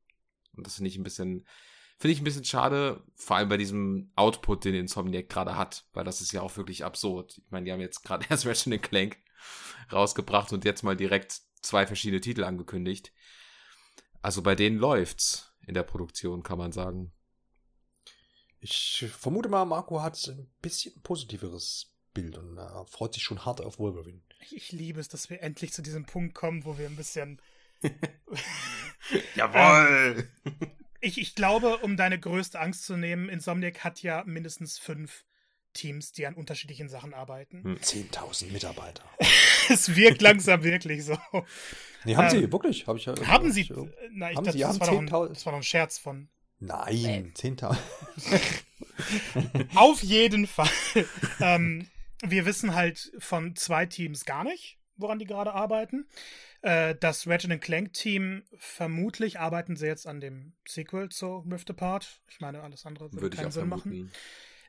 [0.56, 1.48] Und das finde ich ein bisschen,
[1.98, 6.04] finde ich ein bisschen schade, vor allem bei diesem Output, den Insomniac gerade hat, weil
[6.04, 7.38] das ist ja auch wirklich absurd.
[7.38, 9.18] Ich meine, die haben jetzt gerade erst Ratchet Clank
[9.92, 13.14] rausgebracht und jetzt mal direkt zwei verschiedene Titel angekündigt.
[14.22, 17.14] Also bei denen läuft's in der Produktion, kann man sagen.
[18.60, 23.62] Ich vermute mal, Marco hat ein bisschen positiveres Bild und er freut sich schon hart
[23.62, 24.22] auf Wolverine.
[24.52, 27.40] Ich liebe es, dass wir endlich zu diesem Punkt kommen, wo wir ein bisschen.
[29.36, 30.28] Jawoll!
[30.46, 30.54] Ähm,
[31.00, 35.26] ich, ich glaube, um deine größte Angst zu nehmen, Insomniac hat ja mindestens fünf
[35.74, 37.78] Teams, die an unterschiedlichen Sachen arbeiten.
[37.78, 38.54] 10.000 hm.
[38.54, 39.04] Mitarbeiter.
[39.70, 41.18] es wirkt langsam wirklich so.
[42.04, 42.88] Nee, haben ähm, sie, wirklich.
[42.88, 43.72] Hab ich, haben sie?
[44.12, 46.30] Na, ich haben dachte, sie, das, haben war ein, das war noch ein Scherz von
[46.60, 47.78] Nein, 10.000.
[49.76, 50.70] Auf jeden Fall.
[51.40, 51.88] ähm,
[52.24, 56.08] wir wissen halt von zwei Teams gar nicht, woran die gerade arbeiten.
[56.62, 62.22] Äh, das Ratchet Clank Team, vermutlich arbeiten sie jetzt an dem Sequel zu Rift Apart.
[62.28, 63.90] Ich meine, alles andere würde, würde keinen Sinn vermuten.
[63.90, 64.12] machen.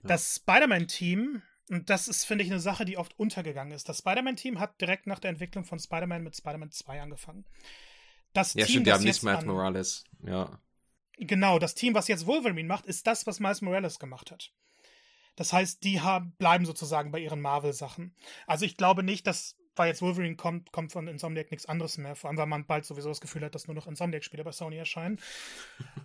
[0.02, 0.08] Ja.
[0.08, 3.88] Das Spider-Man-Team, und das ist, finde ich, eine Sache, die oft untergegangen ist.
[3.88, 7.46] Das Spider-Man-Team hat direkt nach der Entwicklung von Spider-Man mit Spider-Man 2 angefangen.
[8.34, 10.04] Das ja, Team, stimmt, die haben nicht Miles Morales.
[10.22, 10.60] Ja.
[11.18, 14.52] Genau, das Team, was jetzt Wolverine macht, ist das, was Miles Morales gemacht hat.
[15.34, 18.14] Das heißt, die haben, bleiben sozusagen bei ihren Marvel-Sachen.
[18.46, 22.16] Also ich glaube nicht, dass, weil jetzt Wolverine kommt, kommt von Insomniac nichts anderes mehr.
[22.16, 24.76] Vor allem, weil man bald sowieso das Gefühl hat, dass nur noch Insomniac-Spiele bei Sony
[24.76, 25.20] erscheinen.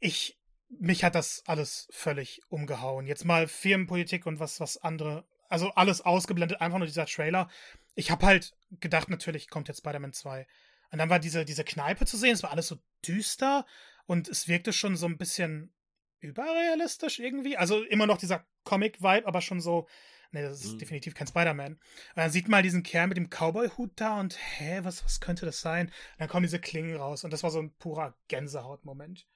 [0.00, 0.36] Ich,
[0.68, 3.06] mich hat das alles völlig umgehauen.
[3.06, 7.48] Jetzt mal Firmenpolitik und was, was andere, also alles ausgeblendet, einfach nur dieser Trailer.
[7.94, 10.46] Ich habe halt gedacht, natürlich kommt jetzt Spider-Man 2.
[10.90, 12.76] Und dann war diese, diese Kneipe zu sehen, es war alles so
[13.06, 13.64] düster
[14.06, 15.72] und es wirkte schon so ein bisschen
[16.20, 17.56] überrealistisch irgendwie.
[17.56, 19.86] Also immer noch dieser Comic-Vibe, aber schon so,
[20.32, 20.78] ne, das ist mhm.
[20.78, 21.74] definitiv kein Spider-Man.
[21.74, 21.80] Und
[22.16, 25.60] dann sieht man diesen Kerl mit dem Cowboy-Hut da und, hä, was, was könnte das
[25.60, 25.86] sein?
[25.86, 29.26] Und dann kommen diese Klingen raus und das war so ein purer Gänsehaut-Moment.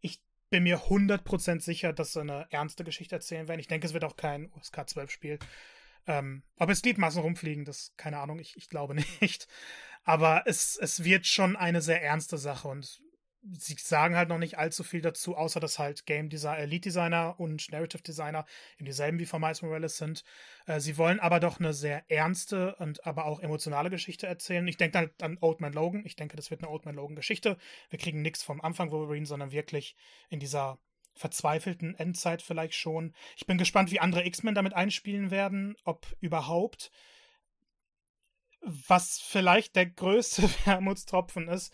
[0.00, 3.60] Ich bin mir 100% sicher, dass sie eine ernste Geschichte erzählen werden.
[3.60, 5.38] Ich denke, es wird auch kein USK 12-Spiel.
[6.06, 9.48] Ähm, ob es Gliedmaßen rumfliegen, das, keine Ahnung, ich, ich glaube nicht.
[10.04, 13.00] Aber es, es wird schon eine sehr ernste Sache und
[13.52, 16.84] sie sagen halt noch nicht allzu viel dazu, außer dass halt Game Designer, äh, Lead
[16.84, 20.24] Designer und Narrative Designer eben dieselben wie von Miles Morales sind.
[20.66, 24.66] Äh, sie wollen aber doch eine sehr ernste und aber auch emotionale Geschichte erzählen.
[24.66, 26.04] Ich denke halt an Old Man Logan.
[26.06, 27.58] Ich denke, das wird eine Old Man Logan Geschichte.
[27.90, 29.96] Wir kriegen nichts vom Anfang Wolverine, sondern wirklich
[30.30, 30.78] in dieser
[31.14, 33.14] verzweifelten Endzeit vielleicht schon.
[33.36, 36.90] Ich bin gespannt, wie andere X-Men damit einspielen werden, ob überhaupt.
[38.60, 41.72] Was vielleicht der größte Wermutstropfen ist,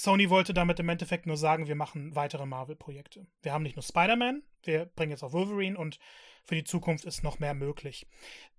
[0.00, 3.26] Sony wollte damit im Endeffekt nur sagen, wir machen weitere Marvel-Projekte.
[3.42, 5.98] Wir haben nicht nur Spider-Man, wir bringen jetzt auch Wolverine und
[6.44, 8.06] für die Zukunft ist noch mehr möglich.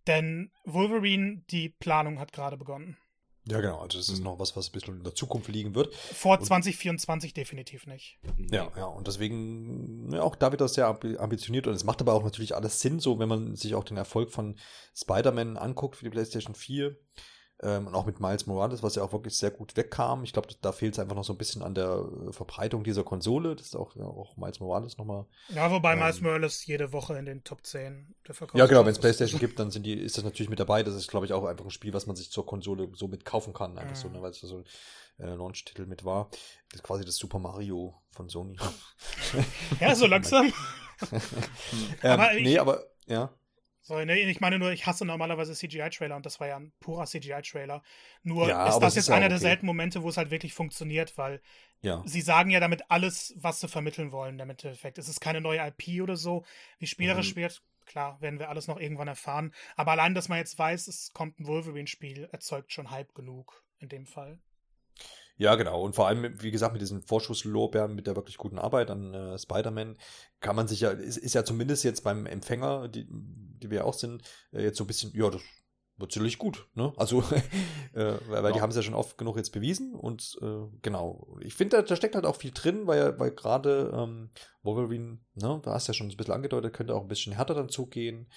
[0.05, 2.95] Denn Wolverine, die Planung hat gerade begonnen.
[3.45, 3.79] Ja, genau.
[3.79, 5.95] Also das ist noch was, was ein bisschen in der Zukunft liegen wird.
[5.95, 8.19] Vor und, 2024 definitiv nicht.
[8.51, 8.85] Ja, ja.
[8.85, 12.55] Und deswegen ja, auch da wird das sehr ambitioniert und es macht aber auch natürlich
[12.55, 14.59] alles Sinn, so wenn man sich auch den Erfolg von
[14.95, 16.95] Spider-Man anguckt für die PlayStation 4
[17.63, 20.23] ähm, und auch mit Miles Morales, was ja auch wirklich sehr gut wegkam.
[20.23, 23.03] Ich glaube, da fehlt es einfach noch so ein bisschen an der äh, Verbreitung dieser
[23.03, 23.55] Konsole.
[23.55, 25.25] Das ist auch, ja, auch Miles Morales nochmal.
[25.49, 28.83] Ja, wobei ähm, Miles Morales jede Woche in den Top 10 der Verkauf Ja, genau,
[28.83, 30.81] wenn es PlayStation gibt, dann sind die, ist das natürlich mit dabei.
[30.81, 33.25] Das ist, glaube ich, auch einfach ein Spiel, was man sich zur Konsole so mit
[33.25, 33.77] kaufen kann.
[33.77, 34.01] Einfach mhm.
[34.01, 34.65] so, ne, weil es so ein
[35.19, 36.29] äh, Launch-Titel mit war.
[36.69, 38.57] Das ist quasi das Super Mario von Sony.
[39.79, 40.51] ja, so langsam.
[41.11, 41.19] ähm,
[42.11, 43.29] aber nee, aber ja.
[43.83, 47.05] Sorry, nee, ich meine nur, ich hasse normalerweise CGI-Trailer und das war ja ein purer
[47.05, 47.81] CGI-Trailer.
[48.21, 49.29] Nur ja, ist das jetzt einer okay.
[49.29, 51.41] der seltenen Momente, wo es halt wirklich funktioniert, weil
[51.81, 52.03] ja.
[52.05, 54.99] sie sagen ja damit alles, was sie vermitteln wollen, im Endeffekt.
[54.99, 56.45] Es ist keine neue IP oder so.
[56.77, 57.39] Wie spielerisch mhm.
[57.39, 59.51] wird, klar, werden wir alles noch irgendwann erfahren.
[59.75, 63.89] Aber allein, dass man jetzt weiß, es kommt ein Wolverine-Spiel, erzeugt schon Hype genug in
[63.89, 64.37] dem Fall.
[65.41, 65.81] Ja, genau.
[65.81, 69.39] Und vor allem, wie gesagt, mit diesen Vorschusslorbeeren, mit der wirklich guten Arbeit an äh,
[69.39, 69.97] Spider-Man,
[70.39, 73.95] kann man sich ja, ist, ist, ja zumindest jetzt beim Empfänger, die, die wir auch
[73.95, 74.21] sind,
[74.53, 75.41] äh, jetzt so ein bisschen, ja, das
[75.97, 76.93] wird sicherlich gut, ne?
[76.95, 77.21] Also,
[77.93, 78.51] äh, weil, ja.
[78.51, 81.35] die haben es ja schon oft genug jetzt bewiesen und äh, genau.
[81.39, 84.29] Ich finde, da, da, steckt halt auch viel drin, weil, weil gerade ähm,
[84.61, 87.55] Wolverine, ne, da hast du ja schon ein bisschen angedeutet, könnte auch ein bisschen härter
[87.55, 88.29] dann zugehen.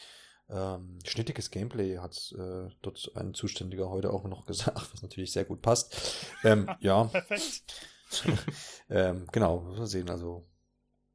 [0.51, 5.45] Ähm, schnittiges Gameplay hat äh, dort ein Zuständiger heute auch noch gesagt, was natürlich sehr
[5.45, 5.97] gut passt.
[6.45, 7.05] Ähm, ja.
[7.05, 7.88] Perfekt.
[8.90, 10.11] ähm, genau, muss man sehen.
[10.11, 10.47] Also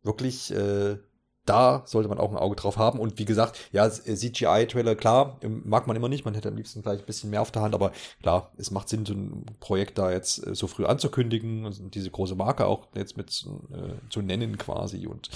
[0.02, 0.98] wirklich, äh,
[1.46, 3.00] da sollte man auch ein Auge drauf haben.
[3.00, 6.26] Und wie gesagt, ja, äh, CGI-Trailer, klar, mag man immer nicht.
[6.26, 7.74] Man hätte am liebsten gleich ein bisschen mehr auf der Hand.
[7.74, 11.96] Aber klar, es macht Sinn, so ein Projekt da jetzt äh, so früh anzukündigen und
[11.96, 13.30] diese große Marke auch jetzt mit
[13.72, 15.08] äh, zu nennen quasi.
[15.08, 15.30] Und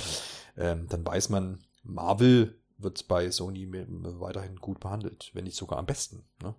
[0.58, 5.86] ähm, dann weiß man, Marvel wird bei Sony weiterhin gut behandelt, wenn nicht sogar am
[5.86, 6.26] besten.
[6.42, 6.56] Ne?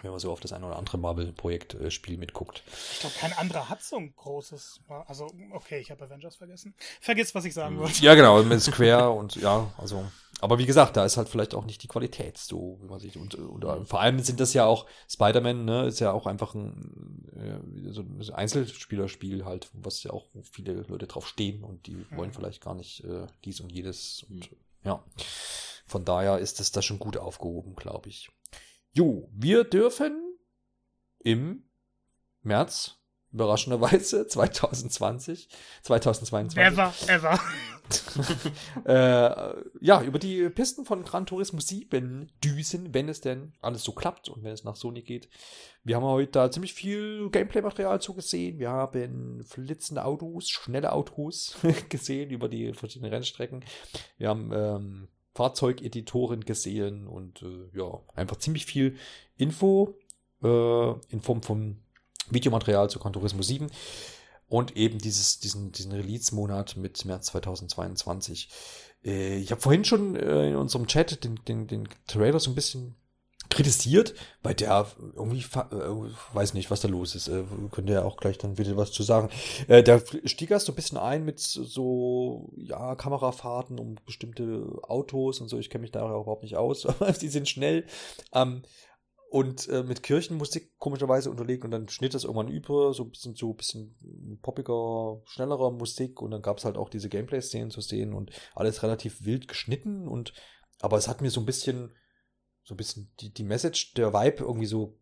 [0.00, 2.62] Wenn man so auf das eine oder andere Marvel-Projekt-Spiel mitguckt.
[2.92, 4.80] Ich glaube, kein anderer hat so ein großes.
[5.06, 6.74] Also, okay, ich habe Avengers vergessen.
[7.00, 8.02] Vergiss, was ich sagen wollte.
[8.02, 10.06] Ja, genau, mit Square und ja, also.
[10.40, 13.18] Aber wie gesagt, da ist halt vielleicht auch nicht die Qualität so, wie man sich.
[13.18, 16.54] Und, und, und vor allem sind das ja auch, Spider-Man, ne, ist ja auch einfach
[16.54, 21.96] ein, äh, so ein Einzelspielerspiel halt, was ja auch viele Leute drauf stehen und die
[21.96, 22.16] mhm.
[22.16, 24.24] wollen vielleicht gar nicht äh, dies und jedes.
[24.30, 24.50] Und
[24.84, 25.04] ja,
[25.86, 28.30] von daher ist es da schon gut aufgehoben, glaube ich.
[28.92, 30.38] Jo, wir dürfen
[31.18, 31.68] im
[32.42, 32.98] März,
[33.32, 35.48] überraschenderweise, 2020,
[35.82, 36.58] 2022.
[36.58, 37.40] Ever, ever.
[38.84, 39.30] äh,
[39.80, 44.28] ja, über die Pisten von Gran Turismo 7 düsen, wenn es denn alles so klappt
[44.28, 45.28] und wenn es nach Sony geht.
[45.84, 48.58] Wir haben heute da ziemlich viel Gameplay-Material zugesehen.
[48.58, 51.56] Wir haben flitzende Autos, schnelle Autos
[51.88, 53.64] gesehen über die verschiedenen Rennstrecken.
[54.18, 58.96] Wir haben ähm, Fahrzeugeditoren gesehen und äh, ja, einfach ziemlich viel
[59.36, 59.94] Info
[60.42, 61.78] äh, in Form von
[62.30, 63.68] Videomaterial zu Gran Turismo 7
[64.52, 68.50] und eben dieses, diesen, diesen Release-Monat mit März 2022.
[69.02, 72.54] Äh, ich habe vorhin schon äh, in unserem Chat den, den, den Trailer so ein
[72.54, 72.94] bisschen
[73.48, 74.86] kritisiert, weil der
[75.16, 77.28] irgendwie, äh, weiß nicht, was da los ist.
[77.28, 79.30] Äh, könnt ihr auch gleich dann wieder was zu sagen.
[79.68, 85.40] Äh, der stieg erst so ein bisschen ein mit so, ja, Kamerafahrten um bestimmte Autos
[85.40, 85.58] und so.
[85.58, 87.86] Ich kenne mich da überhaupt nicht aus, aber sie sind schnell.
[88.34, 88.64] Ähm,
[89.32, 93.34] und äh, mit Kirchenmusik komischerweise unterlegt und dann schnitt das irgendwann über, so ein bisschen
[93.34, 96.20] so ein bisschen poppiger, schnellerer Musik.
[96.20, 100.06] Und dann gab es halt auch diese Gameplay-Szenen zu sehen und alles relativ wild geschnitten.
[100.06, 100.34] Und
[100.80, 101.94] aber es hat mir so ein bisschen
[102.62, 105.00] so ein bisschen die, die Message, der Vibe irgendwie so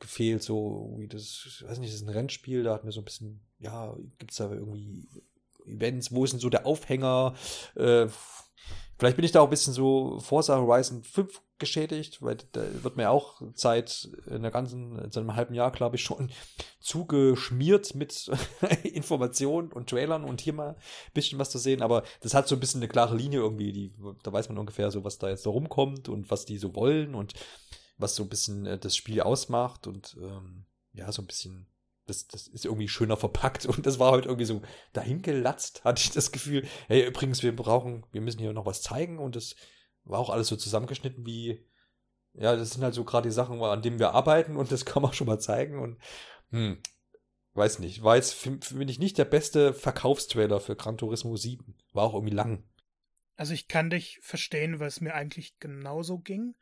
[0.00, 3.02] gefehlt, so wie das, ich weiß nicht, das ist ein Rennspiel, da hat mir so
[3.02, 5.06] ein bisschen, ja, gibt es da irgendwie
[5.66, 7.34] Events, wo ist denn so der Aufhänger,
[7.76, 8.06] äh,
[9.02, 12.96] Vielleicht bin ich da auch ein bisschen so Forza Horizon 5 geschädigt, weil da wird
[12.96, 16.30] mir auch seit einer ganzen, seit einem halben Jahr, glaube ich, schon
[16.78, 18.30] zugeschmiert mit
[18.84, 20.76] Informationen und Trailern und hier mal ein
[21.14, 21.82] bisschen was zu sehen.
[21.82, 23.92] Aber das hat so ein bisschen eine klare Linie irgendwie, die,
[24.22, 27.16] da weiß man ungefähr so, was da jetzt so rumkommt und was die so wollen
[27.16, 27.32] und
[27.98, 31.66] was so ein bisschen äh, das Spiel ausmacht und ähm, ja, so ein bisschen
[32.06, 36.10] das, das ist irgendwie schöner verpackt und das war halt irgendwie so dahingelatzt, hatte ich
[36.10, 36.66] das Gefühl.
[36.88, 39.54] Hey, übrigens, wir brauchen, wir müssen hier noch was zeigen und das
[40.04, 41.64] war auch alles so zusammengeschnitten wie,
[42.34, 45.02] ja, das sind halt so gerade die Sachen, an denen wir arbeiten und das kann
[45.02, 45.98] man schon mal zeigen und,
[46.50, 46.82] hm,
[47.54, 51.76] weiß nicht, war jetzt, finde ich, nicht der beste Verkaufstrailer für Gran Turismo 7.
[51.92, 52.64] War auch irgendwie lang.
[53.36, 56.54] Also ich kann dich verstehen, weil es mir eigentlich genauso ging.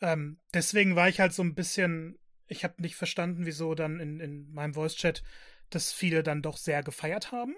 [0.00, 2.18] Ähm, deswegen war ich halt so ein bisschen
[2.52, 5.22] ich habe nicht verstanden, wieso dann in, in meinem Voice-Chat
[5.70, 7.56] das viele dann doch sehr gefeiert haben.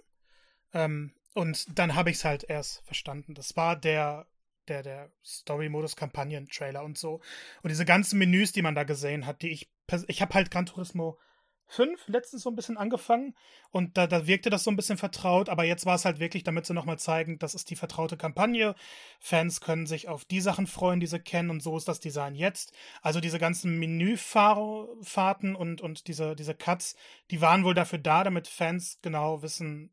[0.72, 3.34] Ähm, und dann habe ich es halt erst verstanden.
[3.34, 4.26] Das war der,
[4.68, 7.20] der, der Story-Modus-Kampagnen-Trailer und so.
[7.62, 9.70] Und diese ganzen Menüs, die man da gesehen hat, die ich.
[10.06, 11.18] Ich habe halt Gran Turismo
[11.66, 13.34] 5 letztens so ein bisschen angefangen
[13.70, 16.44] und da, da wirkte das so ein bisschen vertraut, aber jetzt war es halt wirklich,
[16.44, 18.74] damit sie nochmal zeigen, das ist die vertraute Kampagne.
[19.18, 22.34] Fans können sich auf die Sachen freuen, die sie kennen und so ist das Design
[22.34, 22.72] jetzt.
[23.02, 26.96] Also diese ganzen Menüfahrten und, und diese, diese Cuts,
[27.30, 29.90] die waren wohl dafür da, damit Fans genau wissen,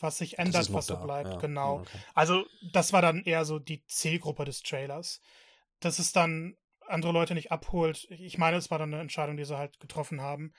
[0.00, 1.30] was sich ändert, was so bleibt.
[1.30, 1.38] Ja.
[1.38, 1.80] Genau.
[1.80, 1.98] Okay.
[2.14, 5.20] Also das war dann eher so die Zielgruppe des Trailers.
[5.80, 6.56] Dass es dann
[6.86, 8.06] andere Leute nicht abholt.
[8.10, 10.52] Ich meine, es war dann eine Entscheidung, die sie halt getroffen haben.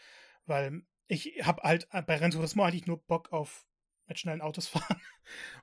[0.46, 3.66] Weil ich habe halt äh, bei Renn Turismo eigentlich nur Bock auf
[4.08, 5.02] mit schnellen Autos fahren.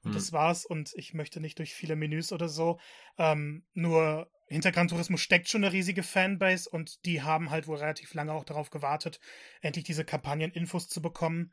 [0.02, 0.14] Und hm.
[0.14, 0.64] das war's.
[0.66, 2.78] Und ich möchte nicht durch viele Menüs oder so.
[3.18, 7.78] Ähm, nur hinter Gran Turismo steckt schon eine riesige Fanbase und die haben halt wohl
[7.78, 9.18] relativ lange auch darauf gewartet,
[9.62, 11.52] endlich diese Kampagnen-Infos zu bekommen.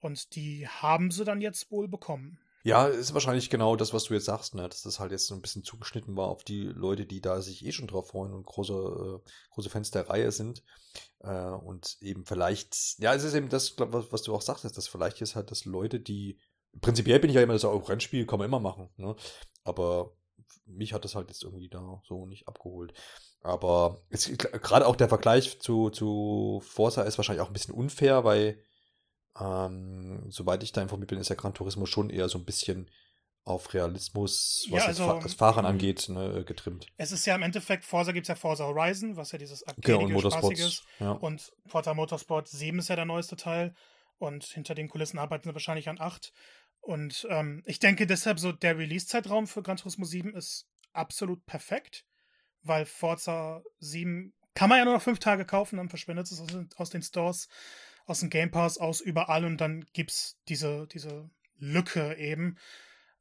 [0.00, 2.40] Und die haben sie dann jetzt wohl bekommen.
[2.62, 4.68] Ja, ist wahrscheinlich genau das, was du jetzt sagst, ne?
[4.68, 7.64] dass das halt jetzt so ein bisschen zugeschnitten war auf die Leute, die da sich
[7.64, 10.62] eh schon drauf freuen und große, äh, große Fans der Reihe sind.
[11.20, 14.88] Äh, und eben vielleicht, ja, es ist eben das, was, was du auch sagst, dass
[14.88, 16.38] vielleicht ist halt, dass Leute, die,
[16.80, 19.16] prinzipiell bin ich ja immer so, auch Rennspiel kann man immer machen, ne?
[19.64, 20.12] aber
[20.66, 22.92] mich hat das halt jetzt irgendwie da so nicht abgeholt.
[23.42, 28.62] Aber gerade auch der Vergleich zu, zu Forza ist wahrscheinlich auch ein bisschen unfair, weil
[29.38, 32.90] ähm, soweit ich da informiert bin, ist ja Gran Turismo schon eher so ein bisschen
[33.44, 35.70] auf Realismus, was ja, also, das, das, Fahren mhm.
[35.70, 36.86] angeht, ne, getrimmt.
[36.96, 40.04] Es ist ja im Endeffekt, Forza gibt es ja Forza Horizon, was ja dieses genau,
[40.04, 40.84] und Motorsport, ist.
[40.98, 41.12] Ja.
[41.12, 43.74] Und Forza Motorsport 7 ist ja der neueste Teil.
[44.18, 46.32] Und hinter den Kulissen arbeiten sie wahrscheinlich an 8.
[46.80, 52.04] Und ähm, ich denke deshalb so, der Release-Zeitraum für Gran Turismo 7 ist absolut perfekt,
[52.62, 56.48] weil Forza 7 kann man ja nur noch fünf Tage kaufen, dann verschwindet es aus,
[56.76, 57.48] aus den Stores
[58.06, 62.58] aus dem Game Pass, aus überall und dann gibt's diese, diese Lücke eben.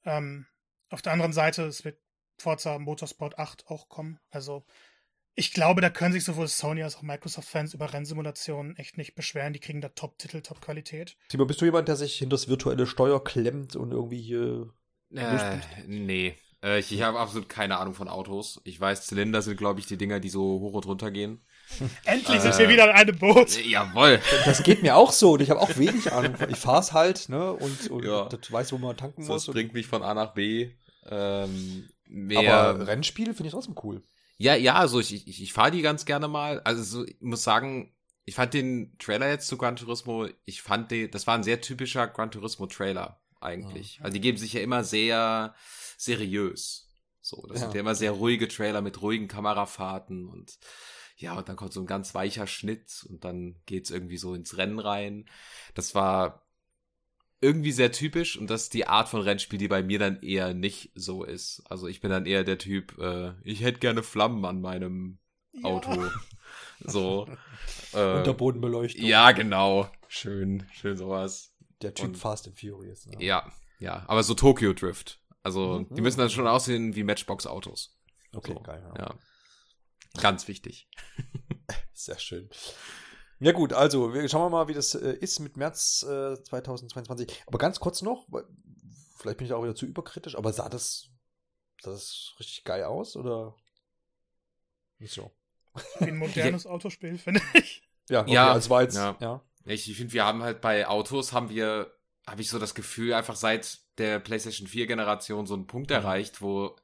[0.06, 0.46] Ähm,
[0.90, 2.00] auf der anderen Seite, es wird
[2.38, 4.20] Forza Motorsport 8 auch kommen.
[4.32, 4.66] Also
[5.36, 9.54] ich glaube, da können sich sowohl Sony als auch Microsoft-Fans über Rennsimulationen echt nicht beschweren.
[9.54, 11.16] Die kriegen da Top-Titel, Top-Qualität.
[11.32, 14.74] Simon, bist du jemand, der sich hinter das virtuelle Steuer klemmt und irgendwie hier.
[15.14, 16.36] Äh, nee.
[16.62, 18.60] Äh, ich, ich habe absolut keine Ahnung von Autos.
[18.64, 21.46] Ich weiß, Zylinder sind, glaube ich, die Dinger, die so hoch und runter gehen.
[22.06, 23.58] Endlich sind wir wieder in einem Boot.
[23.58, 24.20] Äh, jawoll.
[24.46, 26.36] Das geht mir auch so und ich habe auch wenig Ahnung.
[26.50, 27.54] Ich fahre es halt, ne?
[27.54, 28.26] Und, und ja.
[28.26, 29.46] das weiß, wo man tanken so, muss.
[29.46, 30.72] Das bringt mich von A nach B.
[31.10, 32.54] Ähm, mehr.
[32.54, 34.04] Aber Rennspiel finde ich trotzdem cool.
[34.38, 36.62] Ja, ja, also ich, ich, ich fahre die ganz gerne mal.
[36.62, 37.94] Also so, ich muss sagen,
[38.26, 41.62] ich fand den Trailer jetzt zu Gran Turismo, ich fand den, das war ein sehr
[41.62, 43.98] typischer Gran Turismo Trailer eigentlich.
[43.98, 44.06] Ja.
[44.06, 45.56] Also die geben sich ja immer sehr
[45.98, 46.90] seriös.
[47.22, 47.66] So, das ja.
[47.66, 50.58] sind ja immer sehr ruhige Trailer mit ruhigen Kamerafahrten und
[51.20, 54.58] ja, und dann kommt so ein ganz weicher Schnitt und dann geht's irgendwie so ins
[54.58, 55.26] Rennen rein.
[55.74, 56.46] Das war
[57.42, 60.54] irgendwie sehr typisch und das ist die Art von Rennspiel, die bei mir dann eher
[60.54, 61.62] nicht so ist.
[61.70, 65.20] Also ich bin dann eher der Typ, äh, ich hätte gerne Flammen an meinem
[65.64, 65.92] Auto.
[65.92, 66.12] Ja.
[66.86, 67.28] So.
[67.94, 69.06] Äh, Unterbodenbeleuchtung.
[69.06, 69.92] Ja, genau.
[70.08, 71.54] Schön, schön sowas.
[71.82, 73.06] Der Typ und, Fast and Furious.
[73.06, 73.18] Ne?
[73.20, 74.06] Ja, ja.
[74.08, 75.20] Aber so Tokyo Drift.
[75.44, 75.94] Also, mhm.
[75.94, 77.98] die müssen dann schon aussehen wie Matchbox-Autos.
[78.34, 78.82] Okay, so, geil.
[78.96, 79.02] Ja.
[79.04, 79.16] ja.
[80.18, 80.90] Ganz wichtig.
[81.94, 82.50] Sehr schön.
[83.40, 87.44] Ja gut, also schauen wir mal, wie das äh, ist mit März äh, 2022.
[87.48, 88.28] Aber ganz kurz noch,
[89.18, 91.10] vielleicht bin ich auch wieder zu überkritisch, aber sah das,
[91.82, 93.56] sah das richtig geil aus oder
[94.98, 95.32] nicht so?
[96.00, 97.84] Ein modernes Autospiel, finde ich.
[98.10, 99.16] Ja, okay, ja, also war jetzt, ja.
[99.20, 99.42] ja.
[99.66, 101.94] Ich finde, wir haben halt bei Autos haben wir,
[102.28, 105.98] habe ich so das Gefühl, einfach seit der PlayStation 4 Generation so einen Punkt mhm.
[105.98, 106.76] erreicht, wo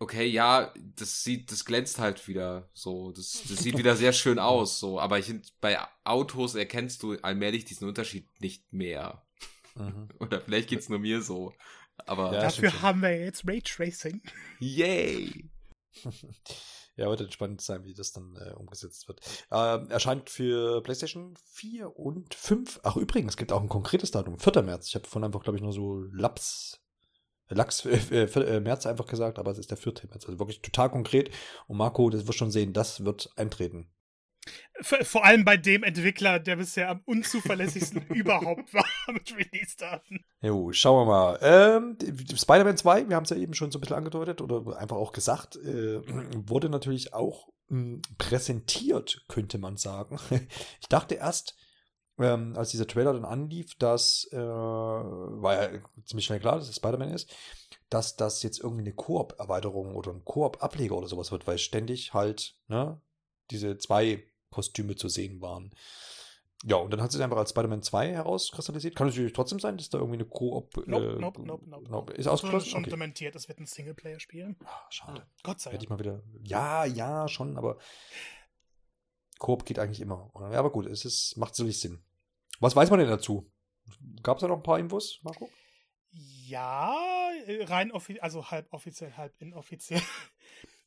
[0.00, 3.12] okay, ja, das sieht, das glänzt halt wieder so.
[3.12, 4.98] Das, das sieht wieder sehr schön aus, so.
[4.98, 9.24] Aber ich finde, bei Autos erkennst du allmählich diesen Unterschied nicht mehr.
[9.76, 10.08] Mhm.
[10.18, 11.52] Oder vielleicht geht's nur mir so.
[12.06, 14.22] Aber ja, dafür haben wir jetzt Raytracing.
[14.58, 15.50] Yay!
[16.96, 19.20] ja, wird spannend sein, wie das dann äh, umgesetzt wird.
[19.50, 22.80] Äh, erscheint für PlayStation 4 und 5.
[22.84, 24.62] Ach, übrigens, es gibt auch ein konkretes Datum, 4.
[24.62, 24.88] März.
[24.88, 26.80] Ich habe von einfach, glaube ich, nur so Laps
[27.50, 29.94] Lachs äh, äh, März einfach gesagt, aber es ist der 4.
[30.08, 30.26] März.
[30.26, 31.30] Also wirklich total konkret.
[31.66, 33.90] Und Marco, das wird schon sehen, das wird eintreten.
[34.82, 40.24] Vor allem bei dem Entwickler, der bisher am unzuverlässigsten überhaupt war mit Release-Daten.
[40.40, 41.38] Jo, schauen wir mal.
[41.42, 41.98] Ähm,
[42.34, 45.12] Spider-Man 2, wir haben es ja eben schon so ein bisschen angedeutet oder einfach auch
[45.12, 46.00] gesagt, äh,
[46.48, 50.18] wurde natürlich auch mh, hm, präsentiert, könnte man sagen.
[50.80, 51.56] ich dachte erst,
[52.20, 56.76] ähm, als dieser Trailer dann anlief, dass, äh, war ja ziemlich schnell klar, dass es
[56.76, 57.34] Spider-Man ist,
[57.88, 62.56] dass das jetzt irgendwie eine Koop-Erweiterung oder ein Koop-Ableger oder sowas wird, weil ständig halt,
[62.68, 63.00] ne,
[63.50, 65.72] diese zwei Kostüme zu sehen waren.
[66.64, 68.94] Ja, und dann hat sich einfach als Spider-Man 2 herauskristallisiert.
[68.94, 70.76] Kann natürlich trotzdem sein, dass da irgendwie eine Koop.
[70.86, 72.12] Nope, äh, nope, nope, nope, nope.
[72.12, 72.68] Ist ausgeschlossen?
[72.68, 72.90] schon okay.
[72.90, 74.56] dementiert, es wird ein Singleplayer-Spiel.
[74.66, 75.22] Ach, schade.
[75.24, 75.74] Oh, Gott sei Dank.
[75.74, 76.22] Hätte ich mal wieder.
[76.42, 77.78] Ja, ja, schon, aber
[79.38, 80.30] Koop geht eigentlich immer.
[80.34, 82.02] Aber gut, es ist, macht so nicht Sinn.
[82.60, 83.50] Was weiß man denn dazu?
[84.22, 85.50] Gab es da noch ein paar Infos, Marco?
[86.10, 90.02] Ja, äh, rein offiziell, also halb offiziell, halb inoffiziell.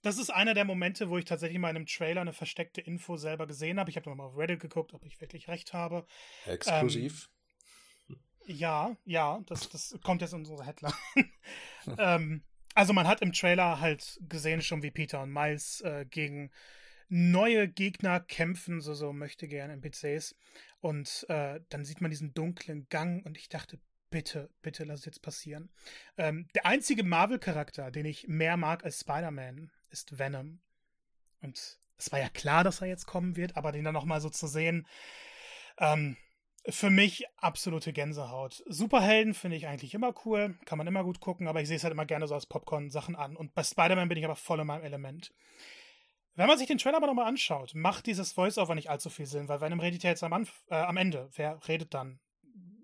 [0.06, 3.16] Das ist einer der Momente, wo ich tatsächlich mal in einem Trailer eine versteckte Info
[3.16, 3.90] selber gesehen habe.
[3.90, 6.06] Ich habe nochmal auf Reddit geguckt, ob ich wirklich recht habe.
[6.46, 7.30] Exklusiv.
[8.10, 10.94] Ähm, ja, ja, das, das kommt jetzt in unsere Headline.
[11.98, 12.44] ähm,
[12.76, 16.52] also man hat im Trailer halt gesehen schon, wie Peter und Miles äh, gegen
[17.08, 20.36] neue Gegner kämpfen, so, so möchte gerne NPCs.
[20.84, 23.80] Und äh, dann sieht man diesen dunklen Gang und ich dachte,
[24.10, 25.72] bitte, bitte lass es jetzt passieren.
[26.18, 30.60] Ähm, der einzige Marvel-Charakter, den ich mehr mag als Spider-Man, ist Venom.
[31.40, 34.30] Und es war ja klar, dass er jetzt kommen wird, aber den dann nochmal so
[34.30, 34.86] zu sehen,
[35.78, 36.18] ähm,
[36.68, 38.62] für mich absolute Gänsehaut.
[38.66, 41.86] Superhelden finde ich eigentlich immer cool, kann man immer gut gucken, aber ich sehe es
[41.86, 43.38] halt immer gerne so als Popcorn-Sachen an.
[43.38, 45.32] Und bei Spider-Man bin ich aber voll in meinem Element.
[46.36, 49.48] Wenn man sich den Trailer aber nochmal anschaut, macht dieses Voice-Over nicht allzu viel Sinn,
[49.48, 51.30] weil Venom redet ja jetzt am, Anf äh, am Ende.
[51.36, 52.20] Wer redet dann?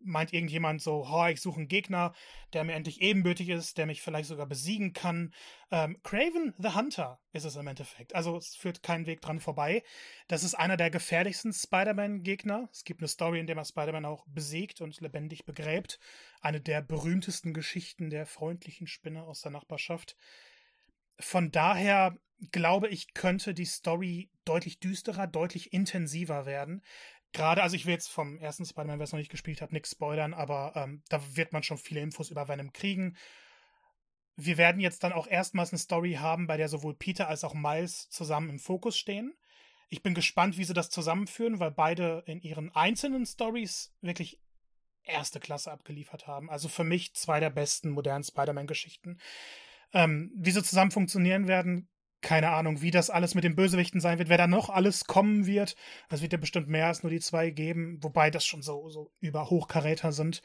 [0.02, 2.14] Meint irgendjemand so, oh, ich suche einen Gegner,
[2.54, 5.34] der mir endlich ebenbürtig ist, der mich vielleicht sogar besiegen kann.
[5.72, 8.16] Ähm, Craven the Hunter ist es im Endeffekt.
[8.16, 9.84] Also es führt keinen Weg dran vorbei.
[10.28, 12.70] Das ist einer der gefährlichsten Spider-Man-Gegner.
[12.72, 16.00] Es gibt eine Story, in der man Spider-Man auch besiegt und lebendig begräbt.
[16.40, 20.16] Eine der berühmtesten Geschichten der freundlichen Spinne aus der Nachbarschaft.
[21.20, 22.18] Von daher
[22.52, 26.82] glaube ich, könnte die Story deutlich düsterer, deutlich intensiver werden.
[27.32, 29.92] Gerade, also ich will jetzt vom ersten Spider-Man, wer es noch nicht gespielt hat, nichts
[29.92, 33.16] spoilern, aber ähm, da wird man schon viele Infos über Venom kriegen.
[34.36, 37.54] Wir werden jetzt dann auch erstmals eine Story haben, bei der sowohl Peter als auch
[37.54, 39.36] Miles zusammen im Fokus stehen.
[39.90, 44.40] Ich bin gespannt, wie sie das zusammenführen, weil beide in ihren einzelnen Stories wirklich
[45.04, 46.50] erste Klasse abgeliefert haben.
[46.50, 49.20] Also für mich zwei der besten modernen Spider-Man-Geschichten.
[49.92, 51.90] Ähm, wie sie zusammen funktionieren werden,
[52.22, 55.46] keine Ahnung, wie das alles mit den Bösewichten sein wird, wer da noch alles kommen
[55.46, 55.76] wird.
[56.10, 59.12] Es wird ja bestimmt mehr als nur die zwei geben, wobei das schon so, so
[59.20, 60.42] über Hochkaräter sind.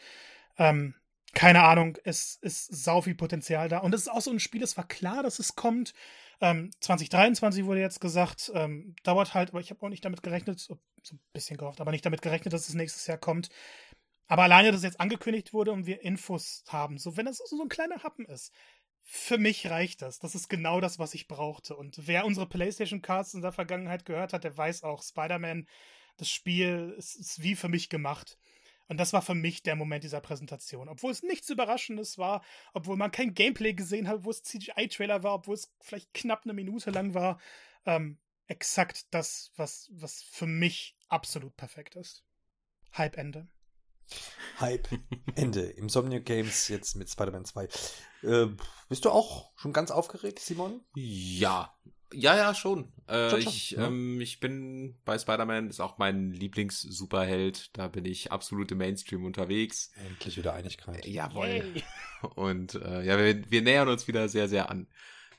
[0.57, 0.95] Ähm,
[1.35, 3.79] keine Ahnung, es ist sau viel Potenzial da.
[3.79, 5.93] Und es ist auch so ein Spiel, es war klar, dass es kommt.
[6.41, 10.61] Ähm, 2023 wurde jetzt gesagt, ähm, dauert halt, aber ich habe auch nicht damit gerechnet,
[10.61, 13.49] so, so, ein bisschen gehofft, aber nicht damit gerechnet, dass es nächstes Jahr kommt.
[14.27, 17.61] Aber alleine, dass es jetzt angekündigt wurde und wir Infos haben, so wenn das so
[17.61, 18.53] ein kleiner Happen ist,
[19.05, 20.19] für mich reicht das.
[20.19, 21.77] Das ist genau das, was ich brauchte.
[21.77, 25.69] Und wer unsere PlayStation Cards in der Vergangenheit gehört hat, der weiß auch, Spider-Man,
[26.17, 28.39] das Spiel ist, ist, wie für mich gemacht.
[28.89, 30.89] Und das war für mich der Moment dieser Präsentation.
[30.89, 32.43] Obwohl es nichts Überraschendes war,
[32.73, 36.55] obwohl man kein Gameplay gesehen hat, obwohl es CGI-Trailer war, obwohl es vielleicht knapp eine
[36.55, 37.39] Minute lang war.
[37.87, 42.25] Ähm, exakt das, was, was für mich absolut perfekt ist.
[42.97, 43.49] Hype-Ende.
[44.61, 44.89] Hype
[45.35, 45.63] Ende.
[45.63, 47.69] Insomniac Games jetzt mit Spider-Man 2.
[48.23, 48.47] Äh,
[48.89, 50.81] bist du auch schon ganz aufgeregt, Simon?
[50.95, 51.75] Ja.
[52.13, 52.93] Ja, ja, schon.
[53.09, 53.53] Äh, schon, schon.
[53.53, 53.87] Ich, ja.
[53.87, 57.77] ähm, ich bin bei Spider-Man, ist auch mein Lieblings-Superheld.
[57.77, 59.91] Da bin ich absolut im Mainstream unterwegs.
[59.97, 61.05] Endlich wieder Einigkeit.
[61.05, 61.47] Äh, jawohl.
[61.49, 61.83] Yay.
[62.37, 64.87] Und äh, ja, wir, wir nähern uns wieder sehr, sehr an.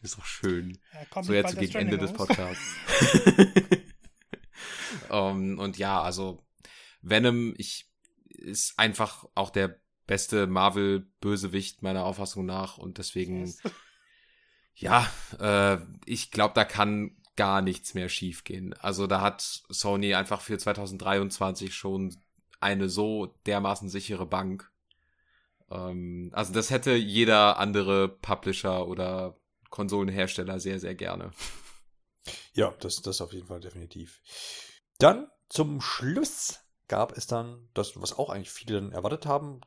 [0.02, 0.78] Ist doch schön.
[0.94, 2.76] Ja, so jetzt gegen Ende des Podcasts.
[5.10, 6.46] um, und ja, also
[7.02, 7.90] Venom, ich
[8.46, 13.62] ist einfach auch der beste Marvel-Bösewicht meiner Auffassung nach und deswegen, yes.
[14.76, 18.74] ja, äh, ich glaube, da kann gar nichts mehr schiefgehen.
[18.74, 22.16] Also da hat Sony einfach für 2023 schon
[22.60, 24.72] eine so dermaßen sichere Bank.
[25.70, 29.38] Ähm, also das hätte jeder andere Publisher oder
[29.70, 31.32] Konsolenhersteller sehr, sehr gerne.
[32.54, 34.22] Ja, das, das auf jeden Fall definitiv.
[34.98, 39.62] Dann zum Schluss gab es dann das, was auch eigentlich viele dann erwartet haben.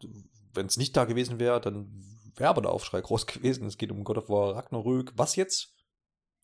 [0.54, 1.88] Wenn es nicht da gewesen wäre, dann
[2.36, 3.66] Werbeaufschrei groß gewesen.
[3.66, 5.74] Es geht um God of War Ragnarök, was jetzt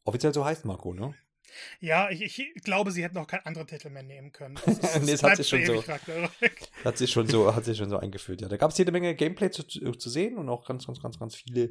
[0.05, 1.15] offiziell so heißt, Marco, ne?
[1.81, 4.57] Ja, ich, ich glaube, sie hätten auch keinen anderen Titel mehr nehmen können.
[4.67, 5.85] Das, ist, nee, das hat sich schon so,
[6.85, 8.41] hat sich schon so, hat sich schon so eingeführt.
[8.41, 11.19] Ja, da gab es jede Menge Gameplay zu, zu sehen und auch ganz, ganz, ganz,
[11.19, 11.71] ganz viele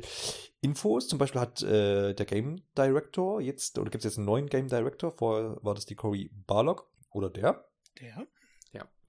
[0.62, 1.08] Infos.
[1.08, 4.68] Zum Beispiel hat äh, der Game Director jetzt, oder gibt es jetzt einen neuen Game
[4.68, 5.12] Director?
[5.12, 7.66] Vorher war das die Cory Barlock oder der?
[8.00, 8.26] Der?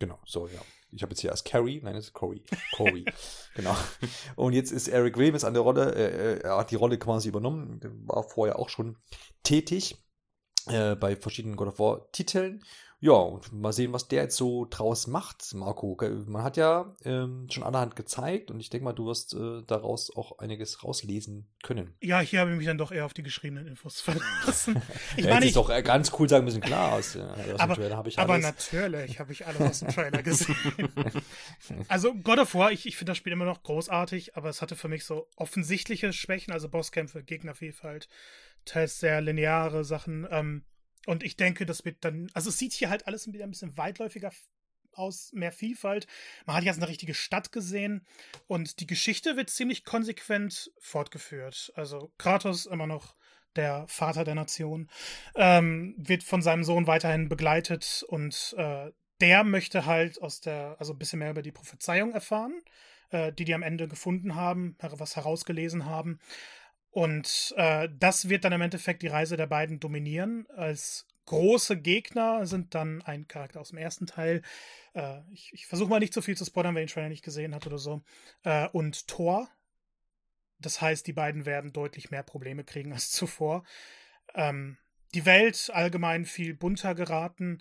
[0.05, 0.61] Genau, so, ja.
[0.91, 2.45] Ich habe jetzt hier als Carrie, nein, es ist Corey.
[2.77, 3.07] Corey.
[3.55, 3.75] genau.
[4.37, 7.81] Und jetzt ist Eric Williams an der Rolle, äh, er hat die Rolle quasi übernommen,
[8.07, 8.99] war vorher auch schon
[9.43, 9.97] tätig
[10.67, 12.63] äh, bei verschiedenen God of War Titeln.
[13.01, 15.97] Ja, und mal sehen, was der jetzt so draus macht, Marco.
[16.27, 20.15] Man hat ja ähm, schon allerhand gezeigt und ich denke mal, du wirst äh, daraus
[20.17, 21.95] auch einiges rauslesen können.
[22.01, 24.81] Ja, hier habe ich mich dann doch eher auf die geschriebenen Infos verlassen.
[25.17, 27.75] Ich ja, meine, ich doch äh, ganz cool sagen müssen, klar, aus, äh, aus aber,
[27.75, 28.31] dem Trailer habe ich alles.
[28.31, 30.57] Aber natürlich habe ich alles aus dem Trailer gesehen.
[31.89, 34.77] also God of War, ich, ich finde das Spiel immer noch großartig, aber es hatte
[34.77, 38.09] für mich so offensichtliche Schwächen, also Bosskämpfe, Gegnervielfalt,
[38.65, 40.27] teils sehr lineare Sachen.
[40.31, 40.65] Ähm,
[41.07, 43.77] und ich denke, das wird dann, also es sieht hier halt alles wieder ein bisschen
[43.77, 44.33] weitläufiger
[44.93, 46.07] aus, mehr Vielfalt.
[46.47, 48.07] Man hat jetzt eine richtige Stadt gesehen
[48.47, 51.73] und die Geschichte wird ziemlich konsequent fortgeführt.
[51.75, 53.17] Also Kratos immer noch
[53.57, 54.89] der Vater der Nation,
[55.37, 58.91] ähm, wird von seinem Sohn weiterhin begleitet und äh,
[59.21, 62.61] der möchte halt aus der, also ein bisschen mehr über die Prophezeiung erfahren,
[63.11, 66.19] äh, die die am Ende gefunden haben, was herausgelesen haben.
[66.95, 70.47] Und äh, das wird dann im Endeffekt die Reise der beiden dominieren.
[70.55, 74.43] Als große Gegner sind dann ein Charakter aus dem ersten Teil.
[74.93, 77.53] Äh, ich, ich versuche mal nicht zu viel zu spoilern, wer den Trailer nicht gesehen
[77.53, 78.05] hat oder so.
[78.45, 79.51] Äh, und Thor.
[80.61, 83.65] Das heißt, die beiden werden deutlich mehr Probleme kriegen als zuvor.
[84.33, 84.79] Ähm,
[85.15, 87.61] die Welt allgemein viel bunter geraten.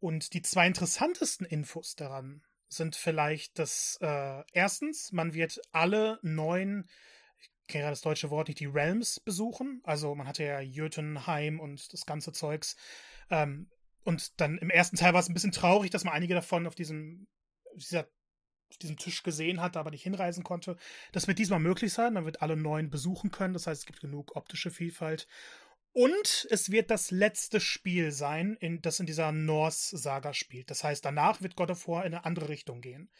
[0.00, 6.88] Und die zwei interessantesten Infos daran sind vielleicht, dass äh, erstens, man wird alle neuen
[7.72, 9.80] kenne das deutsche Wort nicht, die Realms besuchen.
[9.84, 12.76] Also man hatte ja Jötunheim und das ganze Zeugs.
[13.30, 13.70] Ähm,
[14.04, 16.74] und dann im ersten Teil war es ein bisschen traurig, dass man einige davon auf
[16.74, 17.26] diesem,
[17.74, 18.08] dieser,
[18.70, 20.76] auf diesem Tisch gesehen hat, aber nicht hinreisen konnte.
[21.12, 22.14] Das wird diesmal möglich sein.
[22.14, 23.54] Man wird alle neuen besuchen können.
[23.54, 25.26] Das heißt, es gibt genug optische Vielfalt.
[25.92, 30.70] Und es wird das letzte Spiel sein, in, das in dieser Norse-Saga spielt.
[30.70, 33.10] Das heißt, danach wird God of War in eine andere Richtung gehen.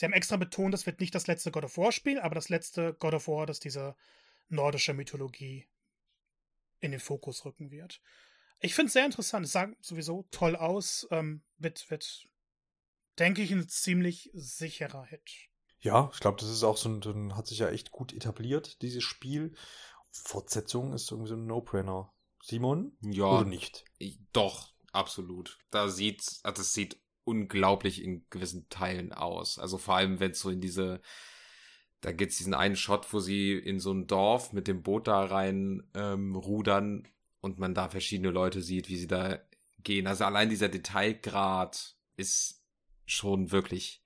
[0.00, 2.94] Sie haben extra betont, das wird nicht das letzte God of War-Spiel, aber das letzte
[2.94, 3.94] God of War, das diese
[4.48, 5.66] nordische Mythologie
[6.80, 8.00] in den Fokus rücken wird.
[8.60, 9.44] Ich finde es sehr interessant.
[9.44, 11.06] Es sah sowieso toll aus.
[11.10, 12.26] Ähm, wird, wird,
[13.18, 15.50] denke ich, ein ziemlich sicherer Hit.
[15.80, 19.04] Ja, ich glaube, das ist auch so ein, hat sich ja echt gut etabliert, dieses
[19.04, 19.54] Spiel.
[20.12, 22.10] Fortsetzung ist irgendwie so ein No-Brainer.
[22.42, 22.96] Simon?
[23.02, 23.26] Ja.
[23.26, 23.84] Oder nicht?
[24.32, 25.58] Doch, absolut.
[25.70, 29.58] Da sieht, also das sieht unglaublich in gewissen Teilen aus.
[29.58, 31.00] Also vor allem, wenn es so in diese,
[32.00, 35.24] da gibt's diesen einen Shot, wo sie in so ein Dorf mit dem Boot da
[35.24, 37.06] rein ähm, rudern
[37.40, 39.38] und man da verschiedene Leute sieht, wie sie da
[39.82, 40.06] gehen.
[40.06, 42.62] Also allein dieser Detailgrad ist
[43.06, 44.02] schon wirklich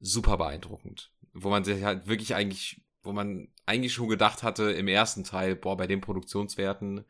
[0.00, 1.12] super beeindruckend.
[1.32, 5.56] Wo man sich halt wirklich eigentlich, wo man eigentlich schon gedacht hatte im ersten Teil,
[5.56, 7.04] boah, bei den Produktionswerten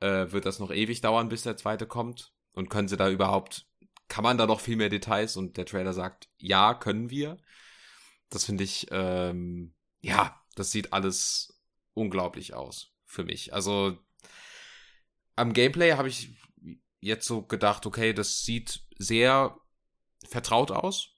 [0.00, 2.32] äh, wird das noch ewig dauern, bis der zweite kommt.
[2.54, 3.66] Und können sie da überhaupt
[4.12, 7.38] kann man da noch viel mehr Details und der Trailer sagt, ja, können wir.
[8.28, 11.58] Das finde ich, ähm, ja, das sieht alles
[11.94, 13.54] unglaublich aus für mich.
[13.54, 13.96] Also
[15.34, 16.28] am Gameplay habe ich
[17.00, 19.56] jetzt so gedacht, okay, das sieht sehr
[20.28, 21.16] vertraut aus.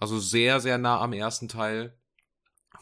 [0.00, 1.96] Also sehr, sehr nah am ersten Teil.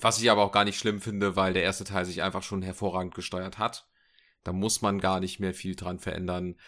[0.01, 2.63] Was ich aber auch gar nicht schlimm finde, weil der erste Teil sich einfach schon
[2.63, 3.87] hervorragend gesteuert hat.
[4.43, 6.59] Da muss man gar nicht mehr viel dran verändern.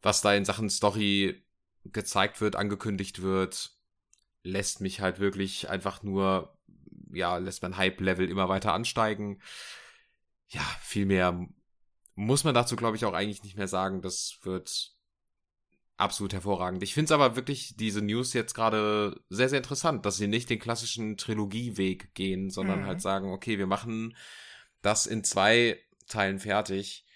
[0.00, 1.43] Was da in Sachen Story
[1.84, 3.72] gezeigt wird, angekündigt wird,
[4.42, 6.56] lässt mich halt wirklich einfach nur,
[7.12, 9.40] ja, lässt mein Hype-Level immer weiter ansteigen.
[10.48, 11.48] Ja, viel mehr
[12.14, 14.02] muss man dazu, glaube ich, auch eigentlich nicht mehr sagen.
[14.02, 14.94] Das wird
[15.96, 16.82] absolut hervorragend.
[16.82, 20.50] Ich finde es aber wirklich diese News jetzt gerade sehr, sehr interessant, dass sie nicht
[20.50, 22.86] den klassischen Trilogieweg gehen, sondern mhm.
[22.86, 24.16] halt sagen, okay, wir machen
[24.82, 27.06] das in zwei Teilen fertig.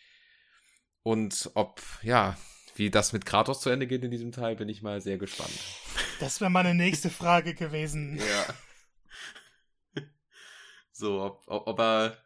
[1.03, 2.37] Und ob, ja,
[2.79, 5.53] wie das mit Kratos zu Ende geht in diesem Teil, bin ich mal sehr gespannt.
[6.21, 8.21] Das wäre meine nächste Frage gewesen.
[8.29, 8.55] Ja.
[10.93, 12.19] So, ob, ob, ob er.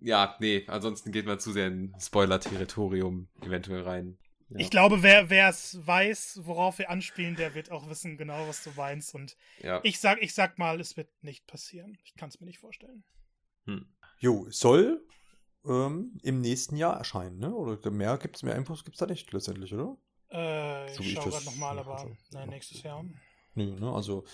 [0.00, 4.18] Ja, nee, ansonsten geht man zu sehr in Spoiler-Territorium eventuell rein.
[4.50, 4.58] Ja.
[4.58, 8.70] Ich glaube, wer es weiß, worauf wir anspielen, der wird auch wissen genau, was du
[8.76, 9.14] meinst.
[9.14, 9.80] Und ja.
[9.82, 11.98] ich sag, ich sag mal, es wird nicht passieren.
[12.04, 13.02] Ich kann es mir nicht vorstellen.
[13.64, 13.86] Hm.
[14.18, 15.02] Jo, soll
[15.64, 17.54] ähm, im nächsten Jahr erscheinen, ne?
[17.54, 19.96] Oder mehr gibt's mehr Infos gibt's da nicht letztendlich, oder?
[20.30, 23.04] Äh, so ich schau gerade nochmal, aber nein, nächstes Jahr.
[23.54, 23.92] Nö, ne?
[23.92, 24.24] Also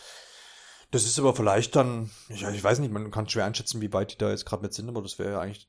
[0.91, 4.13] Das ist aber vielleicht dann, ich, ich weiß nicht, man kann schwer einschätzen, wie weit
[4.13, 5.69] die da jetzt gerade mit sind, aber das wäre ja eigentlich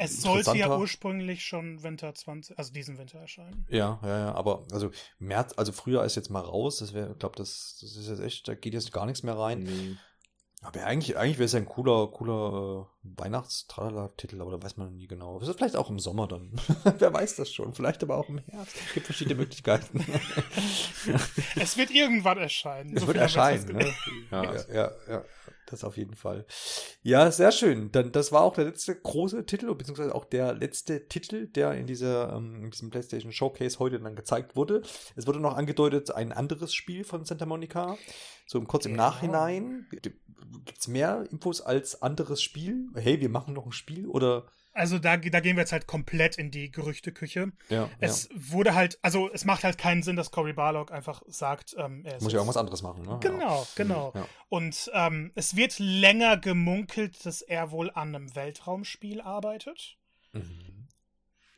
[0.00, 3.66] es sollte ja ursprünglich schon Winter 20, also diesen Winter erscheinen.
[3.68, 7.18] Ja, ja, ja, aber also März, also früher ist jetzt mal raus, das wäre, ich
[7.18, 9.64] glaube, das, das ist jetzt echt, da geht jetzt gar nichts mehr rein.
[9.64, 9.96] Nee.
[10.62, 14.96] Aber eigentlich, eigentlich wäre es ja ein cooler, cooler äh, Weihnachts-Tralala-Titel, aber da weiß man
[14.96, 15.38] nie genau.
[15.38, 16.60] Das ist vielleicht auch im Sommer dann.
[16.98, 17.74] Wer weiß das schon.
[17.74, 18.74] Vielleicht aber auch im Herbst.
[18.88, 20.04] Es gibt verschiedene Möglichkeiten.
[21.56, 22.96] es wird irgendwann erscheinen.
[22.96, 23.94] Es so wird erscheinen, ne?
[24.32, 25.24] Ja, ja, ja, ja,
[25.70, 26.46] das auf jeden Fall.
[27.02, 27.90] Ja, sehr schön.
[27.92, 31.86] Dann, das war auch der letzte große Titel, beziehungsweise auch der letzte Titel, der in,
[31.86, 34.82] dieser, ähm, in diesem PlayStation Showcase heute dann gezeigt wurde.
[35.16, 37.96] Es wurde noch angedeutet, ein anderes Spiel von Santa Monica.
[38.46, 38.94] So kurz im.
[38.94, 39.86] Nachhinein.
[39.90, 42.88] Gibt es mehr Infos als anderes Spiel?
[42.94, 44.46] Hey, wir machen noch ein Spiel oder?
[44.78, 47.52] Also da, da gehen wir jetzt halt komplett in die Gerüchteküche.
[47.68, 48.36] Ja, es ja.
[48.52, 52.22] wurde halt, also es macht halt keinen Sinn, dass Cory Barlog einfach sagt, ähm, er
[52.22, 53.18] Muss ja irgendwas anderes machen, ne?
[53.20, 53.66] Genau, ja.
[53.74, 54.12] genau.
[54.14, 54.26] Ja.
[54.48, 59.96] Und ähm, es wird länger gemunkelt, dass er wohl an einem Weltraumspiel arbeitet.
[60.32, 60.77] Mhm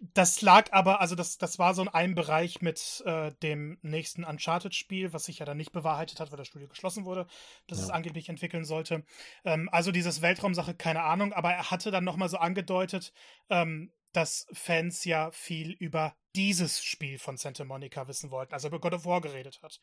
[0.01, 5.13] das lag aber, also das, das war so ein Bereich mit äh, dem nächsten Uncharted-Spiel,
[5.13, 7.27] was sich ja dann nicht bewahrheitet hat, weil das Studio geschlossen wurde,
[7.67, 7.85] dass ja.
[7.85, 9.05] es angeblich entwickeln sollte.
[9.45, 13.13] Ähm, also dieses Weltraumsache, keine Ahnung, aber er hatte dann nochmal so angedeutet,
[13.51, 18.81] ähm, dass Fans ja viel über dieses Spiel von Santa Monica wissen wollten, also über
[18.81, 19.81] God of War geredet hat.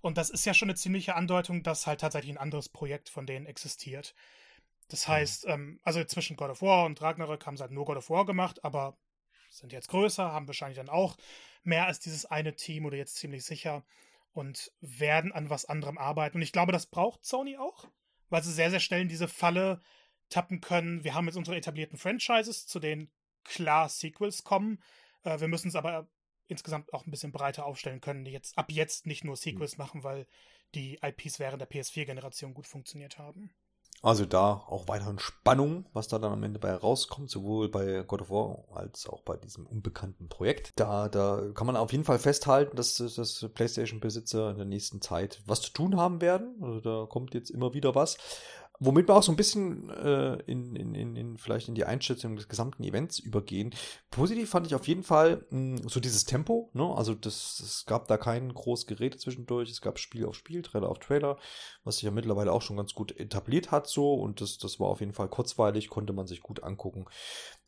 [0.00, 3.26] Und das ist ja schon eine ziemliche Andeutung, dass halt tatsächlich ein anderes Projekt von
[3.26, 4.14] denen existiert.
[4.88, 5.12] Das mhm.
[5.12, 8.10] heißt, ähm, also zwischen God of War und Ragnarök haben sie halt nur God of
[8.10, 8.96] War gemacht, aber
[9.58, 11.16] sind jetzt größer, haben wahrscheinlich dann auch
[11.62, 13.84] mehr als dieses eine Team oder jetzt ziemlich sicher
[14.32, 16.38] und werden an was anderem arbeiten.
[16.38, 17.88] Und ich glaube, das braucht Sony auch,
[18.30, 19.80] weil sie sehr, sehr schnell in diese Falle
[20.28, 21.04] tappen können.
[21.04, 23.10] Wir haben jetzt unsere etablierten Franchises, zu denen
[23.44, 24.82] klar Sequels kommen.
[25.24, 26.08] Äh, wir müssen es aber
[26.48, 29.82] insgesamt auch ein bisschen breiter aufstellen können, die jetzt ab jetzt nicht nur Sequels mhm.
[29.82, 30.26] machen, weil
[30.74, 33.54] die IPs während der PS4-Generation gut funktioniert haben.
[34.02, 38.22] Also da auch weiterhin Spannung, was da dann am Ende bei rauskommt, sowohl bei God
[38.22, 40.72] of War als auch bei diesem unbekannten Projekt.
[40.74, 45.40] Da, da kann man auf jeden Fall festhalten, dass, dass PlayStation-Besitzer in der nächsten Zeit
[45.46, 46.56] was zu tun haben werden.
[46.60, 48.18] Also da kommt jetzt immer wieder was.
[48.84, 52.34] Womit wir auch so ein bisschen äh, in, in, in, in, vielleicht in die Einschätzung
[52.34, 53.72] des gesamten Events übergehen.
[54.10, 56.68] Positiv fand ich auf jeden Fall mh, hm, so dieses Tempo.
[56.72, 56.92] Ne?
[56.96, 59.70] Also das, es gab da kein großes Gerät zwischendurch.
[59.70, 61.38] Es gab Spiel auf Spiel, Trailer auf Trailer,
[61.84, 64.14] was sich ja mittlerweile auch schon ganz gut etabliert hat so.
[64.14, 67.06] Und das, das war auf jeden Fall kurzweilig, konnte man sich gut angucken.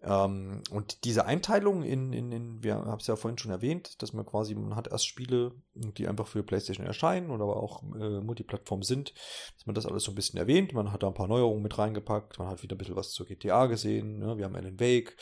[0.03, 4.13] Ähm, und diese Einteilung in, in, in wir haben es ja vorhin schon erwähnt, dass
[4.13, 8.21] man quasi, man hat erst Spiele, die einfach für PlayStation erscheinen oder aber auch äh,
[8.21, 9.15] Multiplattform sind,
[9.55, 10.73] dass man das alles so ein bisschen erwähnt.
[10.75, 13.27] Man hat da ein paar Neuerungen mit reingepackt, man hat wieder ein bisschen was zur
[13.27, 14.37] GTA gesehen, ne?
[14.37, 15.17] wir haben Alan Wake,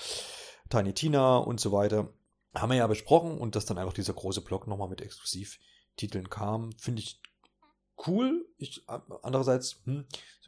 [0.70, 2.12] Tiny Tina und so weiter.
[2.54, 6.72] Haben wir ja besprochen und dass dann einfach dieser große Block nochmal mit Exklusivtiteln kam,
[6.78, 7.20] finde ich
[8.06, 8.46] cool.
[8.59, 8.86] Ich,
[9.22, 10.06] andererseits, hm,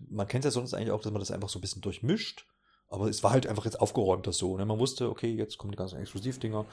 [0.08, 2.46] man kennt ja sonst eigentlich auch, dass man das einfach so ein bisschen durchmischt
[2.94, 4.56] aber es war halt einfach jetzt aufgeräumt, das so.
[4.56, 4.64] Ne?
[4.64, 6.64] Man wusste, okay, jetzt kommen die ganzen Exklusivdinger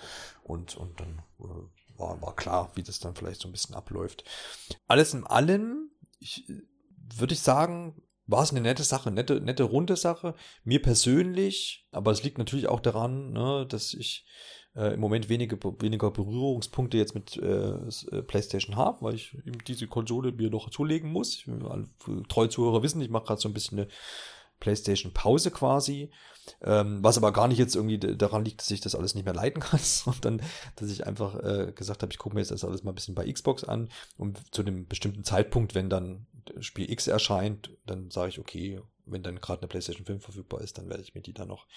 [0.43, 4.23] und, und dann äh, war, war klar, wie das dann vielleicht so ein bisschen abläuft.
[4.88, 5.89] Alles in allem,
[6.19, 6.45] ich,
[7.15, 10.35] würde ich sagen, war es eine nette Sache, nette, nette runde Sache.
[10.64, 14.26] Mir persönlich, aber es liegt natürlich auch daran, ne, dass ich
[14.76, 19.35] äh, im Moment wenige, weniger Berührungspunkte jetzt mit äh, äh PlayStation habe, weil ich
[19.68, 21.43] diese Konsole mir noch zulegen muss.
[22.30, 23.88] Treue Zuhörer wissen, ich mache gerade so ein bisschen eine
[24.60, 26.11] PlayStation Pause quasi.
[26.61, 29.34] Ähm, was aber gar nicht jetzt irgendwie daran liegt, dass ich das alles nicht mehr
[29.34, 30.41] leiten kann, sondern
[30.76, 33.15] dass ich einfach äh, gesagt habe, ich gucke mir jetzt das alles mal ein bisschen
[33.15, 36.27] bei Xbox an und zu einem bestimmten Zeitpunkt, wenn dann
[36.59, 40.77] Spiel X erscheint, dann sage ich, okay, wenn dann gerade eine PlayStation 5 verfügbar ist,
[40.77, 41.68] dann werde ich mir die da noch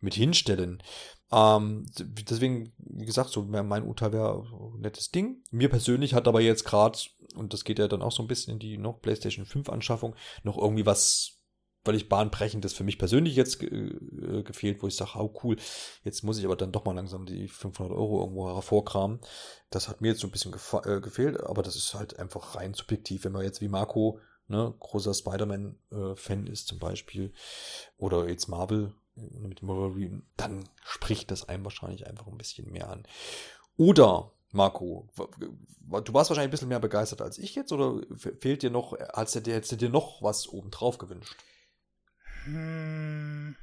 [0.00, 0.82] mit hinstellen.
[1.30, 5.42] Ähm, deswegen, wie gesagt, so mein Urteil wäre ein nettes Ding.
[5.50, 6.98] Mir persönlich hat aber jetzt gerade,
[7.34, 10.16] und das geht ja dann auch so ein bisschen in die noch PlayStation 5 Anschaffung,
[10.42, 11.39] noch irgendwie was
[11.84, 15.56] völlig bahnbrechendes für mich persönlich jetzt äh, gefehlt, wo ich sage, oh cool,
[16.04, 19.20] jetzt muss ich aber dann doch mal langsam die 500 Euro irgendwo hervorkramen.
[19.70, 20.54] Das hat mir jetzt so ein bisschen
[20.84, 23.24] äh, gefehlt, aber das ist halt einfach rein subjektiv.
[23.24, 27.32] Wenn man jetzt wie Marco, ne, großer Spider-Man-Fan äh, ist zum Beispiel,
[27.96, 32.90] oder jetzt Marvel äh, mit Wolverine, dann spricht das einem wahrscheinlich einfach ein bisschen mehr
[32.90, 33.04] an.
[33.78, 38.70] Oder Marco, du warst wahrscheinlich ein bisschen mehr begeistert als ich jetzt oder fehlt dir
[38.70, 41.36] noch, dir, hättest du dir noch was obendrauf gewünscht?
[42.44, 43.56] Hm,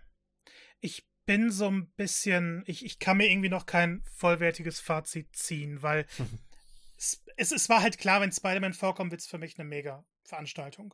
[0.80, 5.82] ich bin so ein bisschen, ich, ich kann mir irgendwie noch kein vollwertiges Fazit ziehen,
[5.82, 6.06] weil
[6.98, 10.06] es, es, es war halt klar, wenn Spider-Man vorkommt, wird es für mich eine mega
[10.24, 10.94] Veranstaltung.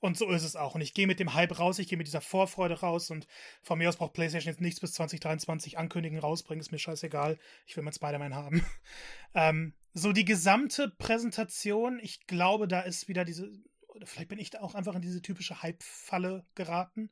[0.00, 0.74] Und so ist es auch.
[0.74, 3.26] Und ich gehe mit dem Hype raus, ich gehe mit dieser Vorfreude raus und
[3.62, 7.38] von mir aus braucht PlayStation jetzt nichts bis 2023 ankündigen, rausbringen, ist mir scheißegal.
[7.66, 8.64] Ich will mein Spider-Man haben.
[9.34, 13.50] ähm, so die gesamte Präsentation, ich glaube, da ist wieder diese
[14.00, 17.10] oder vielleicht bin ich da auch einfach in diese typische Hype-Falle geraten,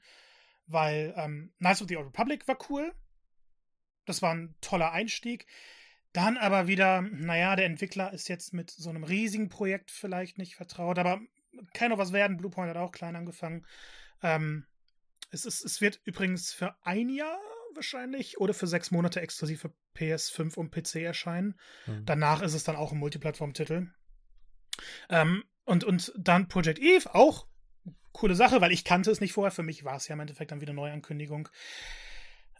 [0.66, 2.94] weil ähm, Knights of the Old Republic war cool.
[4.06, 5.46] Das war ein toller Einstieg.
[6.14, 10.56] Dann aber wieder, naja, der Entwickler ist jetzt mit so einem riesigen Projekt vielleicht nicht
[10.56, 11.20] vertraut, aber
[11.74, 12.38] kann noch was werden.
[12.38, 13.66] Bluepoint hat auch klein angefangen.
[14.22, 14.64] Ähm,
[15.30, 17.38] es, ist, es wird übrigens für ein Jahr
[17.74, 21.54] wahrscheinlich oder für sechs Monate exklusiv für PS5 und PC erscheinen.
[21.86, 22.06] Mhm.
[22.06, 23.88] Danach ist es dann auch ein Multiplattform-Titel.
[25.10, 27.46] Ähm, und, und dann Project Eve, auch
[28.12, 29.52] coole Sache, weil ich kannte es nicht vorher.
[29.52, 31.48] Für mich war es ja im Endeffekt dann wieder Neuankündigung.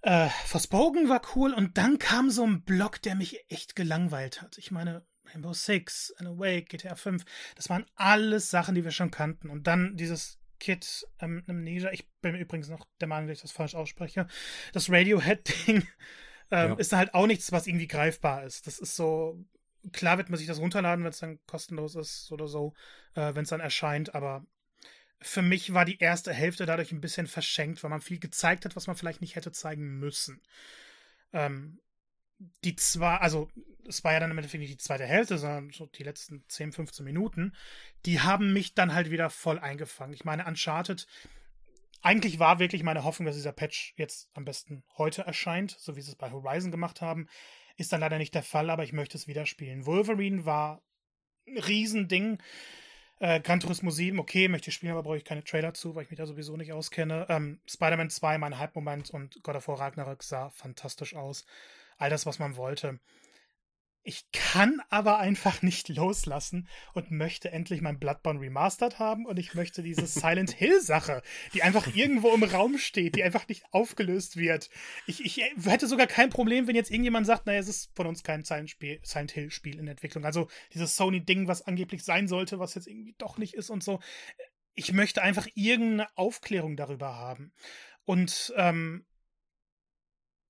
[0.02, 4.56] Äh, Forspoken war cool und dann kam so ein Block, der mich echt gelangweilt hat.
[4.58, 7.24] Ich meine, Rainbow Six, An Awake, GTA 5,
[7.56, 9.50] das waren alles Sachen, die wir schon kannten.
[9.50, 13.52] Und dann dieses Kid ähm, Amnesia, ich bin übrigens noch der Meinung, dass ich das
[13.52, 14.26] falsch ausspreche,
[14.72, 15.76] das Radiohead-Ding
[16.50, 16.74] ähm, ja.
[16.74, 18.66] ist halt auch nichts, was irgendwie greifbar ist.
[18.66, 19.44] Das ist so,
[19.92, 22.74] klar wird man sich das runterladen, wenn es dann kostenlos ist oder so,
[23.14, 24.44] äh, wenn es dann erscheint, aber
[25.20, 28.76] für mich war die erste Hälfte dadurch ein bisschen verschenkt, weil man viel gezeigt hat,
[28.76, 30.40] was man vielleicht nicht hätte zeigen müssen.
[31.32, 31.80] Ähm,
[32.64, 33.50] die zwar, also
[33.88, 36.72] es war ja dann im Endeffekt nicht die zweite Hälfte, sondern so die letzten 10,
[36.72, 37.52] 15 Minuten,
[38.06, 40.14] die haben mich dann halt wieder voll eingefangen.
[40.14, 41.06] Ich meine, Uncharted,
[42.00, 46.00] eigentlich war wirklich meine Hoffnung, dass dieser Patch jetzt am besten heute erscheint, so wie
[46.00, 47.28] sie es bei Horizon gemacht haben.
[47.78, 49.86] Ist dann leider nicht der Fall, aber ich möchte es wieder spielen.
[49.86, 50.82] Wolverine war
[51.46, 52.42] ein Riesending.
[53.20, 56.02] Äh, Gran Turismo 7, okay, möchte ich spielen, aber brauche ich keine Trailer zu, weil
[56.02, 57.26] ich mich da sowieso nicht auskenne.
[57.28, 61.46] Ähm, Spider-Man 2, mein Hype-Moment und God of War Ragnarök sah fantastisch aus
[61.98, 62.98] all das, was man wollte.
[64.08, 69.52] Ich kann aber einfach nicht loslassen und möchte endlich mein Bloodborne Remastered haben und ich
[69.52, 71.20] möchte diese Silent Hill Sache,
[71.52, 74.70] die einfach irgendwo im Raum steht, die einfach nicht aufgelöst wird.
[75.06, 78.22] Ich, ich hätte sogar kein Problem, wenn jetzt irgendjemand sagt, naja, es ist von uns
[78.22, 80.24] kein Silent, Spiel, Silent Hill Spiel in Entwicklung.
[80.24, 83.84] Also dieses Sony Ding, was angeblich sein sollte, was jetzt irgendwie doch nicht ist und
[83.84, 84.00] so.
[84.74, 87.52] Ich möchte einfach irgendeine Aufklärung darüber haben.
[88.06, 89.04] Und ähm,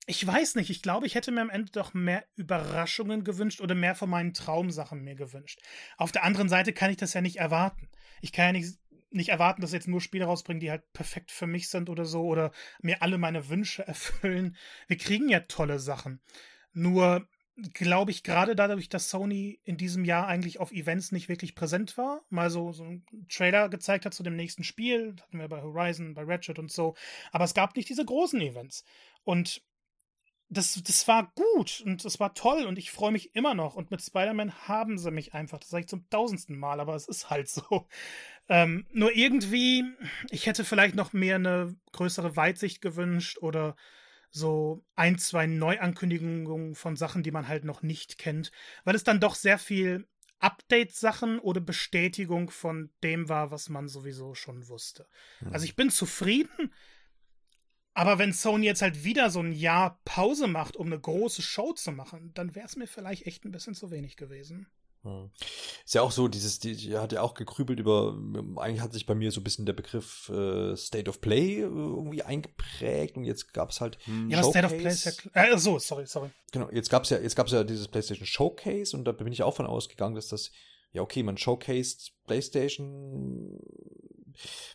[0.08, 3.74] ich weiß nicht, ich glaube, ich hätte mir am Ende doch mehr Überraschungen gewünscht oder
[3.74, 5.60] mehr von meinen Traumsachen mir gewünscht.
[5.98, 7.90] Auf der anderen Seite kann ich das ja nicht erwarten.
[8.22, 8.78] Ich kann ja nicht,
[9.10, 12.24] nicht erwarten, dass jetzt nur Spiele rausbringen, die halt perfekt für mich sind oder so
[12.24, 14.56] oder mir alle meine Wünsche erfüllen.
[14.86, 16.22] Wir kriegen ja tolle Sachen.
[16.72, 17.28] Nur
[17.74, 21.98] glaube ich, gerade dadurch, dass Sony in diesem Jahr eigentlich auf Events nicht wirklich präsent
[21.98, 25.60] war, mal so, so einen Trailer gezeigt hat zu dem nächsten Spiel, hatten wir bei
[25.60, 26.94] Horizon, bei Ratchet und so,
[27.32, 28.84] aber es gab nicht diese großen Events.
[29.24, 29.60] Und
[30.50, 33.74] das, das war gut und es war toll und ich freue mich immer noch.
[33.74, 35.58] Und mit Spider-Man haben sie mich einfach.
[35.58, 37.86] Das sage ich zum tausendsten Mal, aber es ist halt so.
[38.48, 39.84] Ähm, nur irgendwie,
[40.30, 43.76] ich hätte vielleicht noch mehr eine größere Weitsicht gewünscht oder
[44.30, 48.50] so ein, zwei Neuankündigungen von Sachen, die man halt noch nicht kennt,
[48.84, 50.06] weil es dann doch sehr viel
[50.38, 55.08] Update-Sachen oder Bestätigung von dem war, was man sowieso schon wusste.
[55.40, 55.52] Mhm.
[55.52, 56.72] Also ich bin zufrieden,
[57.98, 61.72] aber wenn Sony jetzt halt wieder so ein Jahr Pause macht, um eine große Show
[61.72, 64.68] zu machen, dann wäre es mir vielleicht echt ein bisschen zu wenig gewesen.
[65.02, 65.30] Hm.
[65.84, 68.16] Ist ja auch so, dieses, die, die hat ja auch gekrübelt über,
[68.58, 71.64] eigentlich hat sich bei mir so ein bisschen der Begriff äh, State of Play äh,
[71.64, 73.98] irgendwie eingeprägt und jetzt gab es halt.
[74.04, 74.30] Hm.
[74.30, 75.48] Ja, State of Play ist ja klar.
[75.48, 76.30] Äh, so, sorry, sorry.
[76.52, 79.42] Genau, jetzt gab es ja, jetzt gab's ja dieses PlayStation Showcase und da bin ich
[79.42, 80.52] auch von ausgegangen, dass das,
[80.92, 83.58] ja, okay, man showcased PlayStation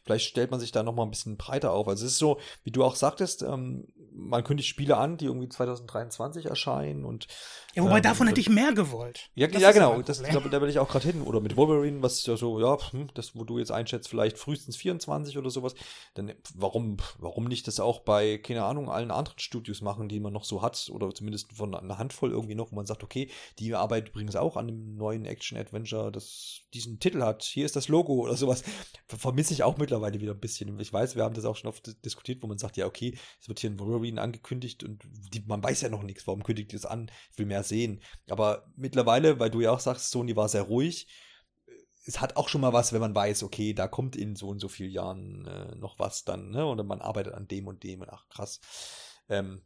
[0.03, 1.87] vielleicht stellt man sich da noch mal ein bisschen breiter auf.
[1.87, 5.49] Also es ist so, wie du auch sagtest, ähm, man kündigt Spiele an, die irgendwie
[5.49, 7.27] 2023 erscheinen und
[7.75, 9.29] ja, wobei ähm, davon hätte ich mehr gewollt.
[9.33, 11.21] Ja, ja genau, das, da, da will ich auch gerade hin.
[11.23, 14.75] Oder mit Wolverine, was ja so, ja, hm, das, wo du jetzt einschätzt, vielleicht frühestens
[14.75, 15.73] 24 oder sowas.
[16.13, 20.33] Dann warum, warum nicht das auch bei, keine Ahnung, allen anderen Studios machen, die man
[20.33, 23.73] noch so hat, oder zumindest von einer Handvoll irgendwie noch, wo man sagt, okay, die
[23.73, 28.13] arbeitet übrigens auch an einem neuen Action-Adventure, das diesen Titel hat, hier ist das Logo
[28.13, 28.63] oder sowas.
[29.07, 30.79] Vermisse ich auch mittlerweile wieder ein bisschen.
[30.79, 33.47] Ich weiß, wir haben das auch schon oft diskutiert, wo man sagt, ja, okay, es
[33.47, 36.77] wird hier ein Wolverine angekündigt und die, man weiß ja noch nichts, warum kündigt ihr
[36.77, 37.09] es an?
[37.31, 38.01] Ich will mehr sehen.
[38.29, 41.07] Aber mittlerweile, weil du ja auch sagst, Sony war sehr ruhig,
[42.05, 44.59] es hat auch schon mal was, wenn man weiß, okay, da kommt in so und
[44.59, 46.65] so vielen Jahren äh, noch was dann, ne?
[46.65, 48.59] Oder man arbeitet an dem und dem und ach krass.
[49.29, 49.61] Ähm,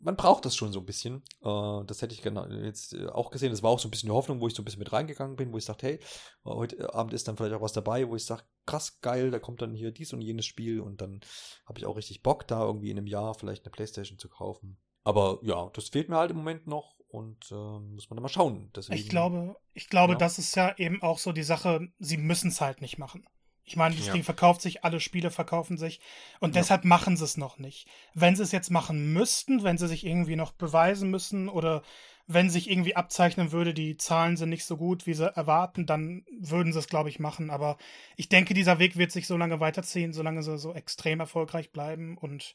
[0.00, 1.22] man braucht das schon so ein bisschen.
[1.42, 3.50] Äh, das hätte ich genau jetzt äh, auch gesehen.
[3.50, 5.36] Das war auch so ein bisschen die Hoffnung, wo ich so ein bisschen mit reingegangen
[5.36, 6.00] bin, wo ich sagte, hey,
[6.44, 9.60] heute Abend ist dann vielleicht auch was dabei, wo ich sage, krass geil, da kommt
[9.60, 11.20] dann hier dies und jenes Spiel und dann
[11.66, 14.78] habe ich auch richtig Bock, da irgendwie in einem Jahr vielleicht eine Playstation zu kaufen.
[15.04, 18.28] Aber ja, das fehlt mir halt im Moment noch und äh, muss man dann mal
[18.28, 18.70] schauen.
[18.76, 20.18] Deswegen, ich glaube, ich glaube, ja.
[20.18, 23.26] das ist ja eben auch so die Sache, sie müssen es halt nicht machen.
[23.64, 24.14] Ich meine, das ja.
[24.14, 26.00] Ding verkauft sich, alle Spiele verkaufen sich
[26.40, 26.60] und ja.
[26.62, 27.86] deshalb machen sie es noch nicht.
[28.14, 31.82] Wenn sie es jetzt machen müssten, wenn sie sich irgendwie noch beweisen müssen oder
[32.26, 36.24] wenn sich irgendwie abzeichnen würde, die Zahlen sind nicht so gut, wie sie erwarten, dann
[36.38, 37.48] würden sie es, glaube ich, machen.
[37.48, 37.78] Aber
[38.16, 42.18] ich denke, dieser Weg wird sich so lange weiterziehen, solange sie so extrem erfolgreich bleiben.
[42.18, 42.54] Und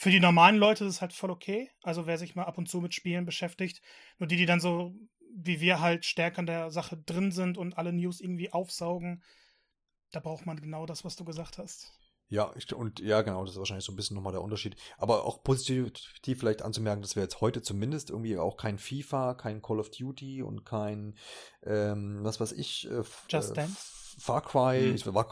[0.00, 1.70] für die normalen Leute ist es halt voll okay.
[1.82, 3.82] Also wer sich mal ab und zu mit Spielen beschäftigt.
[4.18, 4.94] Nur die, die dann so
[5.36, 9.22] wie wir halt stärker in der Sache drin sind und alle News irgendwie aufsaugen,
[10.10, 11.92] da braucht man genau das, was du gesagt hast.
[12.28, 14.74] Ja, ich, und ja, genau, das ist wahrscheinlich so ein bisschen nochmal der Unterschied.
[14.96, 19.60] Aber auch positiv vielleicht anzumerken, dass wir jetzt heute zumindest irgendwie auch kein FIFA, kein
[19.60, 21.14] Call of Duty und kein,
[21.62, 23.99] ähm, was weiß ich, äh, Just Dance.
[24.18, 25.14] Far Cry, mhm.
[25.14, 25.26] war,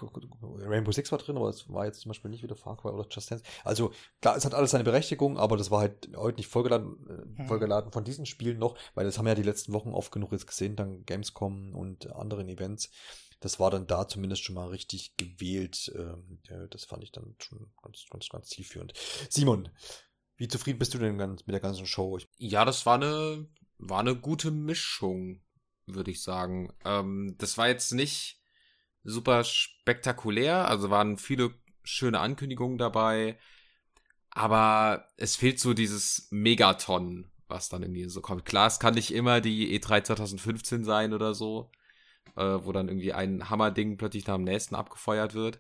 [0.61, 3.07] Rainbow Six war drin, aber es war jetzt zum Beispiel nicht wieder Far Cry oder
[3.11, 3.45] Just Dance.
[3.65, 7.43] Also klar, es hat alles seine Berechtigung, aber das war halt heute nicht vollgeladen, äh,
[7.43, 7.47] mhm.
[7.47, 10.33] vollgeladen von diesen Spielen noch, weil das haben wir ja die letzten Wochen oft genug
[10.33, 12.91] jetzt gesehen, dann Gamescom und anderen Events
[13.41, 15.93] das war dann da zumindest schon mal richtig gewählt.
[15.95, 16.41] Ähm,
[16.71, 18.95] das fand ich dann schon ganz, ganz, ganz zielführend.
[19.29, 19.69] Simon,
[20.37, 22.19] wie zufrieden bist du denn mit der ganzen Show?
[22.37, 23.49] Ja, das war eine,
[23.79, 25.41] war eine gute Mischung,
[25.87, 26.73] würde ich sagen.
[26.85, 28.38] Ähm, das war jetzt nicht
[29.09, 33.39] super spektakulär, also waren viele schöne Ankündigungen dabei,
[34.31, 38.45] aber es fehlt so dieses Megaton, was dann irgendwie so kommt.
[38.45, 41.71] Klar, es kann nicht immer die E3 2015 sein oder so,
[42.37, 45.59] äh, wo dann irgendwie ein Hammerding plötzlich nach dem nächsten abgefeuert wird.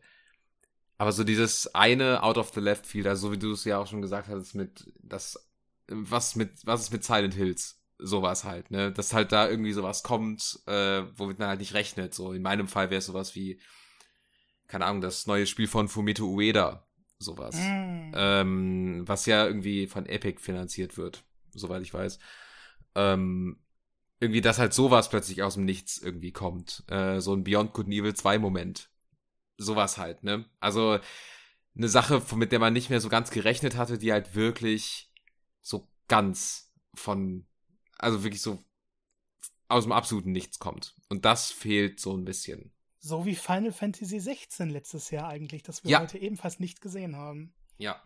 [0.99, 3.79] Aber so dieses eine out of the left field, also so wie du es ja
[3.79, 5.49] auch schon gesagt hast, mit das,
[5.89, 7.78] was mit, was ist mit Silent Hills?
[7.99, 8.93] Sowas halt, ne?
[8.93, 12.15] Dass halt da irgendwie sowas kommt, äh, womit man halt nicht rechnet.
[12.15, 13.61] So in meinem Fall wäre es sowas wie,
[14.69, 16.87] keine Ahnung, das neue Spiel von Fumito Ueda,
[17.19, 17.57] sowas.
[17.57, 18.13] Mm.
[18.15, 22.19] Ähm, was ja irgendwie von Epic finanziert wird, soweit ich weiß.
[22.95, 23.59] Ähm,
[24.21, 26.85] irgendwie, dass halt sowas plötzlich aus dem Nichts irgendwie kommt.
[26.89, 28.91] Äh, so ein Beyond Good and Evil 2 Moment.
[29.57, 30.45] Sowas halt, ne?
[30.61, 30.99] Also
[31.77, 35.13] eine Sache, mit der man nicht mehr so ganz gerechnet hatte, die halt wirklich
[35.61, 37.47] so ganz von,
[37.99, 38.63] also wirklich so
[39.69, 40.97] aus dem absoluten Nichts kommt.
[41.09, 42.73] Und das fehlt so ein bisschen.
[43.01, 46.01] So wie Final Fantasy 16 letztes Jahr eigentlich, das wir ja.
[46.01, 47.55] heute ebenfalls nicht gesehen haben.
[47.77, 48.03] Ja,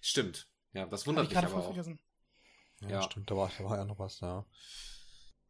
[0.00, 0.48] stimmt.
[0.72, 1.64] Ja, das wundert mich aber auch.
[1.64, 1.98] Vergessen.
[2.80, 4.46] Ja, ja, stimmt, da war, da war ja noch was, ja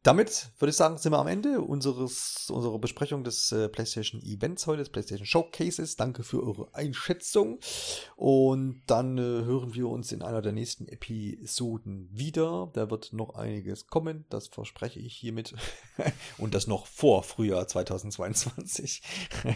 [0.03, 4.67] damit würde ich sagen, sind wir am Ende unseres, unserer Besprechung des äh, PlayStation Events
[4.67, 5.95] heute, des PlayStation Showcases.
[5.95, 7.59] Danke für eure Einschätzung.
[8.17, 12.69] Und dann äh, hören wir uns in einer der nächsten Episoden wieder.
[12.73, 15.55] Da wird noch einiges kommen, das verspreche ich hiermit.
[16.37, 19.01] Und das noch vor Frühjahr 2022.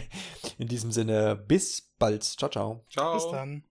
[0.58, 2.24] in diesem Sinne, bis bald.
[2.24, 2.84] Ciao, ciao.
[2.88, 3.14] Ciao.
[3.14, 3.64] Bis dann.